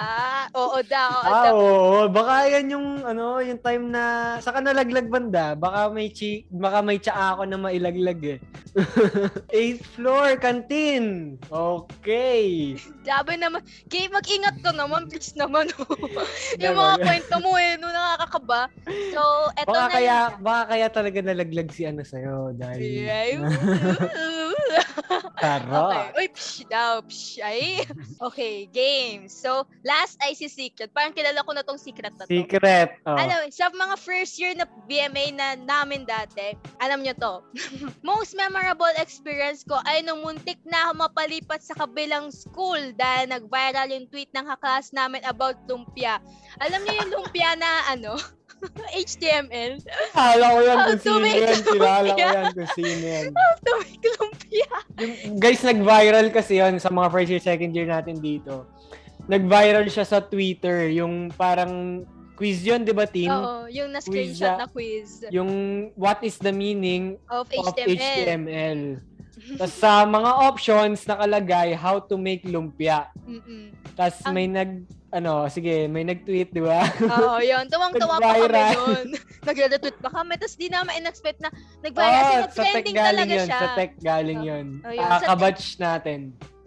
Oo 0.51 0.79
daw. 0.83 1.11
oo 1.23 1.31
Ah, 1.31 1.51
oo. 1.55 1.97
Baka 2.11 2.51
yan 2.51 2.75
yung, 2.75 2.87
ano, 3.07 3.39
yung 3.39 3.59
time 3.63 3.87
na, 3.87 4.35
saka 4.43 4.59
nalaglag 4.59 5.07
banda. 5.07 5.55
Baka 5.55 5.87
may 5.91 6.11
chi, 6.11 6.43
baka 6.51 6.83
may 6.83 6.99
tsaa 6.99 7.39
ako 7.39 7.47
na 7.47 7.55
mailaglag 7.55 8.19
eh. 8.35 8.39
Eighth 9.55 9.87
floor, 9.95 10.35
canteen. 10.35 11.39
Okay. 11.47 12.75
Sabi 13.07 13.39
naman, 13.39 13.63
Kay, 13.87 14.11
mag-ingat 14.11 14.59
ka 14.59 14.75
naman, 14.75 15.07
please 15.07 15.31
naman. 15.39 15.71
yung 16.59 16.75
Diba? 16.75 16.75
mga 16.75 16.95
kwento 16.99 17.35
mo 17.39 17.55
eh, 17.55 17.79
nung 17.79 17.95
nakakakaba. 17.95 18.67
So, 19.15 19.21
eto 19.55 19.71
Baka 19.71 19.79
na 19.79 19.93
kaya, 19.95 20.17
yung... 20.19 20.43
baka 20.43 20.63
kaya 20.75 20.87
talaga 20.91 21.19
nalaglag 21.23 21.69
si 21.71 21.87
ano 21.87 22.03
sa'yo 22.03 22.51
dahil 22.59 23.07
Ay, 23.07 23.39
Tara. 25.41 25.79
Okay. 25.85 26.05
Uy, 26.17 26.27
psh 26.31 26.65
daw, 26.69 27.03
psh. 27.05 27.43
Ay. 27.43 27.61
Okay, 28.15 28.65
game. 28.71 29.27
So, 29.27 29.67
last 29.83 30.15
ay 30.23 30.33
si 30.33 30.47
Secret. 30.47 30.89
Parang 30.95 31.11
kilala 31.11 31.43
ko 31.43 31.51
na 31.51 31.61
tong 31.67 31.77
Secret 31.77 32.15
na 32.15 32.23
to. 32.23 32.31
Secret. 32.31 32.95
Oh. 33.03 33.13
Ano, 33.13 33.43
sa 33.51 33.67
mga 33.69 33.95
first 33.99 34.39
year 34.39 34.55
na 34.55 34.65
BMA 34.87 35.35
na 35.35 35.59
namin 35.59 36.07
dati, 36.07 36.55
alam 36.79 37.03
nyo 37.03 37.13
to, 37.19 37.33
most 38.07 38.33
memorable 38.33 38.89
experience 38.95 39.67
ko 39.67 39.77
ay 39.83 39.99
nung 40.01 40.23
muntik 40.23 40.57
na 40.63 40.89
ako 40.89 41.05
mapalipat 41.05 41.59
sa 41.59 41.75
kabilang 41.75 42.31
school 42.31 42.79
dahil 42.95 43.29
nag-viral 43.29 43.91
yung 43.91 44.07
tweet 44.07 44.31
ng 44.31 44.47
kaklas 44.47 44.95
namin 44.95 45.21
about 45.27 45.59
lumpia. 45.67 46.23
Alam 46.63 46.81
niyo 46.87 46.93
yung 47.03 47.11
lumpia 47.19 47.51
na 47.59 47.91
ano, 47.91 48.15
HTML? 49.05 49.82
Kilala 50.11 50.45
ko 50.47 50.59
yan 50.61 50.78
kung 50.80 51.01
sino 51.01 51.26
yan. 51.26 51.59
Kilala 51.61 52.09
ko 52.11 52.20
yan 52.20 52.45
kung 52.53 52.72
sino 52.74 53.05
yan. 53.05 53.26
Tumig 53.63 54.03
lumpia. 54.18 54.70
Yung- 54.99 55.39
guys, 55.39 55.61
nag-viral 55.61 56.28
kasi 56.32 56.59
yon 56.59 56.80
sa 56.80 56.89
mga 56.89 57.07
first 57.11 57.30
year, 57.32 57.43
second 57.43 57.72
year 57.76 57.88
natin 57.88 58.18
dito. 58.20 58.66
Nag-viral 59.26 59.86
siya 59.89 60.05
sa 60.05 60.22
Twitter. 60.22 60.89
Yung 60.93 61.34
parang 61.34 62.05
quiz 62.36 62.61
yun, 62.61 62.84
di 62.84 62.91
ba, 62.91 63.07
Tin? 63.07 63.32
Oo, 63.32 63.66
yung 63.72 63.89
na-screenshot 63.95 64.59
na 64.59 64.68
quiz 64.68 65.24
Yung 65.32 65.49
what 65.95 66.20
is 66.22 66.36
the 66.38 66.51
meaning 66.51 67.16
of 67.32 67.47
of 67.47 67.74
HTML. 67.74 67.95
HTML. 67.95 68.82
Tapos 69.59 69.76
sa 69.76 70.03
mga 70.07 70.32
options 70.41 71.03
nakalagay 71.05 71.76
how 71.76 71.99
to 71.99 72.16
make 72.16 72.41
lumpia. 72.47 73.11
Mm-mm. 73.28 73.72
Tapos 73.93 74.20
may 74.32 74.47
nag 74.47 74.84
ano, 75.16 75.47
sige, 75.47 75.88
may 75.88 76.03
nag-tweet, 76.03 76.51
di 76.51 76.59
ba? 76.59 76.84
Oo, 76.99 77.39
yun. 77.39 77.63
Tuwang-tuwa 77.72 78.20
pa 78.20 78.36
kami 78.36 78.51
noon. 78.51 79.07
Nagre-retweet 79.47 79.97
pa 80.03 80.09
kami. 80.11 80.36
Tapos 80.36 80.55
di 80.59 80.68
naman 80.68 80.99
in-expect 80.99 81.39
na 81.39 81.49
nag-viral. 81.80 82.51
Kasi 82.51 82.59
tech 82.59 82.84
nag-trending 82.84 82.95
galing 82.95 83.07
talaga 83.16 83.34
yun. 83.34 83.47
siya. 83.47 83.59
Sa 83.59 83.68
tech 83.80 83.93
galing 84.03 84.41
yun. 84.43 84.66
Oh, 84.84 84.91
yun. 84.91 85.07
Ah, 85.07 85.09
Sa 85.16 85.20
tech- 85.24 85.30
kabatch 85.32 85.66
natin. 85.80 86.20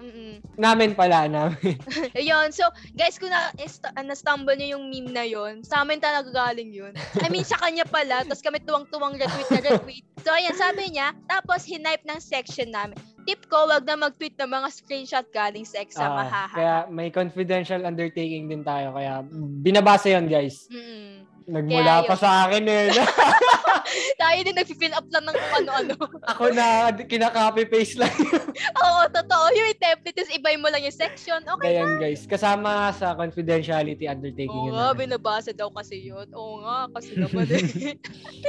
Mm-mm. 0.08 0.40
Namin 0.56 0.96
pala, 0.96 1.28
namin. 1.28 1.76
Ayun. 2.18 2.48
So, 2.48 2.64
guys, 2.96 3.20
kung 3.20 3.28
na, 3.28 3.52
est- 3.60 3.84
uh, 3.84 4.00
na-stumble 4.00 4.56
niyo 4.56 4.80
yung 4.80 4.88
meme 4.88 5.12
na 5.12 5.24
yun, 5.28 5.60
sa 5.60 5.84
amin 5.84 6.00
talaga 6.00 6.32
galing 6.32 6.72
yun. 6.72 6.96
I 7.20 7.28
mean, 7.28 7.44
sa 7.44 7.60
kanya 7.60 7.84
pala. 7.84 8.24
Tapos 8.24 8.40
kami 8.40 8.64
tuwang-tuwang 8.64 9.20
retweet 9.20 9.50
na 9.52 9.60
retweet. 9.60 10.04
So, 10.24 10.32
ayan, 10.32 10.56
sabi 10.56 10.96
niya. 10.96 11.12
Tapos, 11.28 11.68
hinipe 11.68 12.08
ng 12.08 12.20
section 12.24 12.72
namin. 12.72 12.96
Tip 13.28 13.44
ko, 13.52 13.68
wag 13.68 13.84
na 13.84 14.08
mag-tweet 14.08 14.40
ng 14.40 14.48
mga 14.48 14.68
screenshot 14.72 15.26
galing 15.28 15.68
sa 15.68 15.84
exam. 15.84 16.08
Ah, 16.08 16.24
mahaha. 16.24 16.56
kaya 16.56 16.74
may 16.88 17.12
confidential 17.12 17.84
undertaking 17.84 18.48
din 18.48 18.64
tayo. 18.64 18.96
Kaya 18.96 19.20
binabasa 19.60 20.16
yon 20.16 20.32
guys. 20.32 20.64
Mm-mm. 20.72 21.28
Nagmula 21.48 22.04
Kaya 22.04 22.08
pa 22.08 22.16
sa 22.16 22.48
akin 22.48 22.64
eh. 22.64 22.88
Tayo 24.22 24.38
din 24.40 24.56
nag-fill 24.56 24.94
up 24.94 25.06
lang 25.08 25.24
ng 25.24 25.38
ano-ano. 25.56 25.94
Ako 26.32 26.50
na 26.50 26.66
kinaka-copy 26.92 27.64
paste 27.66 27.98
lang. 27.98 28.12
Oo, 28.84 29.02
totoo. 29.08 29.44
Yung 29.54 29.68
template, 29.78 30.16
tapos 30.16 30.32
ibay 30.32 30.54
mo 30.56 30.68
lang 30.68 30.82
yung 30.82 30.94
section. 30.94 31.40
Okay 31.40 31.78
Kaya 31.78 31.84
guys, 31.96 32.24
kasama 32.24 32.90
sa 32.92 33.14
confidentiality 33.14 34.04
undertaking 34.04 34.50
Oo 34.50 34.74
nga, 34.74 34.92
binabasa 34.92 35.50
daw 35.52 35.70
kasi 35.70 36.02
yun. 36.02 36.26
Oo 36.32 36.60
nga, 36.60 36.90
kasi 36.90 37.14
naman 37.14 37.46
eh. 37.48 37.94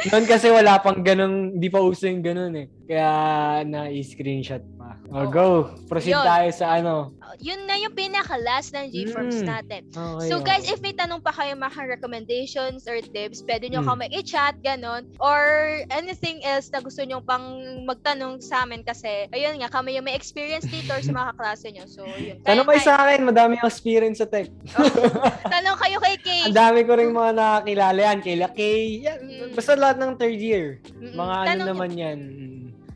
Noon 0.09 0.25
kasi 0.25 0.49
wala 0.49 0.81
pang 0.81 0.99
ganun, 0.99 1.55
di 1.55 1.69
pa 1.69 1.79
uso 1.79 2.09
yung 2.09 2.25
ganun 2.25 2.55
eh. 2.55 2.67
Kaya 2.89 3.09
na-screenshot 3.63 4.65
pa. 4.73 4.97
O, 5.13 5.25
Oo. 5.25 5.29
go. 5.29 5.47
Proceed 5.85 6.17
Yun. 6.17 6.25
tayo 6.25 6.49
sa 6.49 6.65
ano. 6.75 7.13
yun 7.37 7.69
na 7.69 7.77
yung 7.77 7.93
pinaka-last 7.93 8.73
ng 8.73 8.89
G-Forms 8.89 9.39
Mm. 9.39 9.47
natin. 9.47 9.81
Okay, 9.85 10.25
So 10.25 10.41
okay. 10.41 10.45
guys, 10.49 10.65
if 10.65 10.81
may 10.81 10.91
tanong 10.91 11.21
pa 11.21 11.29
kayo 11.29 11.53
mga 11.53 11.85
recommendations 11.87 12.89
or 12.89 12.97
tips, 12.99 13.45
pwede 13.45 13.69
nyo 13.69 13.85
Mm. 13.85 13.87
kami 13.87 14.05
i-chat, 14.11 14.57
ganon. 14.59 15.05
Or 15.21 15.28
anything 15.89 16.43
else 16.45 16.69
na 16.69 16.79
gusto 16.79 17.01
nyo 17.03 17.19
pang 17.23 17.59
magtanong 17.83 18.39
sa 18.39 18.63
amin 18.63 18.85
kasi, 18.85 19.27
ayun 19.33 19.59
nga, 19.59 19.69
kami 19.71 19.97
yung 19.97 20.05
may 20.05 20.15
experience 20.15 20.67
dito 20.69 20.93
or 20.93 21.01
sa 21.01 21.11
mga 21.11 21.27
kaklase 21.35 21.67
nyo. 21.73 21.85
So, 21.89 22.05
yun. 22.05 22.39
Tanong 22.45 22.67
kayo 22.69 22.81
sa 22.81 22.95
akin, 23.03 23.25
madami 23.25 23.57
akong 23.57 23.71
experience 23.71 24.21
sa 24.21 24.27
tech. 24.29 24.47
Tanong 25.49 25.77
kayo 25.79 25.97
kay 25.99 26.15
Kay. 26.29 26.51
Ang 26.51 26.57
dami 26.57 26.83
ko 26.83 26.99
rin 26.99 27.15
mga 27.15 27.31
nakakilala 27.31 27.99
yan. 28.11 28.19
Kay 28.19 28.35
Kay, 28.53 28.83
yan. 29.07 29.19
Mm. 29.23 29.51
Basta 29.55 29.73
lahat 29.79 29.97
ng 29.97 30.11
third 30.19 30.39
year. 30.39 30.83
Mm-mm. 30.99 31.15
Mga 31.15 31.35
ano 31.35 31.47
Tanong 31.47 31.67
naman 31.73 31.91
yan. 31.95 32.19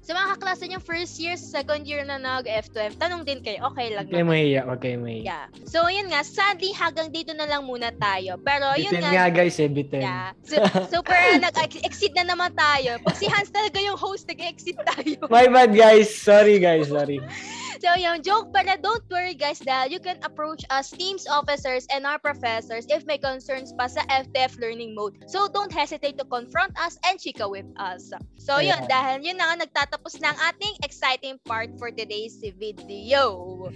Sa 0.04 0.12
mga 0.12 0.36
kaklase 0.36 0.68
nyo, 0.68 0.84
first 0.84 1.16
year, 1.16 1.40
second 1.40 1.88
year 1.88 2.04
na 2.04 2.20
nag-F12, 2.20 3.00
tanong 3.00 3.24
din 3.24 3.40
kayo. 3.40 3.72
Okay 3.72 3.96
lang 3.96 4.04
kayo 4.12 4.28
naman. 4.28 4.36
mahiya, 4.36 4.62
kayo 4.76 4.98
mahiya. 5.00 5.24
Yeah. 5.24 5.46
So, 5.64 5.88
yun 5.88 6.12
nga, 6.12 6.28
sadly, 6.28 6.76
hanggang 6.76 7.08
dito 7.08 7.32
na 7.32 7.48
lang 7.48 7.64
muna 7.64 7.88
tayo. 7.96 8.36
Pero, 8.44 8.76
yun 8.76 8.92
Bitin 8.92 9.00
nga, 9.00 9.32
nga 9.32 9.32
guys 9.32 9.56
eh, 9.64 9.72
bitin. 9.72 10.04
Yeah. 10.04 10.36
So, 10.44 10.60
super 11.00 11.16
nag-exceed 11.40 12.20
na 12.20 12.28
naman 12.28 12.52
tayo. 12.52 13.00
Pag 13.00 13.16
si 13.16 13.32
Hans 13.32 13.48
talaga 13.48 13.80
yung 13.80 13.96
host, 13.96 14.28
nag-exceed 14.28 14.76
tayo. 14.84 15.24
My 15.32 15.48
bad 15.48 15.72
guys. 15.72 16.12
Sorry 16.12 16.60
guys, 16.60 16.92
sorry. 16.92 17.24
So, 17.84 17.92
yung 18.00 18.24
joke 18.24 18.56
pala, 18.56 18.80
don't 18.80 19.04
worry 19.12 19.36
guys 19.36 19.60
dahil 19.60 19.92
you 19.92 20.00
can 20.00 20.16
approach 20.24 20.64
us 20.72 20.88
teams 20.96 21.28
officers 21.28 21.84
and 21.92 22.08
our 22.08 22.16
professors 22.16 22.88
if 22.88 23.04
may 23.04 23.20
concerns 23.20 23.76
pa 23.76 23.92
sa 23.92 24.08
FTF 24.08 24.56
learning 24.56 24.96
mode. 24.96 25.20
So, 25.28 25.52
don't 25.52 25.68
hesitate 25.68 26.16
to 26.16 26.24
confront 26.24 26.72
us 26.80 26.96
and 27.04 27.20
chika 27.20 27.44
with 27.44 27.68
us. 27.76 28.16
So, 28.40 28.64
yun, 28.64 28.88
Ayan. 28.88 28.88
dahil 28.88 29.16
yun 29.28 29.36
na 29.36 29.52
nga, 29.52 29.68
nagtatapos 29.68 30.04
tapos 30.04 30.20
na 30.20 30.36
ang 30.36 30.40
ating 30.52 30.76
exciting 30.84 31.36
part 31.48 31.72
for 31.80 31.88
today's 31.88 32.40
video. 32.60 33.72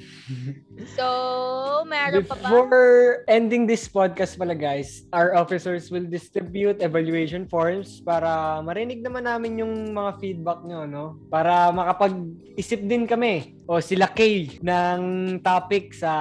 So, 0.93 1.83
meron 1.89 2.27
pa 2.27 2.35
ba? 2.37 2.47
Before 2.47 3.23
ending 3.25 3.65
this 3.65 3.89
podcast 3.89 4.37
pala 4.37 4.53
guys, 4.53 5.07
our 5.09 5.33
officers 5.33 5.89
will 5.89 6.05
distribute 6.05 6.83
evaluation 6.85 7.49
forms 7.49 8.03
para 8.05 8.61
marinig 8.61 9.01
naman 9.01 9.25
namin 9.25 9.57
yung 9.63 9.73
mga 9.95 10.19
feedback 10.21 10.61
nyo, 10.61 10.85
no? 10.85 11.17
Para 11.33 11.73
makapag-isip 11.73 12.85
din 12.85 13.09
kami 13.09 13.57
o 13.65 13.81
sila 13.97 14.13
Kay 14.13 14.61
ng 14.61 15.01
topic 15.41 15.89
sa 15.89 16.13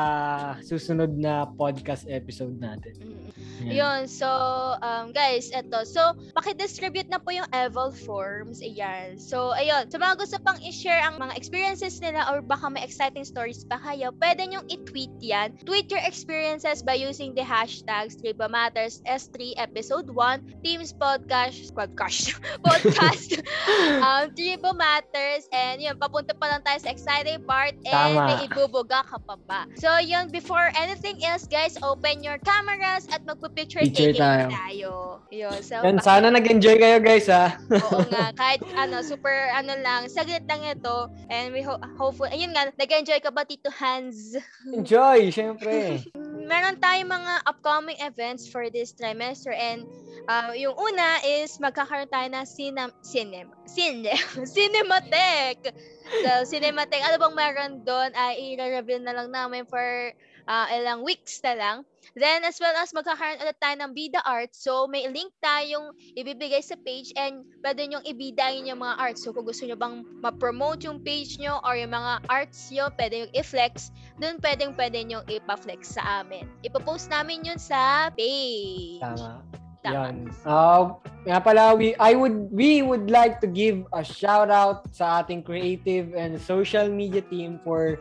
susunod 0.65 1.13
na 1.13 1.45
podcast 1.45 2.09
episode 2.09 2.57
natin. 2.57 2.97
Yan. 3.69 3.73
Yun, 3.73 4.01
so, 4.09 4.29
um, 4.81 5.13
guys, 5.13 5.53
eto. 5.53 5.85
So, 5.85 6.17
pakidistribute 6.33 7.13
na 7.13 7.21
po 7.21 7.37
yung 7.37 7.45
eval 7.53 7.93
forms. 7.93 8.65
Ayan. 8.65 9.21
So, 9.21 9.53
ayun. 9.53 9.93
So, 9.93 10.01
mga 10.01 10.25
gusto 10.25 10.37
pang 10.41 10.57
i-share 10.65 11.05
ang 11.05 11.21
mga 11.21 11.37
experiences 11.37 12.01
nila 12.01 12.25
or 12.33 12.41
baka 12.41 12.69
may 12.69 12.81
exciting 12.81 13.29
stories 13.29 13.65
pa 13.69 13.77
kayo, 13.81 14.09
pwede 14.25 14.45
nyong 14.49 14.69
i-tweet 14.73 15.13
yan. 15.21 15.57
Tweet 15.69 15.93
your 15.93 16.05
experiences 16.05 16.81
by 16.81 16.97
using 16.97 17.37
the 17.37 17.45
hashtags 17.45 18.17
Triba 18.17 18.49
Matters 18.49 19.05
S3 19.05 19.57
Episode 19.61 20.09
1, 20.13 20.65
Teams 20.65 20.97
Podcast, 20.97 21.73
Podcast, 21.77 22.41
Podcast, 22.65 23.41
um, 24.05 24.33
Triba 24.33 24.73
Matters, 24.73 25.49
and 25.53 25.81
yun, 25.81 25.97
papunta 26.01 26.33
pa 26.37 26.57
lang 26.57 26.65
tayo 26.65 26.81
sa 26.81 26.93
exciting 26.93 27.41
part, 27.45 27.56
and 27.65 27.81
Tama. 27.87 28.23
may 28.27 28.37
ibubuga 28.45 29.01
ka 29.03 29.17
pa 29.19 29.37
ba. 29.41 29.61
So, 29.77 29.97
yun, 29.99 30.29
before 30.29 30.69
anything 30.75 31.23
else, 31.23 31.45
guys, 31.45 31.77
open 31.81 32.21
your 32.21 32.37
cameras 32.39 33.09
at 33.09 33.25
magpipicture 33.25 33.81
Picture 33.81 34.13
taking 34.13 34.21
tayo. 34.21 34.47
tayo. 34.51 34.93
Yun, 35.29 35.59
so, 35.61 35.81
baka- 35.81 36.03
sana 36.03 36.31
nag-enjoy 36.31 36.77
kayo 36.77 36.99
guys 36.99 37.27
ha. 37.27 37.59
Oo 37.73 37.99
nga, 38.13 38.31
kahit 38.33 38.63
ano, 38.75 39.01
super 39.01 39.51
ano 39.51 39.75
lang, 39.77 40.07
saglit 40.07 40.47
lang 40.47 40.63
ito. 40.63 41.09
And 41.27 41.51
we 41.51 41.61
ho- 41.61 41.81
hopeful, 41.97 42.29
ayun 42.29 42.53
nga, 42.53 42.71
nag-enjoy 42.71 43.19
ka 43.19 43.31
ba, 43.31 43.43
Tito 43.43 43.73
Hans? 43.73 44.39
Enjoy, 44.69 45.29
syempre. 45.35 46.05
Meron 46.47 46.79
tayong 46.79 47.11
mga 47.11 47.33
upcoming 47.43 47.99
events 47.99 48.47
for 48.47 48.71
this 48.71 48.95
trimester 48.95 49.51
and 49.51 49.83
uh, 50.27 50.55
yung 50.55 50.75
una 50.75 51.19
is 51.27 51.59
magkakaroon 51.59 52.07
tayo 52.07 52.31
ng 52.31 52.47
cinem, 52.47 52.91
cinem, 53.03 53.51
cine, 53.67 54.15
Cinematheque. 54.55 55.75
So, 56.07 56.47
Cinematheque, 56.47 57.03
ano 57.03 57.19
bang 57.19 57.35
meron 57.35 57.73
doon 57.83 58.11
ay 58.15 58.55
i-reveal 58.55 59.03
na 59.03 59.15
lang 59.15 59.29
namin 59.35 59.67
for 59.67 60.15
uh, 60.47 60.67
ilang 60.71 61.03
weeks 61.03 61.43
na 61.43 61.55
lang. 61.59 61.77
Then, 62.15 62.47
as 62.47 62.57
well 62.63 62.73
as 62.79 62.95
magkakaroon 62.95 63.43
ulit 63.43 63.59
tayo 63.59 63.77
ng 63.83 63.93
Bida 63.93 64.23
Art. 64.23 64.55
So, 64.55 64.87
may 64.87 65.05
link 65.11 65.35
tayong 65.43 65.93
ibibigay 66.15 66.63
sa 66.63 66.79
page 66.81 67.13
and 67.19 67.45
pwede 67.61 67.85
nyong 67.91 68.07
ibidayin 68.07 68.71
yung 68.71 68.81
mga 68.81 68.97
arts. 68.97 69.27
So, 69.27 69.35
kung 69.35 69.45
gusto 69.45 69.67
nyo 69.67 69.77
bang 69.77 70.07
ma-promote 70.23 70.87
yung 70.87 71.03
page 71.03 71.37
nyo 71.43 71.59
or 71.67 71.75
yung 71.77 71.93
mga 71.93 72.25
arts 72.31 72.71
nyo, 72.71 72.89
pwede 72.95 73.27
yung 73.27 73.33
i-flex, 73.35 73.91
dun 74.23 74.39
pwedeng 74.41 74.73
pwede 74.79 75.03
nyong 75.03 75.27
ipa-flex 75.29 75.99
sa 75.99 76.23
amin. 76.23 76.47
Ipopost 76.63 77.11
namin 77.11 77.45
yun 77.45 77.61
sa 77.61 78.09
page. 78.15 79.03
Tama. 79.03 79.66
Yan. 79.93 80.31
Uh, 80.47 80.97
nga 81.27 81.39
pala, 81.43 81.75
we, 81.75 81.95
I 81.99 82.15
would, 82.15 82.51
we 82.51 82.83
would 82.83 83.11
like 83.11 83.41
to 83.41 83.47
give 83.47 83.87
a 83.93 84.03
shout 84.03 84.51
out 84.51 84.89
sa 84.95 85.23
ating 85.23 85.43
creative 85.43 86.15
and 86.15 86.41
social 86.41 86.89
media 86.89 87.23
team 87.23 87.61
for 87.63 87.99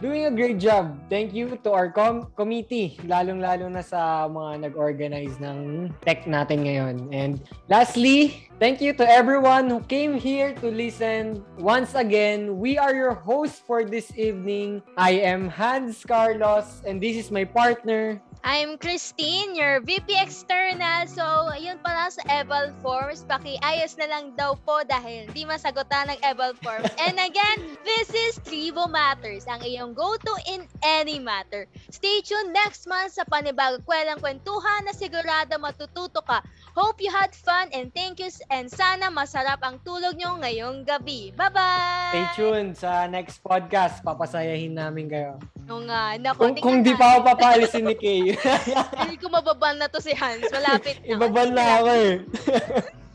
doing 0.00 0.26
a 0.26 0.30
great 0.30 0.58
job. 0.58 0.98
Thank 1.08 1.32
you 1.32 1.56
to 1.64 1.70
our 1.72 1.90
com- 1.90 2.28
committee, 2.36 3.00
lalong-lalo 3.04 3.68
na 3.72 3.80
sa 3.80 4.28
mga 4.28 4.68
nag-organize 4.68 5.40
ng 5.40 5.90
tech 6.04 6.28
natin 6.28 6.68
ngayon. 6.68 6.96
And 7.12 7.40
lastly, 7.68 8.48
thank 8.60 8.80
you 8.80 8.92
to 9.00 9.04
everyone 9.08 9.70
who 9.72 9.80
came 9.88 10.16
here 10.16 10.52
to 10.60 10.68
listen. 10.68 11.44
Once 11.58 11.96
again, 11.96 12.60
we 12.60 12.76
are 12.76 12.92
your 12.92 13.16
hosts 13.16 13.60
for 13.64 13.84
this 13.84 14.12
evening. 14.16 14.82
I 14.96 15.24
am 15.24 15.48
Hans 15.48 16.04
Carlos 16.04 16.84
and 16.84 17.00
this 17.00 17.16
is 17.16 17.32
my 17.32 17.44
partner, 17.44 18.20
I'm 18.46 18.78
Christine, 18.78 19.58
your 19.58 19.82
VP 19.82 20.14
External. 20.14 21.10
So, 21.10 21.50
yun 21.58 21.82
pala 21.82 22.14
sa 22.14 22.22
Eval 22.30 22.70
Forms. 22.78 23.26
Pakiayos 23.26 23.98
na 23.98 24.06
lang 24.06 24.38
daw 24.38 24.54
po 24.62 24.86
dahil 24.86 25.26
di 25.34 25.42
masagutan 25.42 26.14
ng 26.14 26.18
Eval 26.22 26.54
Forms. 26.62 26.86
And 27.10 27.18
again, 27.18 27.74
this 27.82 28.06
is 28.14 28.38
Tribo 28.46 28.86
Matters, 28.86 29.50
ang 29.50 29.66
iyong 29.66 29.98
go-to 29.98 30.30
in 30.46 30.62
any 30.86 31.18
matter. 31.18 31.66
Stay 31.90 32.22
tuned 32.22 32.54
next 32.54 32.86
month 32.86 33.18
sa 33.18 33.26
panibagong 33.26 33.82
kwelang 33.82 34.22
kwentuhan 34.22 34.86
na 34.86 34.94
sigurado 34.94 35.58
matututo 35.58 36.22
ka. 36.22 36.38
Hope 36.78 37.02
you 37.02 37.10
had 37.10 37.34
fun 37.34 37.66
and 37.74 37.90
thank 37.98 38.22
you 38.22 38.30
and 38.54 38.70
sana 38.70 39.10
masarap 39.10 39.58
ang 39.66 39.82
tulog 39.82 40.14
nyo 40.14 40.38
ngayong 40.38 40.86
gabi. 40.86 41.34
Bye-bye! 41.34 42.14
Stay 42.14 42.26
tuned 42.38 42.78
sa 42.78 43.10
next 43.10 43.42
podcast. 43.42 44.06
Papasayahin 44.06 44.78
namin 44.78 45.10
kayo. 45.10 45.34
Oo 45.66 45.82
nga. 45.82 46.14
Naku, 46.14 46.38
Kung, 46.38 46.54
kung 46.62 46.78
di 46.86 46.94
natin. 46.94 47.00
pa 47.02 47.06
ako 47.10 47.18
papalisin 47.26 47.84
ni 47.90 47.96
Kay. 47.98 48.35
Hindi 49.00 49.16
ko 49.20 49.26
mababan 49.32 49.80
na 49.80 49.88
to 49.88 49.98
si 50.00 50.12
Hans. 50.12 50.46
Malapit 50.52 51.00
na. 51.04 51.16
Ibaban 51.16 51.50
na 51.54 51.64
ako 51.80 51.90
eh. 51.94 52.12